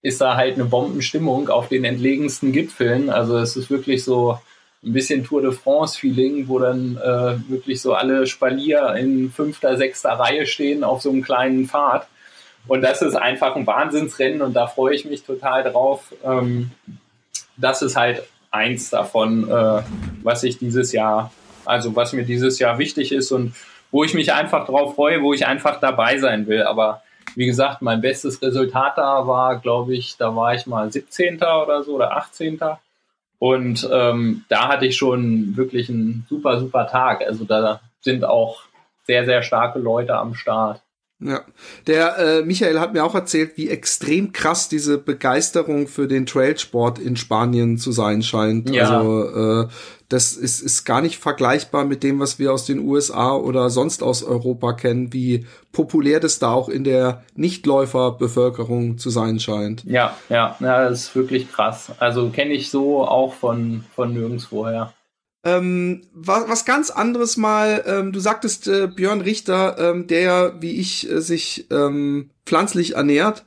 ist 0.03 0.21
da 0.21 0.37
halt 0.37 0.55
eine 0.55 0.65
Bombenstimmung 0.65 1.49
auf 1.49 1.69
den 1.69 1.85
entlegensten 1.85 2.53
Gipfeln. 2.53 3.11
Also 3.11 3.39
es 3.39 3.57
ist 3.57 3.71
wirklich 3.71 4.05
so, 4.05 4.39
ein 4.85 4.93
bisschen 4.93 5.25
Tour 5.25 5.43
de 5.43 5.53
France-Feeling, 5.53 6.49
wo 6.49 6.59
dann 6.59 6.97
äh, 6.97 7.51
wirklich 7.51 7.81
so 7.81 7.95
alle 7.95 8.27
Spalier 8.27 8.95
in 8.97 9.31
fünfter, 9.31 9.77
sechster 9.77 10.11
Reihe 10.11 10.47
stehen 10.47 10.85
auf 10.85 11.03
so 11.03 11.11
einem 11.11 11.23
kleinen 11.23 11.67
Pfad. 11.67 12.07
Und 12.67 12.83
das 12.83 13.03
ist 13.03 13.15
einfach 13.15 13.57
ein 13.57 13.67
Wahnsinnsrennen 13.67 14.43
und 14.43 14.55
da 14.55 14.67
freue 14.67 14.95
ich 14.95 15.05
mich 15.05 15.23
total 15.23 15.65
drauf. 15.65 16.15
Ähm, 16.25 16.71
das 17.57 17.83
ist 17.83 17.97
halt 17.97 18.23
eins 18.51 18.91
davon, 18.91 19.51
äh, 19.51 19.83
was 20.23 20.43
ich 20.45 20.59
dieses 20.59 20.93
Jahr, 20.93 21.33
also 21.65 21.95
was 21.97 22.13
mir 22.13 22.25
dieses 22.25 22.59
Jahr 22.59 22.79
wichtig 22.79 23.13
ist 23.13 23.33
und 23.33 23.55
wo 23.91 24.05
ich 24.05 24.15
mich 24.15 24.33
einfach 24.33 24.67
drauf 24.67 24.95
freue, 24.95 25.23
wo 25.23 25.35
ich 25.35 25.47
einfach 25.47 25.81
dabei 25.81 26.19
sein 26.19 26.47
will. 26.47 26.63
Aber 26.63 27.03
wie 27.37 27.47
gesagt, 27.47 27.83
mein 27.83 28.01
bestes 28.01 28.41
Resultat 28.43 28.97
da 28.97 29.27
war, 29.27 29.59
glaube 29.59 29.95
ich, 29.95 30.17
da 30.17 30.35
war 30.35 30.55
ich 30.55 30.67
mal 30.67 30.91
17. 30.91 31.37
oder 31.37 31.83
so 31.83 31.95
oder 31.95 32.17
18. 32.17 32.59
Und 33.45 33.87
ähm, 33.93 34.47
da 34.49 34.69
hatte 34.69 34.87
ich 34.87 34.97
schon 34.97 35.55
wirklich 35.55 35.91
einen 35.91 36.25
super, 36.31 36.59
super 36.61 36.87
Tag. 36.87 37.21
Also 37.21 37.45
da 37.45 37.83
sind 38.01 38.25
auch 38.25 38.63
sehr, 39.07 39.27
sehr 39.27 39.43
starke 39.43 39.79
Leute 39.81 40.17
am 40.17 40.35
Start. 40.35 40.81
Ja, 41.21 41.43
der 41.87 42.19
äh, 42.19 42.43
Michael 42.43 42.81
hat 42.81 42.93
mir 42.93 43.05
auch 43.05 43.15
erzählt, 43.15 43.57
wie 43.57 43.71
extrem 43.71 44.33
krass 44.33 44.69
diese 44.69 44.99
Begeisterung 44.99 45.87
für 45.87 46.09
den 46.09 46.27
Trailsport 46.27 46.99
in 46.99 47.17
Spanien 47.17 47.79
zu 47.79 47.93
sein 47.93 48.23
scheint. 48.23 48.69
Ja. 48.69 48.89
Also 48.91 49.63
äh, 49.63 49.69
das 50.09 50.35
ist, 50.35 50.61
ist 50.61 50.85
gar 50.85 51.01
nicht 51.01 51.19
vergleichbar 51.19 51.85
mit 51.85 52.03
dem, 52.03 52.21
was 52.21 52.39
wir 52.39 52.53
aus 52.53 52.67
den 52.67 52.81
USA 52.81 53.35
oder 53.35 53.71
sonst 53.71 54.03
aus 54.03 54.23
Europa 54.23 54.73
kennen, 54.75 55.13
wie 55.13 55.47
populär 55.73 56.21
das 56.21 56.39
da 56.39 56.53
auch 56.53 56.69
in 56.69 56.85
der 56.85 57.23
Nichtläuferbevölkerung 57.37 58.99
zu 58.99 59.11
sein 59.11 59.39
scheint. 59.39 59.85
Ja, 59.85 60.17
ja, 60.29 60.57
ja, 60.61 60.89
das 60.89 61.05
ist 61.05 61.17
wirklich 61.17 61.51
krass. 61.51 61.93
Also 61.99 62.29
kenne 62.31 62.53
ich 62.53 62.71
so 62.71 63.07
auch 63.07 63.35
von, 63.35 63.85
von 63.95 64.13
nirgendwoher. 64.13 64.93
Ähm, 65.45 66.03
was, 66.15 66.49
was 66.49 66.65
ganz 66.65 66.91
anderes 66.91 67.37
mal, 67.37 67.85
ähm, 67.87 68.13
du 68.13 68.21
sagtest 68.21 68.67
äh, 68.67 68.89
Björn 68.89 69.21
Richter, 69.21 69.77
ähm, 69.79 70.07
der, 70.07 70.55
wie 70.61 70.81
ich, 70.81 71.11
äh, 71.11 71.21
sich 71.21 71.67
ähm, 71.71 72.31
pflanzlich 72.47 72.95
ernährt. 72.97 73.45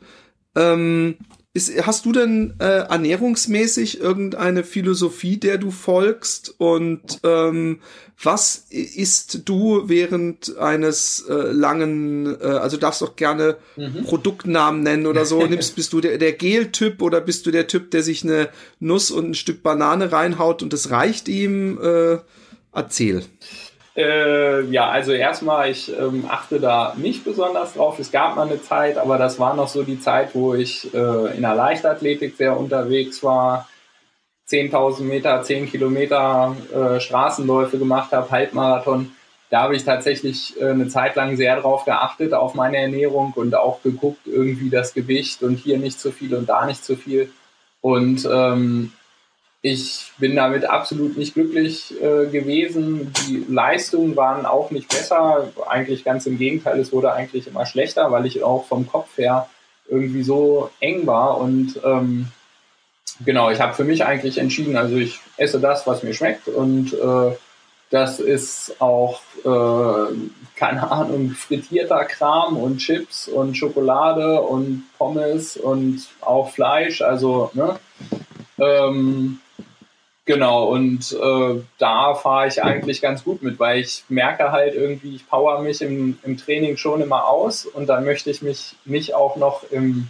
Ähm, 0.56 1.18
ist, 1.58 1.86
hast 1.88 2.06
du 2.06 2.12
denn 2.12 2.54
äh, 2.60 2.88
ernährungsmäßig 2.88 4.00
irgendeine 4.00 4.64
Philosophie, 4.64 5.38
der 5.38 5.58
du 5.58 5.72
folgst? 5.72 6.54
Und 6.60 7.20
ähm, 7.24 7.80
was 8.22 8.68
isst 8.70 9.42
du 9.50 9.90
während 9.90 10.56
eines 10.58 11.26
äh, 11.28 11.34
langen, 11.34 12.40
äh, 12.40 12.46
also 12.46 12.78
darfst 12.78 13.02
auch 13.02 13.16
gerne 13.16 13.58
mhm. 13.76 14.04
Produktnamen 14.04 14.84
nennen 14.84 15.08
oder 15.08 15.26
so? 15.26 15.44
Nimmst, 15.48 15.76
bist 15.76 15.94
du 15.94 16.00
der, 16.00 16.20
der 16.20 16.34
Gel-Typ 16.34 17.02
oder 17.02 17.22
bist 17.22 17.48
du 17.48 17.52
der 17.52 17.68
Typ, 17.68 17.90
der 17.90 18.04
sich 18.04 18.24
eine 18.24 18.50
Nuss 18.80 19.10
und 19.10 19.32
ein 19.32 19.34
Stück 19.34 19.64
Banane 19.64 20.12
reinhaut 20.12 20.62
und 20.62 20.72
das 20.74 20.92
reicht 20.92 21.28
ihm? 21.28 21.80
Äh, 21.82 22.20
erzähl. 22.72 23.24
Äh, 23.98 24.62
ja, 24.66 24.90
also 24.90 25.12
erstmal, 25.12 25.72
ich 25.72 25.92
ähm, 25.98 26.26
achte 26.30 26.60
da 26.60 26.94
nicht 26.98 27.24
besonders 27.24 27.74
drauf. 27.74 27.98
Es 27.98 28.12
gab 28.12 28.36
mal 28.36 28.46
eine 28.46 28.62
Zeit, 28.62 28.98
aber 28.98 29.18
das 29.18 29.40
war 29.40 29.56
noch 29.56 29.68
so 29.68 29.82
die 29.82 30.00
Zeit, 30.00 30.36
wo 30.36 30.54
ich 30.54 30.94
äh, 30.94 31.36
in 31.36 31.42
der 31.42 31.56
Leichtathletik 31.56 32.38
sehr 32.38 32.56
unterwegs 32.60 33.24
war. 33.24 33.68
10.000 34.50 35.02
Meter, 35.02 35.42
10 35.42 35.68
Kilometer 35.70 36.56
äh, 36.72 37.00
Straßenläufe 37.00 37.80
gemacht 37.80 38.12
habe, 38.12 38.30
Halbmarathon. 38.30 39.14
Da 39.50 39.64
habe 39.64 39.76
ich 39.76 39.84
tatsächlich 39.84 40.62
äh, 40.62 40.70
eine 40.70 40.90
Zeit 40.90 41.16
lang 41.16 41.36
sehr 41.36 41.60
drauf 41.60 41.84
geachtet, 41.84 42.36
auf 42.36 42.54
meine 42.54 42.78
Ernährung 42.78 43.34
und 43.36 43.56
auch 43.56 43.82
geguckt, 43.82 44.28
irgendwie 44.28 44.70
das 44.70 44.94
Gewicht 44.94 45.42
und 45.42 45.56
hier 45.56 45.80
nicht 45.80 46.00
zu 46.00 46.12
viel 46.12 46.36
und 46.36 46.48
da 46.48 46.68
nicht 46.68 46.86
zu 46.86 46.98
viel. 46.98 47.32
Und 47.82 48.30
ähm, 48.32 48.94
ich 49.68 50.12
bin 50.18 50.36
damit 50.36 50.66
absolut 50.66 51.18
nicht 51.18 51.34
glücklich 51.34 51.94
äh, 52.02 52.28
gewesen. 52.28 53.12
Die 53.28 53.46
Leistungen 53.50 54.16
waren 54.16 54.46
auch 54.46 54.72
nicht 54.72 54.88
besser. 54.90 55.50
Eigentlich 55.68 56.04
ganz 56.06 56.26
im 56.26 56.38
Gegenteil, 56.38 56.80
es 56.80 56.94
wurde 56.94 57.12
eigentlich 57.12 57.48
immer 57.48 57.66
schlechter, 57.66 58.12
weil 58.12 58.26
ich 58.26 58.44
auch 58.44 58.66
vom 58.66 58.88
Kopf 58.88 59.18
her 59.18 59.50
irgendwie 59.90 60.24
so 60.24 60.70
eng 60.80 61.06
war. 61.06 61.38
Und 61.38 61.80
ähm, 61.84 62.28
genau, 63.26 63.52
ich 63.52 63.60
habe 63.60 63.74
für 63.74 63.84
mich 63.84 64.06
eigentlich 64.06 64.38
entschieden, 64.38 64.78
also 64.78 64.96
ich 64.96 65.20
esse 65.36 65.60
das, 65.60 65.86
was 65.86 66.02
mir 66.02 66.14
schmeckt. 66.14 66.48
Und 66.48 66.94
äh, 66.94 67.36
das 67.90 68.20
ist 68.20 68.80
auch, 68.80 69.22
äh, 69.44 70.14
keine 70.56 70.90
Ahnung, 70.90 71.32
frittierter 71.32 72.06
Kram 72.06 72.56
und 72.56 72.78
Chips 72.78 73.28
und 73.28 73.58
Schokolade 73.58 74.42
und 74.42 74.84
Pommes 74.98 75.58
und 75.58 76.08
auch 76.22 76.52
Fleisch. 76.52 77.02
Also, 77.02 77.52
ne? 77.54 77.80
Ähm, 78.60 79.40
Genau, 80.28 80.66
und 80.66 81.14
äh, 81.14 81.62
da 81.78 82.14
fahre 82.14 82.50
ich 82.50 82.62
eigentlich 82.62 83.02
ganz 83.02 83.24
gut 83.24 83.42
mit, 83.42 83.62
weil 83.62 83.80
ich 83.80 84.04
merke 84.10 84.52
halt 84.52 84.76
irgendwie, 84.76 85.16
ich 85.16 85.26
power 85.26 85.62
mich 85.62 85.82
im, 85.82 86.20
im 86.22 86.36
Training 86.36 86.76
schon 86.76 87.02
immer 87.02 87.30
aus 87.30 87.66
und 87.66 87.88
dann 87.88 88.04
möchte 88.04 88.30
ich 88.30 88.42
mich 88.42 88.76
nicht 88.84 89.16
auch 89.16 89.38
noch 89.38 89.64
im, 89.72 90.08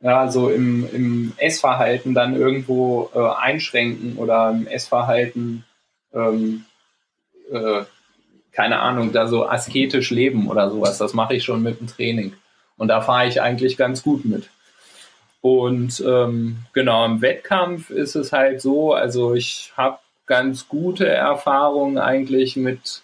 ja, 0.00 0.30
so 0.30 0.50
im, 0.50 0.88
im 0.94 1.32
Essverhalten 1.36 2.14
dann 2.14 2.36
irgendwo 2.36 3.10
äh, 3.12 3.18
einschränken 3.18 4.18
oder 4.18 4.50
im 4.50 4.68
Essverhalten, 4.68 5.64
ähm, 6.14 6.64
äh, 7.52 7.82
keine 8.52 8.78
Ahnung, 8.78 9.10
da 9.12 9.26
so 9.26 9.48
asketisch 9.48 10.10
leben 10.10 10.48
oder 10.48 10.70
sowas. 10.70 10.98
Das 10.98 11.12
mache 11.12 11.34
ich 11.34 11.42
schon 11.42 11.60
mit 11.60 11.80
dem 11.80 11.88
Training. 11.88 12.34
Und 12.76 12.86
da 12.86 13.00
fahre 13.00 13.26
ich 13.26 13.42
eigentlich 13.42 13.76
ganz 13.76 14.04
gut 14.04 14.24
mit. 14.24 14.48
Und 15.40 16.02
ähm, 16.06 16.58
genau, 16.72 17.04
im 17.06 17.22
Wettkampf 17.22 17.90
ist 17.90 18.14
es 18.14 18.32
halt 18.32 18.60
so, 18.60 18.92
also 18.92 19.34
ich 19.34 19.72
habe 19.76 19.98
ganz 20.26 20.68
gute 20.68 21.08
Erfahrungen 21.08 21.98
eigentlich 21.98 22.56
mit 22.56 23.02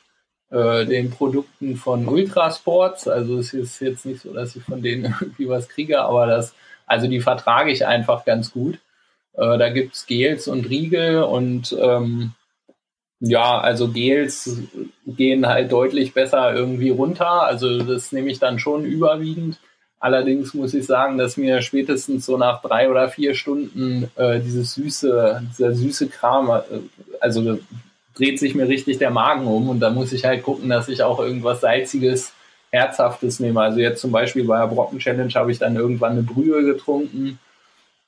äh, 0.51 0.85
den 0.85 1.11
Produkten 1.11 1.77
von 1.77 2.07
Ultrasports. 2.07 3.09
Also 3.09 3.39
es 3.39 3.55
ist 3.55 3.81
jetzt 3.81 4.05
nicht 4.05 4.21
so, 4.21 4.33
dass 4.33 4.55
ich 4.55 4.63
von 4.63 4.83
denen 4.83 5.05
irgendwie 5.21 5.49
was 5.49 5.69
kriege, 5.69 6.03
aber 6.03 6.27
das 6.27 6.55
also 6.87 7.09
die 7.09 7.21
vertrage 7.21 7.73
ich 7.73 7.85
einfach 7.85 8.25
ganz 8.25 8.53
gut. 8.53 8.79
Äh, 9.35 9.59
da 9.59 9.69
gibt's 9.71 10.07
Gels 10.07 10.49
und 10.49 10.69
Riegel 10.71 11.25
und 11.25 11.77
ähm, 11.79 12.33
ja, 13.19 13.59
also 13.59 13.89
Gels 13.89 14.59
gehen 15.07 15.47
halt 15.47 15.73
deutlich 15.73 16.15
besser 16.15 16.55
irgendwie 16.55 16.91
runter. 16.91 17.43
Also 17.43 17.79
das 17.79 18.13
nehme 18.13 18.31
ich 18.31 18.39
dann 18.39 18.59
schon 18.59 18.85
überwiegend. 18.85 19.59
Allerdings 20.07 20.55
muss 20.55 20.73
ich 20.73 20.87
sagen, 20.87 21.19
dass 21.19 21.37
mir 21.37 21.61
spätestens 21.63 22.27
so 22.27 22.37
nach 22.37 22.63
drei 22.63 22.89
oder 22.89 23.09
vier 23.09 23.35
Stunden 23.35 24.09
äh, 24.15 24.39
dieses 24.39 24.75
süße, 24.75 25.43
dieser 25.51 25.73
süße 25.75 26.07
Kram, 26.07 26.49
äh, 26.49 26.61
also 27.19 27.59
dreht 28.15 28.39
sich 28.39 28.55
mir 28.55 28.69
richtig 28.69 28.99
der 28.99 29.11
Magen 29.11 29.49
um 29.49 29.69
und 29.69 29.81
da 29.81 29.91
muss 29.91 30.13
ich 30.13 30.25
halt 30.25 30.45
gucken, 30.45 30.69
dass 30.69 30.87
ich 30.87 31.03
auch 31.03 31.19
irgendwas 31.19 31.61
Salziges 31.61 32.33
Herzhaftes 32.71 33.41
nehme. 33.41 33.61
Also 33.61 33.81
jetzt 33.81 34.01
zum 34.01 34.13
Beispiel 34.13 34.45
bei 34.45 34.61
der 34.61 34.69
Brocken 34.69 35.01
Challenge 35.01 35.35
habe 35.35 35.51
ich 35.51 35.59
dann 35.59 35.75
irgendwann 35.75 36.13
eine 36.13 36.23
Brühe 36.23 36.63
getrunken 36.63 37.41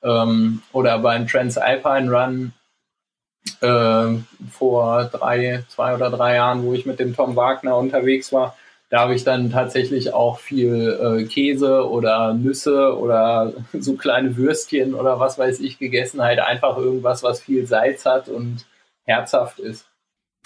ähm, 0.01 0.61
oder 0.71 0.99
beim 0.99 1.27
Transalpine 1.27 2.09
Run 2.09 2.53
äh, 3.59 4.21
vor 4.53 5.03
drei, 5.11 5.65
zwei 5.67 5.95
oder 5.95 6.09
drei 6.09 6.35
Jahren, 6.35 6.63
wo 6.63 6.73
ich 6.73 6.85
mit 6.85 7.01
dem 7.01 7.13
Tom 7.13 7.35
Wagner 7.35 7.75
unterwegs 7.75 8.31
war, 8.31 8.55
da 8.89 9.01
habe 9.01 9.13
ich 9.13 9.23
dann 9.23 9.51
tatsächlich 9.51 10.13
auch 10.13 10.39
viel 10.39 10.99
äh, 10.99 11.23
Käse 11.25 11.87
oder 11.87 12.33
Nüsse 12.33 12.97
oder 12.97 13.53
so 13.73 13.93
kleine 13.93 14.35
Würstchen 14.35 14.93
oder 14.95 15.19
was 15.19 15.37
weiß 15.37 15.59
ich 15.59 15.77
gegessen, 15.77 16.21
halt 16.21 16.39
einfach 16.39 16.77
irgendwas, 16.77 17.23
was 17.23 17.41
viel 17.41 17.67
Salz 17.67 18.05
hat 18.05 18.29
und 18.29 18.65
herzhaft 19.03 19.59
ist. 19.59 19.85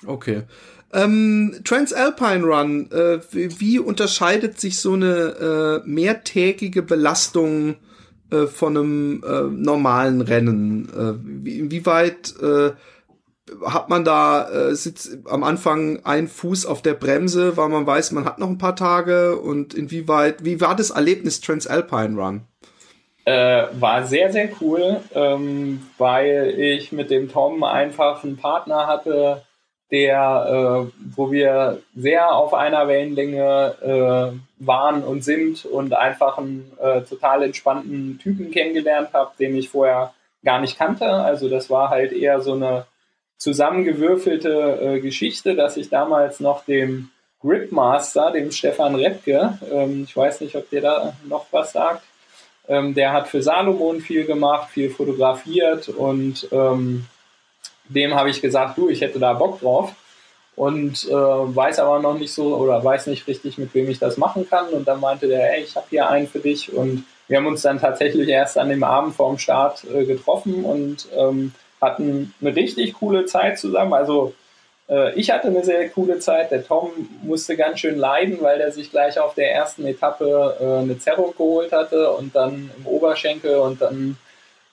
Okay. 0.06 0.44
Ähm, 0.92 1.62
Transalpine 1.64 2.46
Run, 2.46 2.92
äh, 2.92 3.20
wie 3.32 3.80
unterscheidet 3.80 4.60
sich 4.60 4.80
so 4.80 4.94
eine 4.94 5.82
äh, 5.86 5.90
mehrtägige 5.90 6.84
Belastung 6.84 7.78
äh, 8.30 8.46
von 8.46 8.78
einem 8.78 9.24
äh, 9.24 9.42
normalen 9.44 10.22
Rennen? 10.22 10.90
Äh, 10.90 11.50
inwieweit 11.50 12.36
äh, 12.42 12.72
hat 13.66 13.90
man 13.90 14.06
da 14.06 14.50
äh, 14.50 14.76
sitzt 14.76 15.18
am 15.26 15.44
Anfang 15.44 16.00
ein 16.06 16.28
Fuß 16.28 16.66
auf 16.66 16.82
der 16.82 16.94
Bremse, 16.94 17.58
weil 17.58 17.70
man 17.70 17.86
weiß, 17.86 18.12
man 18.12 18.26
hat 18.26 18.40
noch 18.40 18.48
ein 18.48 18.58
paar 18.58 18.76
Tage 18.76 19.38
und 19.38 19.74
inwieweit, 19.74 20.46
wie 20.46 20.62
war 20.62 20.76
das 20.76 20.92
Erlebnis 20.92 21.42
Transalpine 21.42 22.20
Run? 22.20 22.42
Äh, 23.26 23.68
war 23.80 24.06
sehr, 24.06 24.32
sehr 24.32 24.50
cool, 24.62 25.00
ähm, 25.14 25.82
weil 25.98 26.56
ich 26.58 26.92
mit 26.92 27.10
dem 27.10 27.30
Tom 27.30 27.64
einfach 27.64 28.24
einen 28.24 28.38
Partner 28.38 28.88
hatte, 28.88 29.44
der, 29.92 30.90
äh, 30.90 30.92
wo 31.16 31.32
wir 31.32 31.80
sehr 31.96 32.34
auf 32.34 32.54
einer 32.54 32.88
Wellenlänge 32.88 33.76
äh, 33.82 34.66
waren 34.66 35.04
und 35.04 35.24
sind 35.24 35.66
und 35.66 35.94
einfach 35.94 36.38
einen 36.38 36.72
äh, 36.82 37.02
total 37.02 37.44
entspannten 37.44 38.20
Typen 38.20 38.52
kennengelernt 38.52 39.10
habe, 39.14 39.32
den 39.38 39.56
ich 39.56 39.70
vorher 39.70 40.14
gar 40.44 40.60
nicht 40.60 40.78
kannte. 40.78 41.06
Also 41.06 41.48
das 41.48 41.70
war 41.70 41.90
halt 41.90 42.12
eher 42.12 42.42
so 42.42 42.54
eine 42.54 42.86
zusammengewürfelte 43.38 44.80
äh, 44.82 45.00
Geschichte, 45.00 45.56
dass 45.56 45.78
ich 45.78 45.90
damals 45.90 46.40
noch 46.40 46.66
dem 46.66 47.10
Gripmaster, 47.42 48.32
dem 48.32 48.52
Stefan 48.52 48.96
Repke, 48.96 49.60
ähm, 49.72 50.06
ich 50.08 50.16
weiß 50.16 50.42
nicht, 50.42 50.56
ob 50.56 50.70
der 50.70 50.82
da 50.82 51.14
noch 51.28 51.46
was 51.52 51.74
sagt, 51.74 52.04
ähm, 52.68 52.94
der 52.94 53.12
hat 53.12 53.28
für 53.28 53.42
Salomon 53.42 54.00
viel 54.00 54.26
gemacht, 54.26 54.70
viel 54.72 54.90
fotografiert 54.90 55.90
und 55.90 56.48
ähm, 56.52 57.06
dem 57.90 58.16
habe 58.16 58.30
ich 58.30 58.42
gesagt, 58.42 58.78
du, 58.78 58.90
ich 58.90 59.02
hätte 59.02 59.20
da 59.20 59.34
Bock 59.34 59.60
drauf 59.60 59.94
und 60.56 61.06
äh, 61.10 61.12
weiß 61.14 61.80
aber 61.80 62.00
noch 62.00 62.18
nicht 62.18 62.34
so 62.34 62.56
oder 62.56 62.84
weiß 62.84 63.08
nicht 63.08 63.28
richtig, 63.28 63.58
mit 63.58 63.74
wem 63.74 63.90
ich 63.90 64.00
das 64.00 64.18
machen 64.18 64.48
kann. 64.48 64.70
Und 64.70 64.88
dann 64.88 65.00
meinte 65.00 65.28
der, 65.28 65.54
ey, 65.54 65.64
ich 65.64 65.76
habe 65.76 65.88
hier 65.90 66.10
einen 66.10 66.28
für 66.28 66.40
dich. 66.40 66.72
Und 66.74 67.06
wir 67.28 67.38
haben 67.38 67.48
uns 67.48 67.64
dann 67.64 67.80
tatsächlich 67.80 68.30
erst 68.30 68.58
an 68.58 68.70
dem 68.70 68.84
Abend 68.84 69.16
vorm 69.16 69.38
Start 69.38 69.84
äh, 69.86 70.06
getroffen 70.06 70.64
und 70.64 71.08
ähm, 71.16 71.54
hatten 71.84 72.34
eine 72.42 72.56
richtig 72.56 72.94
coole 72.94 73.26
Zeit 73.26 73.60
zusammen. 73.60 73.94
Also 73.94 74.34
äh, 74.90 75.14
ich 75.20 75.32
hatte 75.32 75.48
eine 75.48 75.64
sehr 75.64 75.90
coole 75.90 76.20
Zeit. 76.20 76.52
Der 76.52 76.66
Tom 76.66 76.92
musste 77.24 77.56
ganz 77.56 77.80
schön 77.80 77.98
leiden, 77.98 78.40
weil 78.42 78.60
er 78.62 78.72
sich 78.72 78.92
gleich 78.92 79.20
auf 79.20 79.34
der 79.36 79.54
ersten 79.54 79.86
Etappe 79.86 80.58
äh, 80.60 80.82
eine 80.82 80.98
Zerrung 81.00 81.34
geholt 81.38 81.72
hatte 81.72 82.12
und 82.12 82.36
dann 82.36 82.72
im 82.78 82.88
Oberschenkel 82.88 83.58
und 83.58 83.82
dann 83.82 84.18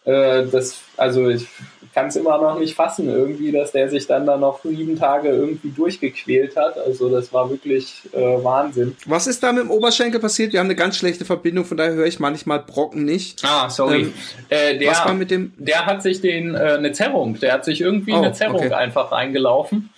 äh, 0.04 0.46
das, 0.46 0.80
also 0.96 1.28
ich 1.28 1.46
kann 1.94 2.06
es 2.06 2.16
immer 2.16 2.38
noch 2.38 2.58
nicht 2.58 2.74
fassen 2.74 3.08
irgendwie, 3.08 3.50
dass 3.52 3.72
der 3.72 3.88
sich 3.88 4.06
dann 4.06 4.26
da 4.26 4.36
noch 4.36 4.62
sieben 4.62 4.96
Tage 4.98 5.28
irgendwie 5.28 5.70
durchgequält 5.70 6.56
hat. 6.56 6.78
Also 6.78 7.08
das 7.08 7.32
war 7.32 7.50
wirklich 7.50 8.02
äh, 8.12 8.18
Wahnsinn. 8.18 8.96
Was 9.06 9.26
ist 9.26 9.42
da 9.42 9.52
mit 9.52 9.64
dem 9.64 9.70
Oberschenkel 9.70 10.20
passiert? 10.20 10.52
Wir 10.52 10.60
haben 10.60 10.66
eine 10.66 10.76
ganz 10.76 10.96
schlechte 10.96 11.24
Verbindung, 11.24 11.64
von 11.64 11.76
daher 11.76 11.94
höre 11.94 12.06
ich 12.06 12.20
manchmal 12.20 12.60
Brocken 12.60 13.04
nicht. 13.04 13.44
Ah, 13.44 13.68
sorry. 13.68 14.02
Ähm, 14.02 14.12
äh, 14.48 14.78
der, 14.78 14.90
was 14.90 15.04
war 15.04 15.14
mit 15.14 15.30
dem? 15.30 15.52
Der 15.58 15.86
hat 15.86 16.02
sich 16.02 16.20
den 16.20 16.54
äh, 16.54 16.58
eine 16.58 16.92
Zerrung, 16.92 17.38
der 17.40 17.54
hat 17.54 17.64
sich 17.64 17.80
irgendwie 17.80 18.12
oh, 18.12 18.18
eine 18.18 18.32
Zerrung 18.32 18.66
okay. 18.66 18.72
einfach 18.72 19.10
reingelaufen 19.10 19.90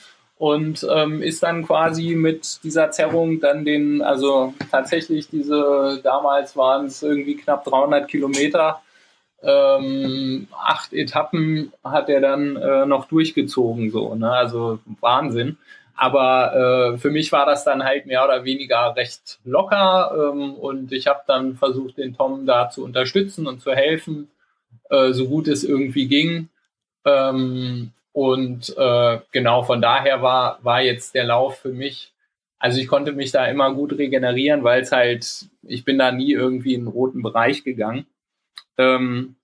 und 0.43 0.85
ähm, 0.93 1.23
ist 1.23 1.43
dann 1.45 1.65
quasi 1.65 2.17
mit 2.17 2.65
dieser 2.65 2.91
Zerrung 2.91 3.39
dann 3.39 3.65
den, 3.65 4.03
also 4.03 4.55
tatsächlich 4.73 5.29
diese, 5.29 6.01
damals 6.03 6.57
waren 6.57 6.87
es 6.87 7.03
irgendwie 7.03 7.37
knapp 7.37 7.65
300 7.65 8.09
Kilometer 8.09 8.81
ähm, 9.43 10.49
acht 10.53 10.93
Etappen 10.93 11.73
hat 11.83 12.09
er 12.09 12.21
dann 12.21 12.57
äh, 12.57 12.87
noch 12.87 13.07
durchgezogen, 13.07 13.91
so, 13.91 14.15
ne? 14.15 14.31
Also 14.31 14.79
Wahnsinn. 15.01 15.59
Aber 15.95 16.95
äh, 16.95 16.99
für 16.99 17.11
mich 17.11 17.33
war 17.33 17.47
das 17.47 17.65
dann 17.65 17.85
halt 17.85 18.07
mehr 18.07 18.25
oder 18.25 18.45
weniger 18.45 18.97
recht 18.97 19.39
locker 19.45 20.33
ähm, 20.33 20.55
und 20.55 20.93
ich 20.93 21.07
habe 21.07 21.21
dann 21.27 21.57
versucht, 21.57 21.99
den 21.99 22.17
Tom 22.17 22.47
da 22.47 22.71
zu 22.71 22.85
unterstützen 22.85 23.47
und 23.47 23.61
zu 23.61 23.73
helfen, 23.73 24.29
äh, 24.91 25.13
so 25.13 25.29
gut 25.29 25.49
es 25.49 25.65
irgendwie 25.65 26.09
ging. 26.09 26.49
Ähm, 27.05 27.93
und 28.13 28.75
äh, 28.77 29.19
genau 29.33 29.63
von 29.63 29.81
daher 29.81 30.23
war, 30.23 30.59
war 30.63 30.83
jetzt 30.83 31.15
der 31.15 31.25
Lauf 31.25 31.59
für 31.59 31.73
mich, 31.73 32.13
also 32.59 32.81
ich 32.81 32.89
konnte 32.89 33.13
mich 33.13 33.33
da 33.33 33.47
immer 33.47 33.73
gut 33.75 33.97
regenerieren, 33.99 34.65
weil 34.65 34.83
es 34.83 34.93
halt, 34.93 35.47
ich 35.63 35.85
bin 35.85 35.99
da 35.99 36.13
nie 36.13 36.33
irgendwie 36.33 36.75
in 36.75 36.83
den 36.83 36.89
roten 36.89 37.23
Bereich 37.23 37.65
gegangen. 37.65 38.07
Ähm, 38.79 39.37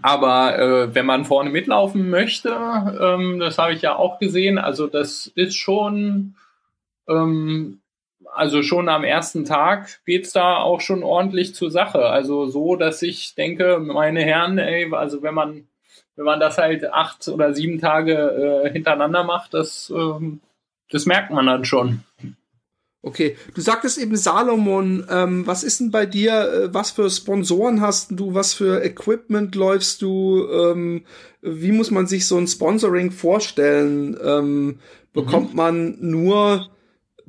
aber 0.00 0.58
äh, 0.58 0.94
wenn 0.94 1.04
man 1.04 1.24
vorne 1.24 1.50
mitlaufen 1.50 2.08
möchte, 2.08 2.48
ähm, 2.50 3.38
das 3.38 3.58
habe 3.58 3.74
ich 3.74 3.82
ja 3.82 3.96
auch 3.96 4.18
gesehen, 4.18 4.58
also 4.58 4.86
das 4.86 5.26
ist 5.34 5.56
schon, 5.56 6.34
ähm, 7.08 7.80
also 8.32 8.62
schon 8.62 8.88
am 8.88 9.04
ersten 9.04 9.44
Tag 9.44 10.00
geht's 10.06 10.32
da 10.32 10.56
auch 10.56 10.80
schon 10.80 11.02
ordentlich 11.02 11.54
zur 11.54 11.70
Sache. 11.70 12.06
Also 12.06 12.46
so, 12.46 12.76
dass 12.76 13.02
ich 13.02 13.34
denke, 13.34 13.78
meine 13.80 14.22
Herren, 14.22 14.58
ey, 14.58 14.92
also 14.94 15.22
wenn 15.22 15.34
man, 15.34 15.66
wenn 16.16 16.24
man 16.24 16.40
das 16.40 16.56
halt 16.56 16.90
acht 16.90 17.28
oder 17.28 17.52
sieben 17.52 17.78
Tage 17.78 18.64
äh, 18.64 18.72
hintereinander 18.72 19.24
macht, 19.24 19.52
das, 19.52 19.92
ähm, 19.94 20.40
das 20.90 21.04
merkt 21.04 21.30
man 21.30 21.46
dann 21.46 21.64
schon. 21.64 22.04
Okay, 23.04 23.36
du 23.54 23.60
sagtest 23.60 23.98
eben 23.98 24.16
Salomon, 24.16 25.04
ähm, 25.10 25.44
was 25.44 25.64
ist 25.64 25.80
denn 25.80 25.90
bei 25.90 26.06
dir, 26.06 26.32
äh, 26.32 26.74
was 26.74 26.92
für 26.92 27.10
Sponsoren 27.10 27.80
hast 27.80 28.12
du, 28.12 28.34
was 28.34 28.54
für 28.54 28.84
Equipment 28.84 29.56
läufst 29.56 30.02
du, 30.02 30.46
ähm, 30.48 31.04
wie 31.40 31.72
muss 31.72 31.90
man 31.90 32.06
sich 32.06 32.28
so 32.28 32.38
ein 32.38 32.46
Sponsoring 32.46 33.10
vorstellen? 33.10 34.16
Ähm, 34.22 34.78
bekommt 35.12 35.50
mhm. 35.50 35.56
man 35.56 35.96
nur 36.00 36.68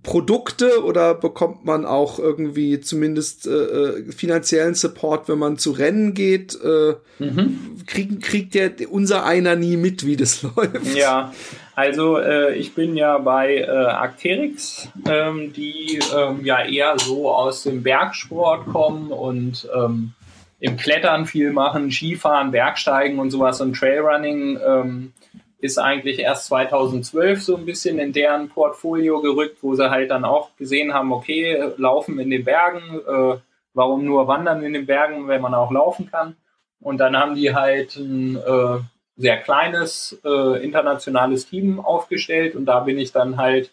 Produkte 0.04 0.84
oder 0.84 1.16
bekommt 1.16 1.66
man 1.66 1.86
auch 1.86 2.20
irgendwie 2.20 2.80
zumindest 2.82 3.48
äh, 3.48 3.52
äh 3.52 4.12
finanziellen 4.12 4.76
Support, 4.76 5.28
wenn 5.28 5.40
man 5.40 5.58
zu 5.58 5.72
Rennen 5.72 6.14
geht? 6.14 6.56
Äh, 6.62 6.96
mhm. 7.18 7.78
kriegt, 7.88 8.22
kriegt 8.22 8.54
der 8.54 8.74
unser 8.92 9.26
einer 9.26 9.56
nie 9.56 9.78
mit, 9.78 10.06
wie 10.06 10.18
das 10.18 10.44
läuft? 10.56 10.94
Ja, 10.94 11.34
also 11.76 12.18
äh, 12.18 12.56
ich 12.56 12.76
bin 12.76 12.96
ja 12.96 13.18
bei 13.18 13.58
äh, 13.58 13.68
Acterix, 13.68 14.90
ähm, 15.08 15.54
die 15.54 16.00
ähm, 16.16 16.46
ja 16.46 16.64
eher 16.64 16.98
so 17.00 17.32
aus 17.32 17.64
dem 17.64 17.84
Bergsport 17.84 18.68
kommen 18.68 19.12
und 19.12 19.68
ähm, 19.76 20.14
im 20.60 20.78
Klettern 20.78 21.26
viel 21.26 21.52
machen, 21.52 21.92
Skifahren, 21.92 22.52
Bergsteigen 22.52 23.20
und 23.20 23.32
sowas 23.32 23.60
und 23.60 23.76
Trailrunning 23.76 24.60
ähm, 24.66 25.14
ist 25.60 25.78
eigentlich 25.78 26.20
erst 26.20 26.46
2012 26.48 27.42
so 27.42 27.56
ein 27.56 27.66
bisschen 27.66 27.98
in 27.98 28.14
deren 28.14 28.50
Portfolio 28.50 29.22
gerückt, 29.22 29.58
wo 29.62 29.76
sie 29.76 29.90
halt 29.90 30.12
dann 30.12 30.26
auch 30.26 30.56
gesehen 30.58 30.94
haben, 30.94 31.12
okay, 31.12 31.72
laufen 31.78 32.20
in 32.20 32.30
den 32.30 32.44
Bergen, 32.44 33.00
äh, 33.00 33.38
warum 33.74 34.06
nur 34.06 34.28
wandern 34.28 34.62
in 34.64 34.74
den 34.74 34.86
Bergen, 34.86 35.28
wenn 35.28 35.42
man 35.42 35.54
auch 35.54 35.72
laufen 35.72 36.12
kann. 36.12 36.36
Und 36.80 36.98
dann 36.98 37.18
haben 37.18 37.36
die 37.36 37.54
halt 37.54 37.96
ein 37.96 38.36
äh, 38.36 38.80
sehr 39.16 39.38
kleines 39.38 40.20
äh, 40.26 40.64
internationales 40.64 41.48
Team 41.48 41.80
aufgestellt 41.80 42.56
und 42.56 42.66
da 42.66 42.80
bin 42.80 42.98
ich 42.98 43.12
dann 43.12 43.38
halt 43.38 43.72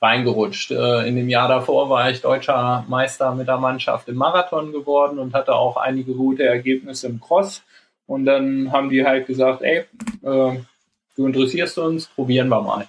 reingerutscht. 0.00 0.70
Äh, 0.70 1.08
in 1.08 1.16
dem 1.16 1.28
Jahr 1.28 1.48
davor 1.48 1.88
war 1.88 2.10
ich 2.10 2.20
deutscher 2.20 2.84
Meister 2.88 3.34
mit 3.34 3.48
der 3.48 3.56
Mannschaft 3.58 4.08
im 4.08 4.16
Marathon 4.16 4.72
geworden 4.72 5.18
und 5.18 5.34
hatte 5.34 5.54
auch 5.54 5.76
einige 5.76 6.12
gute 6.14 6.44
Ergebnisse 6.44 7.06
im 7.06 7.20
Cross. 7.20 7.62
Und 8.06 8.26
dann 8.26 8.70
haben 8.70 8.90
die 8.90 9.04
halt 9.04 9.26
gesagt, 9.26 9.62
ey, 9.62 9.86
äh, 10.22 10.58
du 11.16 11.26
interessierst 11.26 11.78
uns, 11.78 12.06
probieren 12.06 12.48
wir 12.48 12.60
mal. 12.60 12.86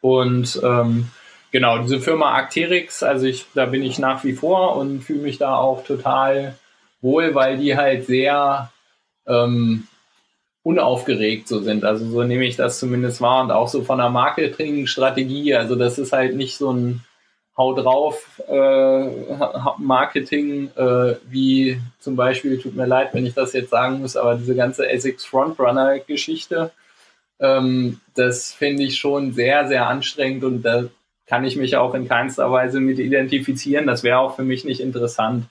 Und 0.00 0.60
ähm, 0.62 1.10
genau, 1.50 1.78
diese 1.78 2.00
Firma 2.00 2.34
Acterix, 2.34 3.02
also 3.02 3.26
ich, 3.26 3.46
da 3.54 3.66
bin 3.66 3.82
ich 3.82 3.98
nach 3.98 4.22
wie 4.22 4.34
vor 4.34 4.76
und 4.76 5.00
fühle 5.00 5.22
mich 5.22 5.38
da 5.38 5.56
auch 5.56 5.84
total 5.84 6.56
wohl, 7.00 7.34
weil 7.34 7.58
die 7.58 7.76
halt 7.76 8.06
sehr 8.06 8.70
ähm, 9.26 9.88
unaufgeregt 10.64 11.46
so 11.46 11.60
sind. 11.60 11.84
Also 11.84 12.06
so 12.06 12.22
nehme 12.24 12.44
ich 12.44 12.56
das 12.56 12.78
zumindest 12.80 13.20
wahr 13.20 13.44
und 13.44 13.52
auch 13.52 13.68
so 13.68 13.84
von 13.84 13.98
der 13.98 14.08
Marketingstrategie. 14.08 15.54
Also 15.54 15.76
das 15.76 15.98
ist 15.98 16.12
halt 16.12 16.34
nicht 16.34 16.56
so 16.56 16.72
ein 16.72 17.04
Hau 17.56 17.72
drauf 17.74 18.42
äh, 18.48 19.08
Marketing, 19.78 20.70
äh, 20.74 21.14
wie 21.28 21.80
zum 22.00 22.16
Beispiel, 22.16 22.58
tut 22.58 22.74
mir 22.74 22.86
leid, 22.86 23.10
wenn 23.12 23.26
ich 23.26 23.34
das 23.34 23.52
jetzt 23.52 23.70
sagen 23.70 24.00
muss, 24.00 24.16
aber 24.16 24.34
diese 24.34 24.56
ganze 24.56 24.88
Essex 24.88 25.24
Frontrunner 25.24 26.00
Geschichte, 26.00 26.72
ähm, 27.38 28.00
das 28.16 28.52
finde 28.52 28.82
ich 28.82 28.96
schon 28.96 29.34
sehr, 29.34 29.68
sehr 29.68 29.86
anstrengend 29.86 30.42
und 30.42 30.62
da 30.62 30.84
kann 31.26 31.44
ich 31.44 31.56
mich 31.56 31.76
auch 31.76 31.94
in 31.94 32.08
keinster 32.08 32.50
Weise 32.50 32.80
mit 32.80 32.98
identifizieren. 32.98 33.86
Das 33.86 34.02
wäre 34.02 34.18
auch 34.18 34.34
für 34.34 34.42
mich 34.42 34.64
nicht 34.64 34.80
interessant. 34.80 35.44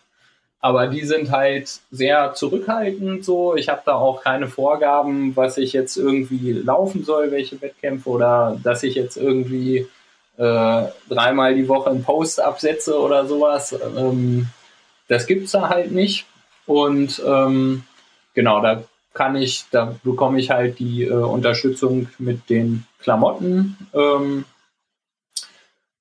Aber 0.63 0.87
die 0.87 1.03
sind 1.03 1.29
halt 1.29 1.81
sehr 1.91 2.35
zurückhaltend 2.35 3.25
so. 3.25 3.53
Ich 3.57 3.67
habe 3.67 3.81
da 3.85 3.95
auch 3.95 4.23
keine 4.23 4.47
Vorgaben, 4.47 5.35
was 5.35 5.57
ich 5.57 5.73
jetzt 5.73 5.97
irgendwie 5.97 6.53
laufen 6.53 7.03
soll, 7.03 7.31
welche 7.31 7.61
Wettkämpfe 7.61 8.09
oder 8.09 8.57
dass 8.63 8.81
ich 8.83 8.95
jetzt 8.95 9.17
irgendwie 9.17 9.87
äh, 10.37 10.83
dreimal 11.09 11.53
die 11.53 11.67
Woche 11.67 11.89
einen 11.89 12.05
Post 12.05 12.39
absetze 12.39 12.97
oder 12.97 13.25
sowas. 13.25 13.75
Ähm, 13.97 14.47
das 15.09 15.27
gibt's 15.27 15.51
da 15.51 15.67
halt 15.67 15.91
nicht. 15.91 16.27
Und 16.65 17.21
ähm, 17.27 17.83
genau, 18.33 18.61
da 18.61 18.85
kann 19.13 19.35
ich, 19.35 19.65
da 19.69 19.93
bekomme 20.01 20.39
ich 20.39 20.49
halt 20.49 20.79
die 20.79 21.03
äh, 21.03 21.11
Unterstützung 21.11 22.07
mit 22.19 22.49
den 22.49 22.85
Klamotten. 22.99 23.75
Ähm, 23.93 24.45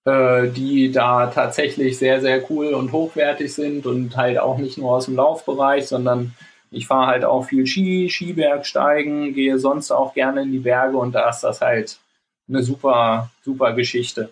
äh, 0.05 0.49
die 0.49 0.91
da 0.91 1.29
tatsächlich 1.29 1.99
sehr, 1.99 2.21
sehr 2.21 2.51
cool 2.51 2.75
und 2.75 2.93
hochwertig 2.93 3.55
sind 3.55 3.87
und 3.87 4.17
halt 4.17 4.39
auch 4.39 4.59
nicht 4.59 4.79
nur 4.79 4.93
aus 4.93 5.07
dem 5.07 5.17
Laufbereich, 5.17 5.87
sondern 5.87 6.35
ich 6.71 6.87
fahre 6.87 7.07
halt 7.07 7.25
auch 7.25 7.45
viel 7.45 7.67
Ski, 7.67 8.09
Skibergsteigen, 8.11 9.35
gehe 9.35 9.59
sonst 9.59 9.91
auch 9.91 10.15
gerne 10.15 10.43
in 10.43 10.53
die 10.53 10.59
Berge 10.59 10.97
und 10.97 11.13
da 11.13 11.29
ist 11.29 11.43
das 11.43 11.61
halt 11.61 11.99
eine 12.49 12.63
super, 12.63 13.31
super 13.45 13.75
Geschichte. 13.75 14.31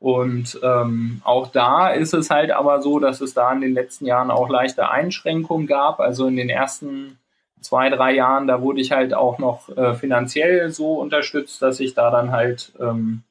Und 0.00 0.60
ähm, 0.62 1.22
auch 1.24 1.48
da 1.48 1.90
ist 1.90 2.14
es 2.14 2.30
halt 2.30 2.52
aber 2.52 2.82
so, 2.82 2.98
dass 3.00 3.20
es 3.20 3.34
da 3.34 3.52
in 3.52 3.60
den 3.60 3.74
letzten 3.74 4.06
Jahren 4.06 4.30
auch 4.30 4.48
leichte 4.48 4.90
Einschränkungen 4.90 5.66
gab. 5.66 5.98
Also 5.98 6.26
in 6.26 6.36
den 6.36 6.48
ersten 6.48 7.18
zwei, 7.60 7.90
drei 7.90 8.12
Jahren, 8.12 8.46
da 8.46 8.62
wurde 8.62 8.80
ich 8.80 8.92
halt 8.92 9.12
auch 9.12 9.38
noch 9.38 9.68
äh, 9.76 9.94
finanziell 9.94 10.70
so 10.70 10.94
unterstützt, 10.94 11.62
dass 11.62 11.80
ich 11.80 11.94
da 11.94 12.10
dann 12.10 12.30
halt 12.30 12.72
ähm, 12.78 13.22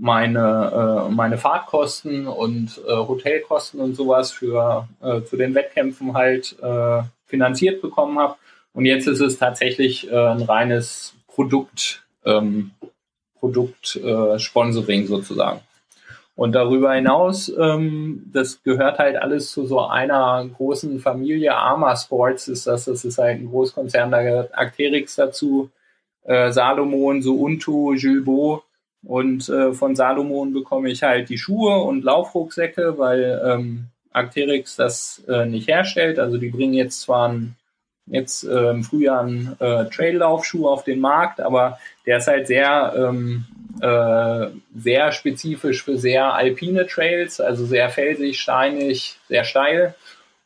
meine, 0.00 1.06
äh, 1.08 1.12
meine 1.12 1.36
Fahrtkosten 1.36 2.26
und 2.26 2.80
äh, 2.88 2.92
Hotelkosten 2.92 3.80
und 3.80 3.94
sowas 3.94 4.32
für 4.32 4.88
äh, 5.02 5.20
zu 5.22 5.36
den 5.36 5.54
Wettkämpfen 5.54 6.14
halt 6.14 6.56
äh, 6.62 7.02
finanziert 7.26 7.82
bekommen 7.82 8.18
habe. 8.18 8.36
Und 8.72 8.86
jetzt 8.86 9.06
ist 9.06 9.20
es 9.20 9.38
tatsächlich 9.38 10.10
äh, 10.10 10.16
ein 10.16 10.42
reines 10.42 11.14
Produkt, 11.26 12.02
ähm, 12.24 12.70
Produkt-Sponsoring 13.40 15.02
äh, 15.02 15.06
sozusagen. 15.06 15.60
Und 16.34 16.52
darüber 16.52 16.94
hinaus, 16.94 17.52
ähm, 17.58 18.30
das 18.32 18.62
gehört 18.62 18.98
halt 18.98 19.16
alles 19.16 19.50
zu 19.50 19.66
so 19.66 19.80
einer 19.80 20.48
großen 20.56 20.98
Familie. 21.00 21.54
Arma 21.54 21.94
Sports 21.94 22.48
ist 22.48 22.66
das, 22.66 22.86
das 22.86 23.04
ist 23.04 23.18
halt 23.18 23.40
ein 23.40 23.50
Großkonzern, 23.50 24.10
da 24.10 24.22
gehört 24.22 24.56
Acterix 24.56 25.16
dazu, 25.16 25.68
äh, 26.24 26.50
Salomon, 26.50 27.20
Suuntu, 27.20 27.94
Gilbo 27.96 28.62
und 29.02 29.48
äh, 29.48 29.72
von 29.72 29.96
Salomon 29.96 30.52
bekomme 30.52 30.90
ich 30.90 31.02
halt 31.02 31.28
die 31.28 31.38
Schuhe 31.38 31.78
und 31.82 32.04
Laufrucksäcke, 32.04 32.98
weil 32.98 33.40
ähm, 33.44 33.86
Arcteryx 34.12 34.76
das 34.76 35.22
äh, 35.28 35.46
nicht 35.46 35.68
herstellt. 35.68 36.18
Also 36.18 36.36
die 36.36 36.50
bringen 36.50 36.74
jetzt 36.74 37.00
zwar 37.00 37.28
ein, 37.28 37.56
jetzt 38.06 38.44
äh, 38.44 38.70
im 38.70 38.84
Frühjahr 38.84 39.22
einen 39.22 39.56
äh, 39.58 39.86
Traillaufschuh 39.86 40.68
auf 40.68 40.84
den 40.84 41.00
Markt, 41.00 41.40
aber 41.40 41.78
der 42.06 42.18
ist 42.18 42.26
halt 42.26 42.46
sehr, 42.46 42.92
ähm, 42.96 43.46
äh, 43.80 44.48
sehr 44.76 45.12
spezifisch 45.12 45.82
für 45.82 45.96
sehr 45.96 46.34
alpine 46.34 46.86
Trails, 46.86 47.40
also 47.40 47.64
sehr 47.64 47.88
felsig, 47.88 48.38
steinig, 48.38 49.18
sehr 49.28 49.44
steil. 49.44 49.94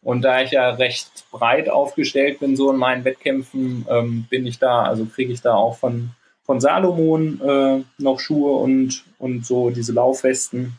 Und 0.02 0.22
da 0.22 0.42
ich 0.42 0.50
ja 0.50 0.70
recht 0.70 1.24
breit 1.32 1.70
aufgestellt 1.70 2.38
bin, 2.38 2.57
so 2.57 2.70
in 2.70 2.76
meinen 2.76 3.05
Wettkämpfen, 3.05 3.86
ähm, 3.88 4.26
bin 4.28 4.46
ich 4.46 4.59
da, 4.59 4.82
also 4.82 5.07
kriege 5.07 5.32
ich 5.32 5.40
da 5.40 5.55
auch 5.55 5.78
von 5.78 6.11
von 6.45 6.61
Salomon 6.61 7.40
äh, 7.40 7.82
noch 7.99 8.20
Schuhe 8.20 8.53
und, 8.59 9.05
und 9.18 9.47
so 9.47 9.70
diese 9.70 9.92
Laufwesten. 9.92 10.74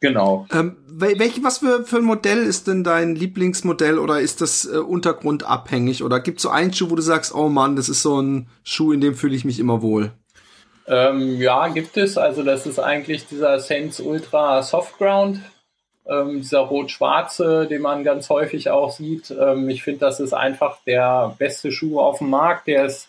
Genau. 0.00 0.46
Ähm, 0.52 0.76
welch, 0.86 1.42
was 1.42 1.58
für, 1.58 1.84
für 1.84 1.96
ein 1.96 2.04
Modell 2.04 2.42
ist 2.42 2.66
denn 2.66 2.84
dein 2.84 3.14
Lieblingsmodell 3.14 3.98
oder 3.98 4.20
ist 4.20 4.40
das 4.42 4.66
äh, 4.66 4.76
untergrundabhängig? 4.76 6.02
Oder 6.02 6.20
gibt 6.20 6.38
es 6.38 6.42
so 6.42 6.50
einen 6.50 6.72
Schuh, 6.72 6.90
wo 6.90 6.96
du 6.96 7.02
sagst, 7.02 7.34
oh 7.34 7.48
Mann, 7.48 7.76
das 7.76 7.88
ist 7.88 8.02
so 8.02 8.20
ein 8.20 8.48
Schuh, 8.62 8.92
in 8.92 9.00
dem 9.00 9.14
fühle 9.14 9.34
ich 9.34 9.46
mich 9.46 9.58
immer 9.58 9.80
wohl? 9.80 10.12
Ähm, 10.86 11.40
ja, 11.40 11.68
gibt 11.68 11.96
es. 11.96 12.18
Also 12.18 12.42
das 12.42 12.66
ist 12.66 12.78
eigentlich 12.78 13.26
dieser 13.26 13.58
Sense 13.60 14.02
Ultra 14.02 14.62
Soft 14.62 14.98
Ground. 14.98 15.40
Ähm, 16.06 16.40
dieser 16.40 16.60
rot-schwarze, 16.60 17.66
den 17.66 17.82
man 17.82 18.04
ganz 18.04 18.28
häufig 18.30 18.70
auch 18.70 18.90
sieht. 18.90 19.30
Ähm, 19.30 19.68
ich 19.68 19.82
finde, 19.82 20.00
das 20.00 20.18
ist 20.18 20.32
einfach 20.32 20.78
der 20.84 21.36
beste 21.38 21.70
Schuh 21.70 22.00
auf 22.00 22.18
dem 22.18 22.30
Markt. 22.30 22.66
Der 22.66 22.86
ist 22.86 23.08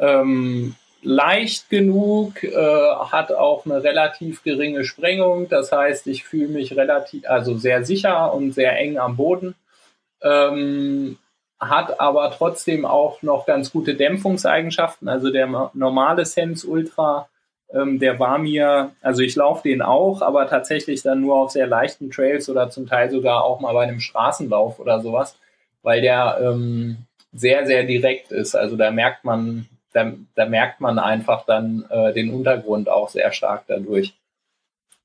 ähm, 0.00 0.74
leicht 1.02 1.68
genug, 1.68 2.42
äh, 2.44 2.54
hat 2.54 3.32
auch 3.32 3.66
eine 3.66 3.82
relativ 3.82 4.42
geringe 4.42 4.84
Sprengung. 4.84 5.48
Das 5.48 5.72
heißt, 5.72 6.06
ich 6.06 6.24
fühle 6.24 6.48
mich 6.48 6.76
relativ, 6.76 7.28
also 7.28 7.56
sehr 7.56 7.84
sicher 7.84 8.32
und 8.32 8.52
sehr 8.52 8.78
eng 8.78 8.98
am 8.98 9.16
Boden. 9.16 9.54
Ähm, 10.22 11.18
hat 11.60 12.00
aber 12.00 12.30
trotzdem 12.36 12.84
auch 12.84 13.22
noch 13.22 13.46
ganz 13.46 13.70
gute 13.70 13.94
Dämpfungseigenschaften. 13.94 15.08
Also 15.08 15.30
der 15.30 15.70
normale 15.74 16.24
Sense 16.24 16.66
Ultra, 16.66 17.28
ähm, 17.72 17.98
der 17.98 18.18
war 18.18 18.38
mir, 18.38 18.92
also 19.00 19.22
ich 19.22 19.36
laufe 19.36 19.68
den 19.68 19.82
auch, 19.82 20.22
aber 20.22 20.48
tatsächlich 20.48 21.02
dann 21.02 21.20
nur 21.20 21.36
auf 21.36 21.50
sehr 21.52 21.66
leichten 21.66 22.10
Trails 22.10 22.48
oder 22.48 22.70
zum 22.70 22.88
Teil 22.88 23.10
sogar 23.10 23.44
auch 23.44 23.60
mal 23.60 23.74
bei 23.74 23.84
einem 23.84 24.00
Straßenlauf 24.00 24.80
oder 24.80 25.00
sowas, 25.00 25.38
weil 25.82 26.00
der 26.00 26.38
ähm, 26.42 26.98
sehr, 27.32 27.66
sehr 27.66 27.84
direkt 27.84 28.32
ist. 28.32 28.54
Also 28.54 28.76
da 28.76 28.90
merkt 28.90 29.24
man 29.24 29.68
da, 29.92 30.12
da 30.34 30.46
merkt 30.46 30.80
man 30.80 30.98
einfach 30.98 31.44
dann 31.46 31.84
äh, 31.90 32.12
den 32.12 32.32
Untergrund 32.32 32.88
auch 32.88 33.08
sehr 33.08 33.32
stark 33.32 33.64
dadurch. 33.66 34.14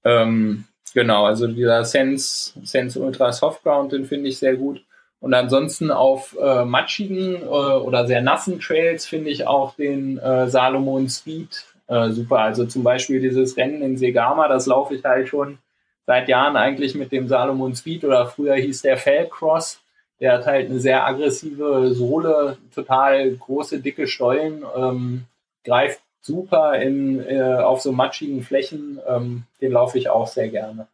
Ähm, 0.04 0.66
genau, 0.94 1.26
also 1.26 1.48
dieser 1.48 1.84
Sense, 1.86 2.54
Sense 2.64 3.00
Ultra 3.00 3.32
Soft 3.32 3.64
Ground, 3.64 3.92
den 3.92 4.06
finde 4.06 4.30
ich 4.30 4.40
sehr 4.40 4.56
gut. 4.56 4.84
Und 5.20 5.34
ansonsten 5.34 5.92
auf 5.92 6.38
äh, 6.40 6.64
matschigen 6.64 7.42
äh, 7.42 7.46
oder 7.46 8.06
sehr 8.06 8.22
nassen 8.22 8.60
Trails 8.60 9.06
finde 9.06 9.32
ich 9.32 9.48
auch 9.48 9.76
den 9.76 10.20
äh, 10.20 10.48
Salomon 10.48 11.10
Speed 11.10 11.66
äh, 11.88 12.10
super. 12.10 12.40
Also 12.40 12.66
zum 12.66 12.84
Beispiel 12.84 13.20
dieses 13.20 13.58
Rennen 13.58 13.82
in 13.82 13.98
Segama, 13.98 14.48
das 14.48 14.66
laufe 14.66 14.96
ich 14.96 15.04
halt 15.04 15.28
schon 15.28 15.58
seit 16.06 16.30
Jahren 16.30 16.56
eigentlich 16.56 16.96
mit 16.96 17.12
dem 17.12 17.28
Salomon 17.28 17.76
Speed 17.76 18.04
oder 18.04 18.28
früher 18.28 18.56
hieß 18.56 18.82
der 18.84 18.98
Fellcross. 18.98 19.82
Der 20.20 20.34
hat 20.34 20.46
halt 20.46 20.70
eine 20.70 20.80
sehr 20.80 21.06
aggressive 21.06 21.94
Sohle, 21.94 22.58
total 22.74 23.32
große, 23.32 23.80
dicke 23.80 24.08
Stollen, 24.08 24.64
ähm, 24.76 25.26
greift 25.64 26.02
super 26.22 26.80
in, 26.80 27.20
äh, 27.20 27.42
auf 27.42 27.82
so 27.82 27.92
matschigen 27.92 28.44
Flächen. 28.44 29.00
Ähm, 29.08 29.44
den 29.62 29.72
laufe 29.72 29.98
ich 29.98 30.10
auch 30.10 30.28
sehr 30.28 30.50
gerne. 30.50 30.88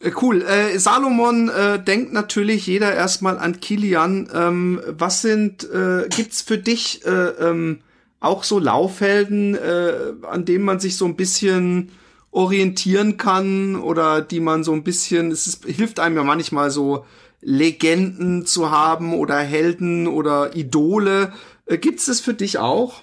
Äh, 0.00 0.10
cool. 0.22 0.42
Äh, 0.42 0.78
Salomon 0.78 1.48
äh, 1.48 1.78
denkt 1.82 2.12
natürlich 2.12 2.66
jeder 2.66 2.94
erstmal 2.94 3.38
an 3.38 3.60
Kilian. 3.60 4.28
Ähm, 4.34 4.80
was 4.86 5.22
sind, 5.22 5.68
äh, 5.70 6.08
gibt's 6.08 6.42
für 6.42 6.58
dich 6.58 7.04
äh, 7.06 7.10
ähm, 7.10 7.80
auch 8.18 8.44
so 8.44 8.58
Laufhelden, 8.58 9.54
äh, 9.54 9.92
an 10.22 10.44
denen 10.44 10.64
man 10.64 10.80
sich 10.80 10.96
so 10.96 11.06
ein 11.06 11.16
bisschen 11.16 11.92
orientieren 12.32 13.16
kann 13.16 13.76
oder 13.76 14.20
die 14.20 14.40
man 14.40 14.62
so 14.62 14.72
ein 14.72 14.84
bisschen, 14.84 15.32
es 15.32 15.46
ist, 15.46 15.64
hilft 15.64 15.98
einem 15.98 16.16
ja 16.16 16.22
manchmal 16.22 16.70
so 16.70 17.04
Legenden 17.40 18.46
zu 18.46 18.70
haben 18.70 19.14
oder 19.14 19.38
Helden 19.38 20.06
oder 20.06 20.54
Idole. 20.54 21.32
Äh, 21.66 21.78
Gibt 21.78 22.00
es 22.00 22.06
das 22.06 22.20
für 22.20 22.34
dich 22.34 22.58
auch? 22.58 23.02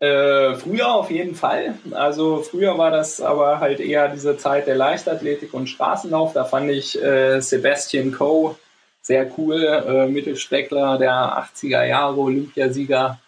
Äh, 0.00 0.54
früher 0.56 0.92
auf 0.92 1.10
jeden 1.10 1.34
Fall. 1.34 1.78
Also 1.92 2.42
früher 2.42 2.76
war 2.76 2.90
das 2.90 3.20
aber 3.20 3.60
halt 3.60 3.80
eher 3.80 4.08
diese 4.08 4.36
Zeit 4.36 4.66
der 4.66 4.76
Leichtathletik 4.76 5.54
und 5.54 5.68
Straßenlauf. 5.68 6.32
Da 6.32 6.44
fand 6.44 6.70
ich 6.70 7.00
äh, 7.02 7.40
Sebastian 7.40 8.12
Coe 8.12 8.56
sehr 9.02 9.30
cool. 9.38 9.62
Äh, 9.64 10.06
Mittelstreckler 10.08 10.98
der 10.98 11.12
80er 11.12 11.84
Jahre, 11.84 12.18
Olympiasieger 12.18 13.18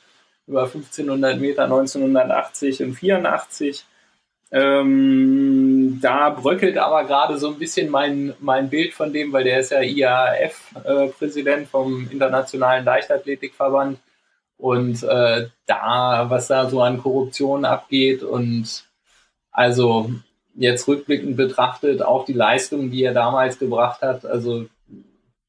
über 0.46 0.64
1500 0.64 1.40
Meter 1.40 1.64
1980 1.64 2.82
und 2.82 2.94
84. 2.94 3.84
Ähm, 4.52 5.98
da 6.00 6.30
bröckelt 6.30 6.78
aber 6.78 7.04
gerade 7.04 7.36
so 7.38 7.48
ein 7.48 7.58
bisschen 7.58 7.90
mein, 7.90 8.34
mein 8.38 8.70
Bild 8.70 8.94
von 8.94 9.12
dem, 9.12 9.32
weil 9.32 9.44
der 9.44 9.60
ist 9.60 9.72
ja 9.72 9.80
IAF-Präsident 9.80 11.62
äh, 11.62 11.66
vom 11.66 12.08
Internationalen 12.10 12.84
Leichtathletikverband. 12.84 13.98
Und 14.58 15.02
äh, 15.02 15.48
da, 15.66 16.26
was 16.30 16.46
da 16.46 16.68
so 16.68 16.80
an 16.80 17.02
Korruption 17.02 17.64
abgeht 17.64 18.22
und 18.22 18.84
also 19.50 20.10
jetzt 20.54 20.88
rückblickend 20.88 21.36
betrachtet, 21.36 22.02
auch 22.02 22.24
die 22.24 22.32
Leistung, 22.32 22.90
die 22.90 23.02
er 23.02 23.12
damals 23.12 23.58
gebracht 23.58 24.00
hat, 24.00 24.24
also 24.24 24.66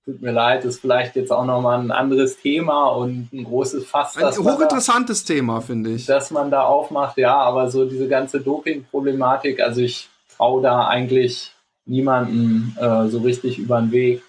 tut 0.08 0.22
mir 0.22 0.32
leid, 0.32 0.64
ist 0.64 0.80
vielleicht 0.80 1.18
jetzt 1.18 1.34
auch 1.34 1.43
nochmal 1.43 1.80
ein 1.82 1.91
anderes 1.91 2.38
Thema 2.38 2.88
und 2.91 3.28
ein 3.34 3.43
großes 3.43 3.86
Fass. 3.86 4.16
Ein 4.16 4.38
hochinteressantes 4.38 5.26
da, 5.26 5.34
Thema, 5.34 5.60
finde 5.60 5.89
ich. 5.91 6.05
Dass 6.05 6.32
man 6.32 6.49
da 6.49 6.64
aufmacht, 6.64 7.18
ja, 7.18 7.36
aber 7.36 7.70
so 7.70 7.84
diese 7.84 8.08
ganze 8.08 8.39
Doping-Problematik, 8.39 9.60
also 9.60 9.82
ich 9.82 10.08
traue 10.38 10.62
da 10.62 10.88
eigentlich 10.88 11.51
niemanden 11.86 12.78
äh, 12.80 13.10
so 13.10 13.20
richtig 13.20 13.60
über 13.60 13.82
den 13.82 13.91
Weg 13.91 14.22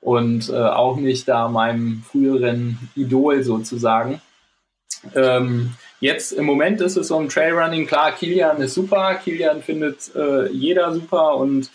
und 0.00 0.48
äh, 0.48 0.54
auch 0.56 0.96
nicht 0.96 1.28
da 1.28 1.48
meinem 1.48 2.02
früheren 2.10 2.78
Idol 2.96 3.42
sozusagen. 3.42 4.22
Ähm, 5.14 5.74
jetzt 6.00 6.32
im 6.32 6.46
Moment 6.46 6.80
ist 6.80 6.96
es 6.96 7.08
so 7.08 7.20
im 7.20 7.28
Trailrunning, 7.28 7.86
klar, 7.86 8.12
Kilian 8.12 8.62
ist 8.62 8.72
super, 8.72 9.16
Kilian 9.16 9.62
findet 9.62 10.14
äh, 10.16 10.48
jeder 10.50 10.94
super 10.94 11.36
und 11.36 11.70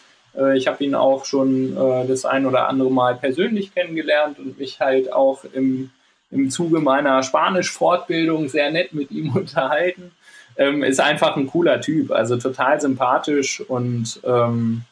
ich 0.56 0.68
habe 0.68 0.84
ihn 0.84 0.96
auch 0.96 1.26
schon 1.26 1.78
äh, 1.78 2.08
das 2.08 2.26
ein 2.26 2.46
oder 2.46 2.68
andere 2.68 2.92
Mal 2.92 3.16
persönlich 3.16 3.74
kennengelernt 3.74 4.40
und 4.40 4.60
mich 4.60 4.80
halt 4.80 5.12
auch 5.14 5.46
im, 5.54 5.92
im 6.32 6.50
Zuge 6.50 6.80
meiner 6.80 7.24
Spanisch-Fortbildung 7.24 8.50
sehr 8.50 8.72
nett 8.72 8.94
mit 8.94 9.12
ihm 9.12 9.32
unterhalten. 9.36 10.12
Ähm, 10.58 10.84
ist 10.84 11.02
einfach 11.02 11.36
ein 11.36 11.48
cooler 11.48 11.82
Typ, 11.82 12.12
also 12.12 12.38
total 12.38 12.80
sympathisch 12.80 13.62
und 13.62 14.22
ähm, 14.24 14.84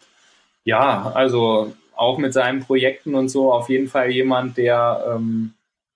ja, 0.66 1.12
also 1.16 1.74
auch 1.96 2.18
mit 2.18 2.34
seinen 2.34 2.62
Projekten 2.62 3.16
und 3.16 3.30
so 3.30 3.52
auf 3.52 3.70
jeden 3.70 3.88
Fall 3.88 4.12
jemand, 4.12 4.58
der, 4.58 5.16
ähm, 5.16 5.54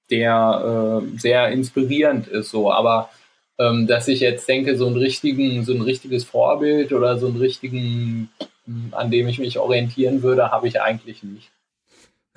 der 0.09 1.01
äh, 1.03 1.17
sehr 1.19 1.49
inspirierend 1.49 2.27
ist. 2.27 2.49
So, 2.49 2.71
aber 2.71 3.09
ähm, 3.59 3.87
dass 3.87 4.07
ich 4.07 4.19
jetzt 4.19 4.47
denke, 4.47 4.77
so 4.77 4.87
ein 4.87 4.95
richtigen, 4.95 5.63
so 5.65 5.73
ein 5.73 5.81
richtiges 5.81 6.23
Vorbild 6.23 6.93
oder 6.93 7.17
so 7.17 7.27
einen 7.27 7.37
richtigen, 7.37 8.29
an 8.91 9.11
dem 9.11 9.27
ich 9.27 9.39
mich 9.39 9.59
orientieren 9.59 10.21
würde, 10.21 10.51
habe 10.51 10.67
ich 10.67 10.81
eigentlich 10.81 11.23
nicht. 11.23 11.51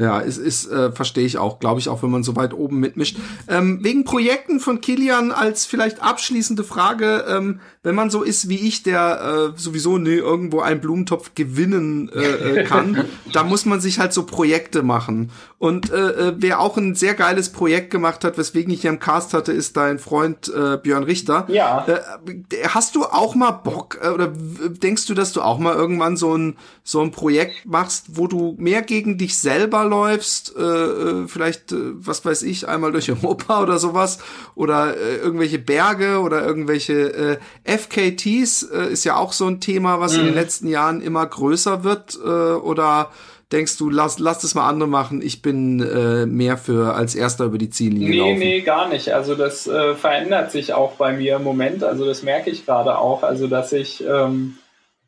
Ja, 0.00 0.18
ist, 0.18 0.38
ist 0.38 0.66
äh, 0.70 0.92
verstehe 0.92 1.26
ich 1.26 1.36
auch, 1.36 1.58
glaube 1.58 1.78
ich, 1.78 1.90
auch 1.90 2.02
wenn 2.02 2.10
man 2.10 2.22
so 2.22 2.34
weit 2.34 2.54
oben 2.54 2.80
mitmischt. 2.80 3.18
Ähm, 3.48 3.84
wegen 3.84 4.04
Projekten 4.04 4.58
von 4.58 4.80
Kilian 4.80 5.30
als 5.30 5.66
vielleicht 5.66 6.02
abschließende 6.02 6.64
Frage, 6.64 7.26
ähm, 7.28 7.60
wenn 7.82 7.94
man 7.94 8.08
so 8.08 8.22
ist 8.22 8.48
wie 8.48 8.66
ich, 8.66 8.82
der 8.82 9.52
äh, 9.54 9.60
sowieso 9.60 9.98
ne, 9.98 10.14
irgendwo 10.14 10.60
einen 10.60 10.80
Blumentopf 10.80 11.32
gewinnen 11.34 12.10
äh, 12.14 12.60
äh 12.60 12.64
kann, 12.70 13.04
da 13.34 13.44
muss 13.44 13.66
man 13.66 13.82
sich 13.82 13.98
halt 13.98 14.14
so 14.14 14.24
Projekte 14.24 14.82
machen. 14.82 15.32
Und 15.58 15.92
äh, 15.92 16.28
äh, 16.28 16.34
wer 16.38 16.60
auch 16.60 16.78
ein 16.78 16.94
sehr 16.94 17.12
geiles 17.12 17.50
Projekt 17.50 17.90
gemacht 17.90 18.24
hat, 18.24 18.38
weswegen 18.38 18.72
ich 18.72 18.80
hier 18.80 18.90
im 18.90 19.00
Cast 19.00 19.34
hatte, 19.34 19.52
ist 19.52 19.76
dein 19.76 19.98
Freund 19.98 20.48
äh, 20.48 20.78
Björn 20.78 21.02
Richter. 21.02 21.46
Ja. 21.48 21.86
Äh, 21.86 22.66
hast 22.68 22.96
du 22.96 23.04
auch 23.04 23.34
mal 23.34 23.50
Bock 23.50 23.98
äh, 24.02 24.08
oder 24.08 24.28
denkst 24.28 25.04
du, 25.04 25.12
dass 25.12 25.32
du 25.34 25.42
auch 25.42 25.58
mal 25.58 25.74
irgendwann 25.74 26.16
so 26.16 26.34
ein 26.34 26.56
so 26.82 27.02
ein 27.02 27.10
Projekt 27.10 27.66
machst, 27.66 28.16
wo 28.16 28.26
du 28.26 28.54
mehr 28.58 28.80
gegen 28.80 29.18
dich 29.18 29.38
selber 29.38 29.84
läufst, 29.90 30.56
äh, 30.56 30.62
äh, 30.62 31.28
vielleicht, 31.28 31.72
äh, 31.72 31.76
was 31.94 32.24
weiß 32.24 32.42
ich, 32.44 32.68
einmal 32.68 32.92
durch 32.92 33.10
Europa 33.10 33.62
oder 33.62 33.78
sowas, 33.78 34.18
oder 34.54 34.96
äh, 34.96 35.16
irgendwelche 35.16 35.58
Berge 35.58 36.20
oder 36.20 36.46
irgendwelche 36.46 37.38
äh, 37.64 37.76
FKTs 37.76 38.62
äh, 38.62 38.92
ist 38.92 39.04
ja 39.04 39.16
auch 39.16 39.32
so 39.32 39.46
ein 39.46 39.60
Thema, 39.60 40.00
was 40.00 40.14
mhm. 40.14 40.20
in 40.20 40.24
den 40.26 40.34
mhm. 40.34 40.40
letzten 40.40 40.68
Jahren 40.68 41.00
immer 41.02 41.26
größer 41.26 41.84
wird, 41.84 42.18
äh, 42.24 42.28
oder 42.28 43.10
denkst 43.52 43.78
du, 43.78 43.90
lass, 43.90 44.18
lass 44.18 44.40
das 44.40 44.54
mal 44.54 44.68
andere 44.68 44.88
machen, 44.88 45.22
ich 45.22 45.42
bin 45.42 45.80
äh, 45.80 46.26
mehr 46.26 46.56
für 46.56 46.94
als 46.94 47.14
erster 47.14 47.46
über 47.46 47.58
die 47.58 47.70
Ziellinie 47.70 48.08
nee, 48.08 48.18
laufen? 48.18 48.38
Nee, 48.38 48.60
gar 48.60 48.88
nicht. 48.88 49.12
Also 49.12 49.34
das 49.34 49.66
äh, 49.66 49.94
verändert 49.94 50.52
sich 50.52 50.72
auch 50.72 50.92
bei 50.92 51.12
mir 51.12 51.36
im 51.36 51.42
Moment. 51.42 51.82
Also 51.82 52.06
das 52.06 52.22
merke 52.22 52.50
ich 52.50 52.64
gerade 52.64 52.96
auch. 52.98 53.22
Also 53.22 53.48
dass 53.48 53.72
ich 53.72 54.04
ähm, 54.06 54.58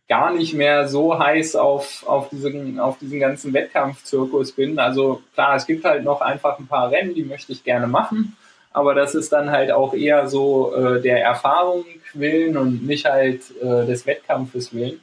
gar 0.09 0.33
nicht 0.33 0.55
mehr 0.55 0.89
so 0.89 1.19
heiß 1.19 1.57
auf, 1.57 2.07
auf, 2.07 2.29
diesen, 2.31 2.79
auf 2.79 2.99
diesen 2.99 3.21
ganzen 3.21 3.53
Wettkampfzirkus 3.53 4.53
bin. 4.53 4.79
Also 4.79 5.23
klar, 5.35 5.57
es 5.57 5.67
gibt 5.67 5.85
halt 5.85 6.05
noch 6.05 6.21
einfach 6.21 6.59
ein 6.59 6.67
paar 6.67 6.91
Rennen, 6.91 7.15
die 7.15 7.25
möchte 7.25 7.53
ich 7.53 7.65
gerne 7.65 7.87
machen, 7.87 8.37
aber 8.73 8.95
das 8.95 9.15
ist 9.15 9.33
dann 9.33 9.51
halt 9.51 9.71
auch 9.71 9.95
eher 9.95 10.29
so 10.29 10.75
äh, 10.75 11.01
der 11.01 11.23
Erfahrung 11.23 11.85
willen 12.15 12.57
und 12.57 12.87
nicht 12.87 13.07
halt 13.07 13.43
äh, 13.61 13.87
des 13.87 14.07
Wettkampfes 14.07 14.75
willen. 14.75 15.01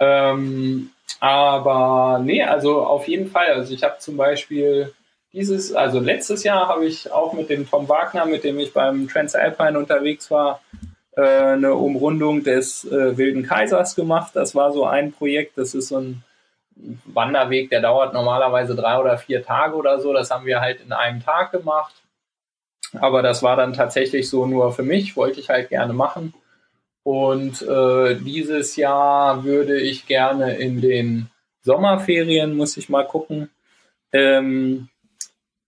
Ähm, 0.00 0.90
aber 1.20 2.20
nee, 2.22 2.42
also 2.42 2.82
auf 2.84 3.08
jeden 3.08 3.30
Fall. 3.30 3.46
Also 3.48 3.72
ich 3.72 3.82
habe 3.82 3.96
zum 3.98 4.16
Beispiel 4.16 4.92
dieses, 5.32 5.74
also 5.74 6.00
letztes 6.00 6.44
Jahr 6.44 6.68
habe 6.68 6.86
ich 6.86 7.10
auch 7.10 7.32
mit 7.32 7.50
dem 7.50 7.68
Tom 7.68 7.88
Wagner, 7.88 8.26
mit 8.26 8.44
dem 8.44 8.58
ich 8.58 8.72
beim 8.72 9.08
Transalpine 9.08 9.78
unterwegs 9.78 10.30
war, 10.30 10.60
eine 11.20 11.74
Umrundung 11.74 12.42
des 12.42 12.84
äh, 12.84 13.16
Wilden 13.16 13.44
Kaisers 13.44 13.94
gemacht. 13.94 14.32
Das 14.34 14.54
war 14.54 14.72
so 14.72 14.84
ein 14.84 15.12
Projekt, 15.12 15.56
das 15.56 15.74
ist 15.74 15.88
so 15.88 15.98
ein 15.98 16.22
Wanderweg, 17.04 17.70
der 17.70 17.80
dauert 17.80 18.14
normalerweise 18.14 18.74
drei 18.74 18.98
oder 18.98 19.16
vier 19.18 19.44
Tage 19.44 19.76
oder 19.76 20.00
so. 20.00 20.12
Das 20.12 20.30
haben 20.30 20.44
wir 20.44 20.60
halt 20.60 20.80
in 20.80 20.92
einem 20.92 21.20
Tag 21.20 21.52
gemacht. 21.52 21.94
Aber 23.00 23.22
das 23.22 23.42
war 23.42 23.56
dann 23.56 23.72
tatsächlich 23.72 24.28
so 24.28 24.46
nur 24.46 24.72
für 24.72 24.82
mich, 24.82 25.16
wollte 25.16 25.40
ich 25.40 25.50
halt 25.50 25.68
gerne 25.68 25.92
machen. 25.92 26.34
Und 27.02 27.62
äh, 27.62 28.16
dieses 28.16 28.76
Jahr 28.76 29.44
würde 29.44 29.78
ich 29.78 30.06
gerne 30.06 30.56
in 30.56 30.80
den 30.80 31.30
Sommerferien, 31.62 32.56
muss 32.56 32.76
ich 32.76 32.88
mal 32.88 33.06
gucken, 33.06 33.50
ähm, 34.12 34.88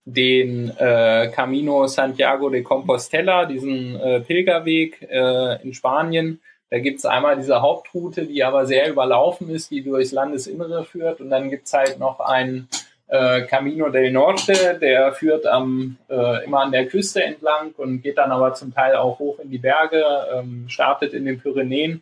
den 0.09 0.71
äh, 0.77 1.29
Camino 1.35 1.85
Santiago 1.85 2.49
de 2.49 2.61
Compostela, 2.63 3.45
diesen 3.45 3.99
äh, 3.99 4.21
Pilgerweg 4.21 5.01
äh, 5.01 5.61
in 5.61 5.73
Spanien. 5.73 6.39
Da 6.69 6.79
gibt's 6.79 7.05
einmal 7.05 7.35
diese 7.35 7.61
Hauptroute, 7.61 8.25
die 8.25 8.41
aber 8.41 8.65
sehr 8.65 8.89
überlaufen 8.89 9.49
ist, 9.49 9.69
die 9.69 9.83
durchs 9.83 10.13
Landesinnere 10.13 10.85
führt. 10.85 11.19
Und 11.19 11.29
dann 11.29 11.49
gibt's 11.49 11.73
halt 11.73 11.99
noch 11.99 12.21
einen 12.21 12.69
äh, 13.07 13.41
Camino 13.41 13.89
del 13.89 14.11
Norte, 14.13 14.77
der 14.79 15.11
führt 15.11 15.45
am, 15.45 15.97
äh, 16.09 16.45
immer 16.45 16.61
an 16.61 16.71
der 16.71 16.87
Küste 16.87 17.21
entlang 17.21 17.73
und 17.75 18.01
geht 18.01 18.17
dann 18.17 18.31
aber 18.31 18.53
zum 18.53 18.73
Teil 18.73 18.95
auch 18.95 19.19
hoch 19.19 19.39
in 19.39 19.51
die 19.51 19.57
Berge, 19.57 20.05
ähm, 20.33 20.65
startet 20.69 21.13
in 21.13 21.25
den 21.25 21.41
Pyrenäen. 21.41 22.01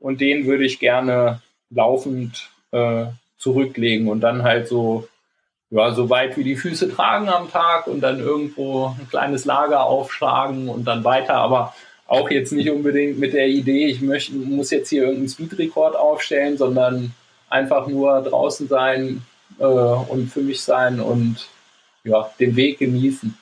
Und 0.00 0.20
den 0.20 0.46
würde 0.46 0.64
ich 0.64 0.80
gerne 0.80 1.40
laufend 1.70 2.50
äh, 2.72 3.06
zurücklegen 3.38 4.08
und 4.08 4.22
dann 4.22 4.42
halt 4.42 4.66
so 4.66 5.06
ja, 5.74 5.92
so 5.92 6.08
weit 6.08 6.36
wie 6.36 6.44
die 6.44 6.54
Füße 6.54 6.88
tragen 6.94 7.28
am 7.28 7.50
Tag 7.50 7.88
und 7.88 8.00
dann 8.00 8.20
irgendwo 8.20 8.94
ein 8.96 9.08
kleines 9.08 9.44
Lager 9.44 9.82
aufschlagen 9.82 10.68
und 10.68 10.84
dann 10.84 11.02
weiter, 11.02 11.34
aber 11.34 11.74
auch 12.06 12.30
jetzt 12.30 12.52
nicht 12.52 12.70
unbedingt 12.70 13.18
mit 13.18 13.32
der 13.32 13.48
Idee, 13.48 13.86
ich 13.86 14.00
möchte, 14.00 14.34
muss 14.36 14.70
jetzt 14.70 14.90
hier 14.90 15.02
irgendeinen 15.02 15.30
Speedrekord 15.30 15.96
aufstellen, 15.96 16.56
sondern 16.56 17.12
einfach 17.50 17.88
nur 17.88 18.22
draußen 18.22 18.68
sein 18.68 19.22
äh, 19.58 19.64
und 19.64 20.30
für 20.32 20.42
mich 20.42 20.62
sein 20.62 21.00
und 21.00 21.48
ja, 22.04 22.30
den 22.38 22.54
Weg 22.54 22.78
genießen. 22.78 23.36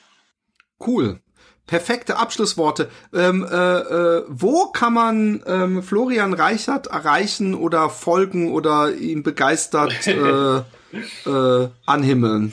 Cool. 0.86 1.20
Perfekte 1.66 2.16
Abschlussworte. 2.16 2.88
Ähm, 3.12 3.44
äh, 3.44 3.56
äh, 3.56 4.24
wo 4.28 4.68
kann 4.68 4.94
man 4.94 5.42
ähm, 5.46 5.82
Florian 5.82 6.32
Reichert 6.32 6.86
erreichen 6.86 7.54
oder 7.54 7.90
folgen 7.90 8.52
oder 8.52 8.94
ihn 8.94 9.22
begeistert 9.22 9.92
äh, 11.26 11.68
anhimmeln? 11.86 12.52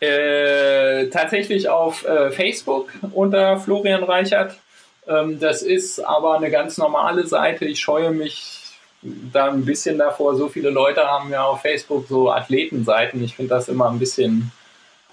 Äh, 0.00 1.08
tatsächlich 1.08 1.68
auf 1.68 2.04
äh, 2.06 2.30
Facebook 2.30 2.90
unter 3.12 3.58
Florian 3.58 4.04
Reichert. 4.04 4.58
Ähm, 5.06 5.40
das 5.40 5.62
ist 5.62 6.00
aber 6.00 6.36
eine 6.36 6.50
ganz 6.50 6.78
normale 6.78 7.26
Seite. 7.26 7.64
Ich 7.64 7.80
scheue 7.80 8.10
mich 8.10 8.58
da 9.02 9.46
ein 9.50 9.64
bisschen 9.64 9.98
davor. 9.98 10.36
So 10.36 10.48
viele 10.48 10.70
Leute 10.70 11.02
haben 11.02 11.30
ja 11.30 11.44
auf 11.44 11.62
Facebook 11.62 12.06
so 12.08 12.30
Athletenseiten. 12.30 13.22
Ich 13.22 13.36
finde 13.36 13.50
das 13.50 13.68
immer 13.68 13.90
ein 13.90 13.98
bisschen 13.98 14.52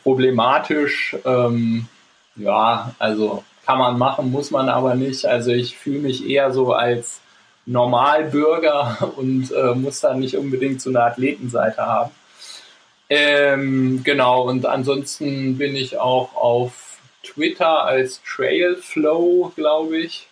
problematisch. 0.03 1.15
Ähm, 1.25 1.87
ja, 2.35 2.93
also 2.99 3.43
kann 3.65 3.79
man 3.79 3.97
machen, 3.97 4.31
muss 4.31 4.51
man 4.51 4.69
aber 4.69 4.95
nicht. 4.95 5.25
Also 5.25 5.51
ich 5.51 5.77
fühle 5.77 5.99
mich 5.99 6.27
eher 6.27 6.51
so 6.51 6.73
als 6.73 7.21
Normalbürger 7.65 9.13
und 9.17 9.51
äh, 9.51 9.73
muss 9.73 10.01
da 10.01 10.13
nicht 10.13 10.37
unbedingt 10.37 10.81
so 10.81 10.89
eine 10.89 11.03
Athletenseite 11.03 11.81
haben. 11.81 12.11
Ähm, 13.09 14.01
genau, 14.03 14.47
und 14.47 14.65
ansonsten 14.65 15.57
bin 15.57 15.75
ich 15.75 15.97
auch 15.99 16.35
auf 16.35 16.99
Twitter 17.23 17.83
als 17.83 18.21
Trailflow, 18.23 19.51
glaube 19.55 19.97
ich. 19.97 20.27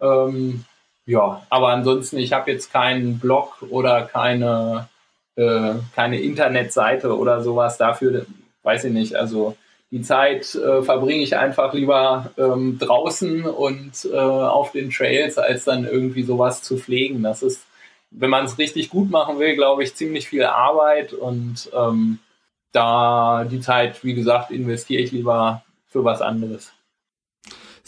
Ähm, 0.00 0.64
ja, 1.06 1.46
aber 1.50 1.68
ansonsten, 1.68 2.18
ich 2.18 2.32
habe 2.32 2.50
jetzt 2.50 2.72
keinen 2.72 3.18
Blog 3.18 3.62
oder 3.70 4.02
keine, 4.02 4.88
äh, 5.36 5.74
keine 5.94 6.20
Internetseite 6.20 7.16
oder 7.16 7.42
sowas 7.42 7.78
dafür, 7.78 8.26
weiß 8.62 8.84
ich 8.84 8.92
nicht. 8.92 9.14
Also 9.14 9.56
die 9.92 10.02
Zeit 10.02 10.54
äh, 10.56 10.82
verbringe 10.82 11.22
ich 11.22 11.36
einfach 11.36 11.72
lieber 11.72 12.32
ähm, 12.36 12.78
draußen 12.78 13.44
und 13.44 13.92
äh, 14.12 14.16
auf 14.16 14.72
den 14.72 14.90
Trails, 14.90 15.38
als 15.38 15.64
dann 15.64 15.84
irgendwie 15.84 16.24
sowas 16.24 16.62
zu 16.62 16.76
pflegen. 16.76 17.22
Das 17.22 17.42
ist, 17.42 17.62
wenn 18.10 18.30
man 18.30 18.44
es 18.44 18.58
richtig 18.58 18.90
gut 18.90 19.10
machen 19.10 19.38
will, 19.38 19.54
glaube 19.54 19.82
ich, 19.82 19.94
ziemlich 19.94 20.28
viel 20.28 20.44
Arbeit 20.44 21.12
und 21.12 21.70
ähm, 21.74 22.18
da 22.72 23.44
die 23.44 23.60
Zeit, 23.60 24.04
wie 24.04 24.14
gesagt, 24.14 24.50
investiere 24.50 25.02
ich 25.02 25.12
lieber 25.12 25.62
für 25.86 26.04
was 26.04 26.20
anderes. 26.20 26.72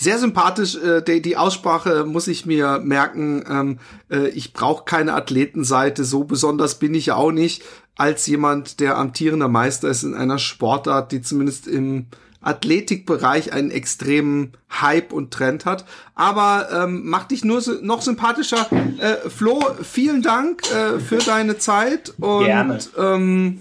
Sehr 0.01 0.19
sympathisch, 0.19 0.77
äh, 0.77 1.03
die, 1.03 1.21
die 1.21 1.37
Aussprache 1.37 2.05
muss 2.05 2.29
ich 2.29 2.47
mir 2.47 2.79
merken. 2.79 3.45
Ähm, 3.51 3.79
äh, 4.09 4.29
ich 4.29 4.53
brauche 4.53 4.85
keine 4.85 5.15
Athletenseite, 5.15 6.05
so 6.05 6.23
besonders 6.23 6.79
bin 6.79 6.95
ich 6.95 7.11
auch 7.11 7.33
nicht, 7.33 7.65
als 7.97 8.27
jemand, 8.29 8.79
der 8.79 8.97
amtierender 8.97 9.49
Meister 9.49 9.89
ist 9.89 10.05
in 10.05 10.15
einer 10.15 10.39
Sportart, 10.39 11.11
die 11.11 11.21
zumindest 11.21 11.67
im 11.67 12.07
Athletikbereich 12.41 13.53
einen 13.53 13.71
extremen 13.71 14.53
Hype 14.71 15.13
und 15.13 15.33
Trend 15.33 15.65
hat. 15.65 15.85
Aber 16.15 16.69
ähm, 16.73 17.03
mach 17.05 17.25
dich 17.25 17.45
nur 17.45 17.61
so, 17.61 17.73
noch 17.83 18.03
sympathischer. 18.03 18.67
Äh, 18.99 19.29
Flo, 19.29 19.61
vielen 19.83 20.23
Dank 20.23 20.63
äh, 20.71 21.01
für 21.01 21.19
deine 21.19 21.59
Zeit 21.59 22.15
und 22.19 22.45
Gerne. 22.45 22.79
Ähm, 22.97 23.61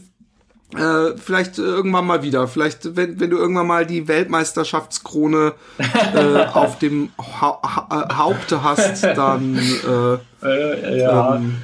äh, 0.75 1.17
vielleicht 1.17 1.57
irgendwann 1.57 2.05
mal 2.05 2.23
wieder. 2.23 2.47
Vielleicht, 2.47 2.97
wenn, 2.97 3.19
wenn 3.19 3.29
du 3.29 3.37
irgendwann 3.37 3.67
mal 3.67 3.85
die 3.85 4.07
Weltmeisterschaftskrone 4.07 5.53
äh, 6.13 6.45
auf 6.45 6.77
dem 6.77 7.09
ha 7.17 7.59
ha 7.63 8.17
Haupte 8.17 8.63
hast, 8.63 9.03
dann, 9.03 9.57
äh, 9.57 10.45
äh, 10.45 10.99
ja. 11.01 11.35
ähm, 11.35 11.55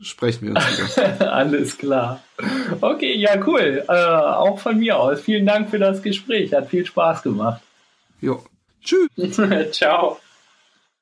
sprechen 0.00 0.48
wir 0.48 0.54
uns 0.54 0.96
wieder. 0.96 1.32
Alles 1.32 1.78
klar. 1.78 2.22
Okay, 2.80 3.14
ja, 3.14 3.36
cool. 3.46 3.84
Äh, 3.88 3.92
auch 3.92 4.58
von 4.58 4.78
mir 4.78 4.98
aus. 4.98 5.20
Vielen 5.20 5.46
Dank 5.46 5.70
für 5.70 5.78
das 5.78 6.02
Gespräch. 6.02 6.52
Hat 6.52 6.68
viel 6.68 6.84
Spaß 6.84 7.22
gemacht. 7.22 7.62
Jo. 8.20 8.44
Tschüss. 8.82 9.10
Ciao. 9.72 10.18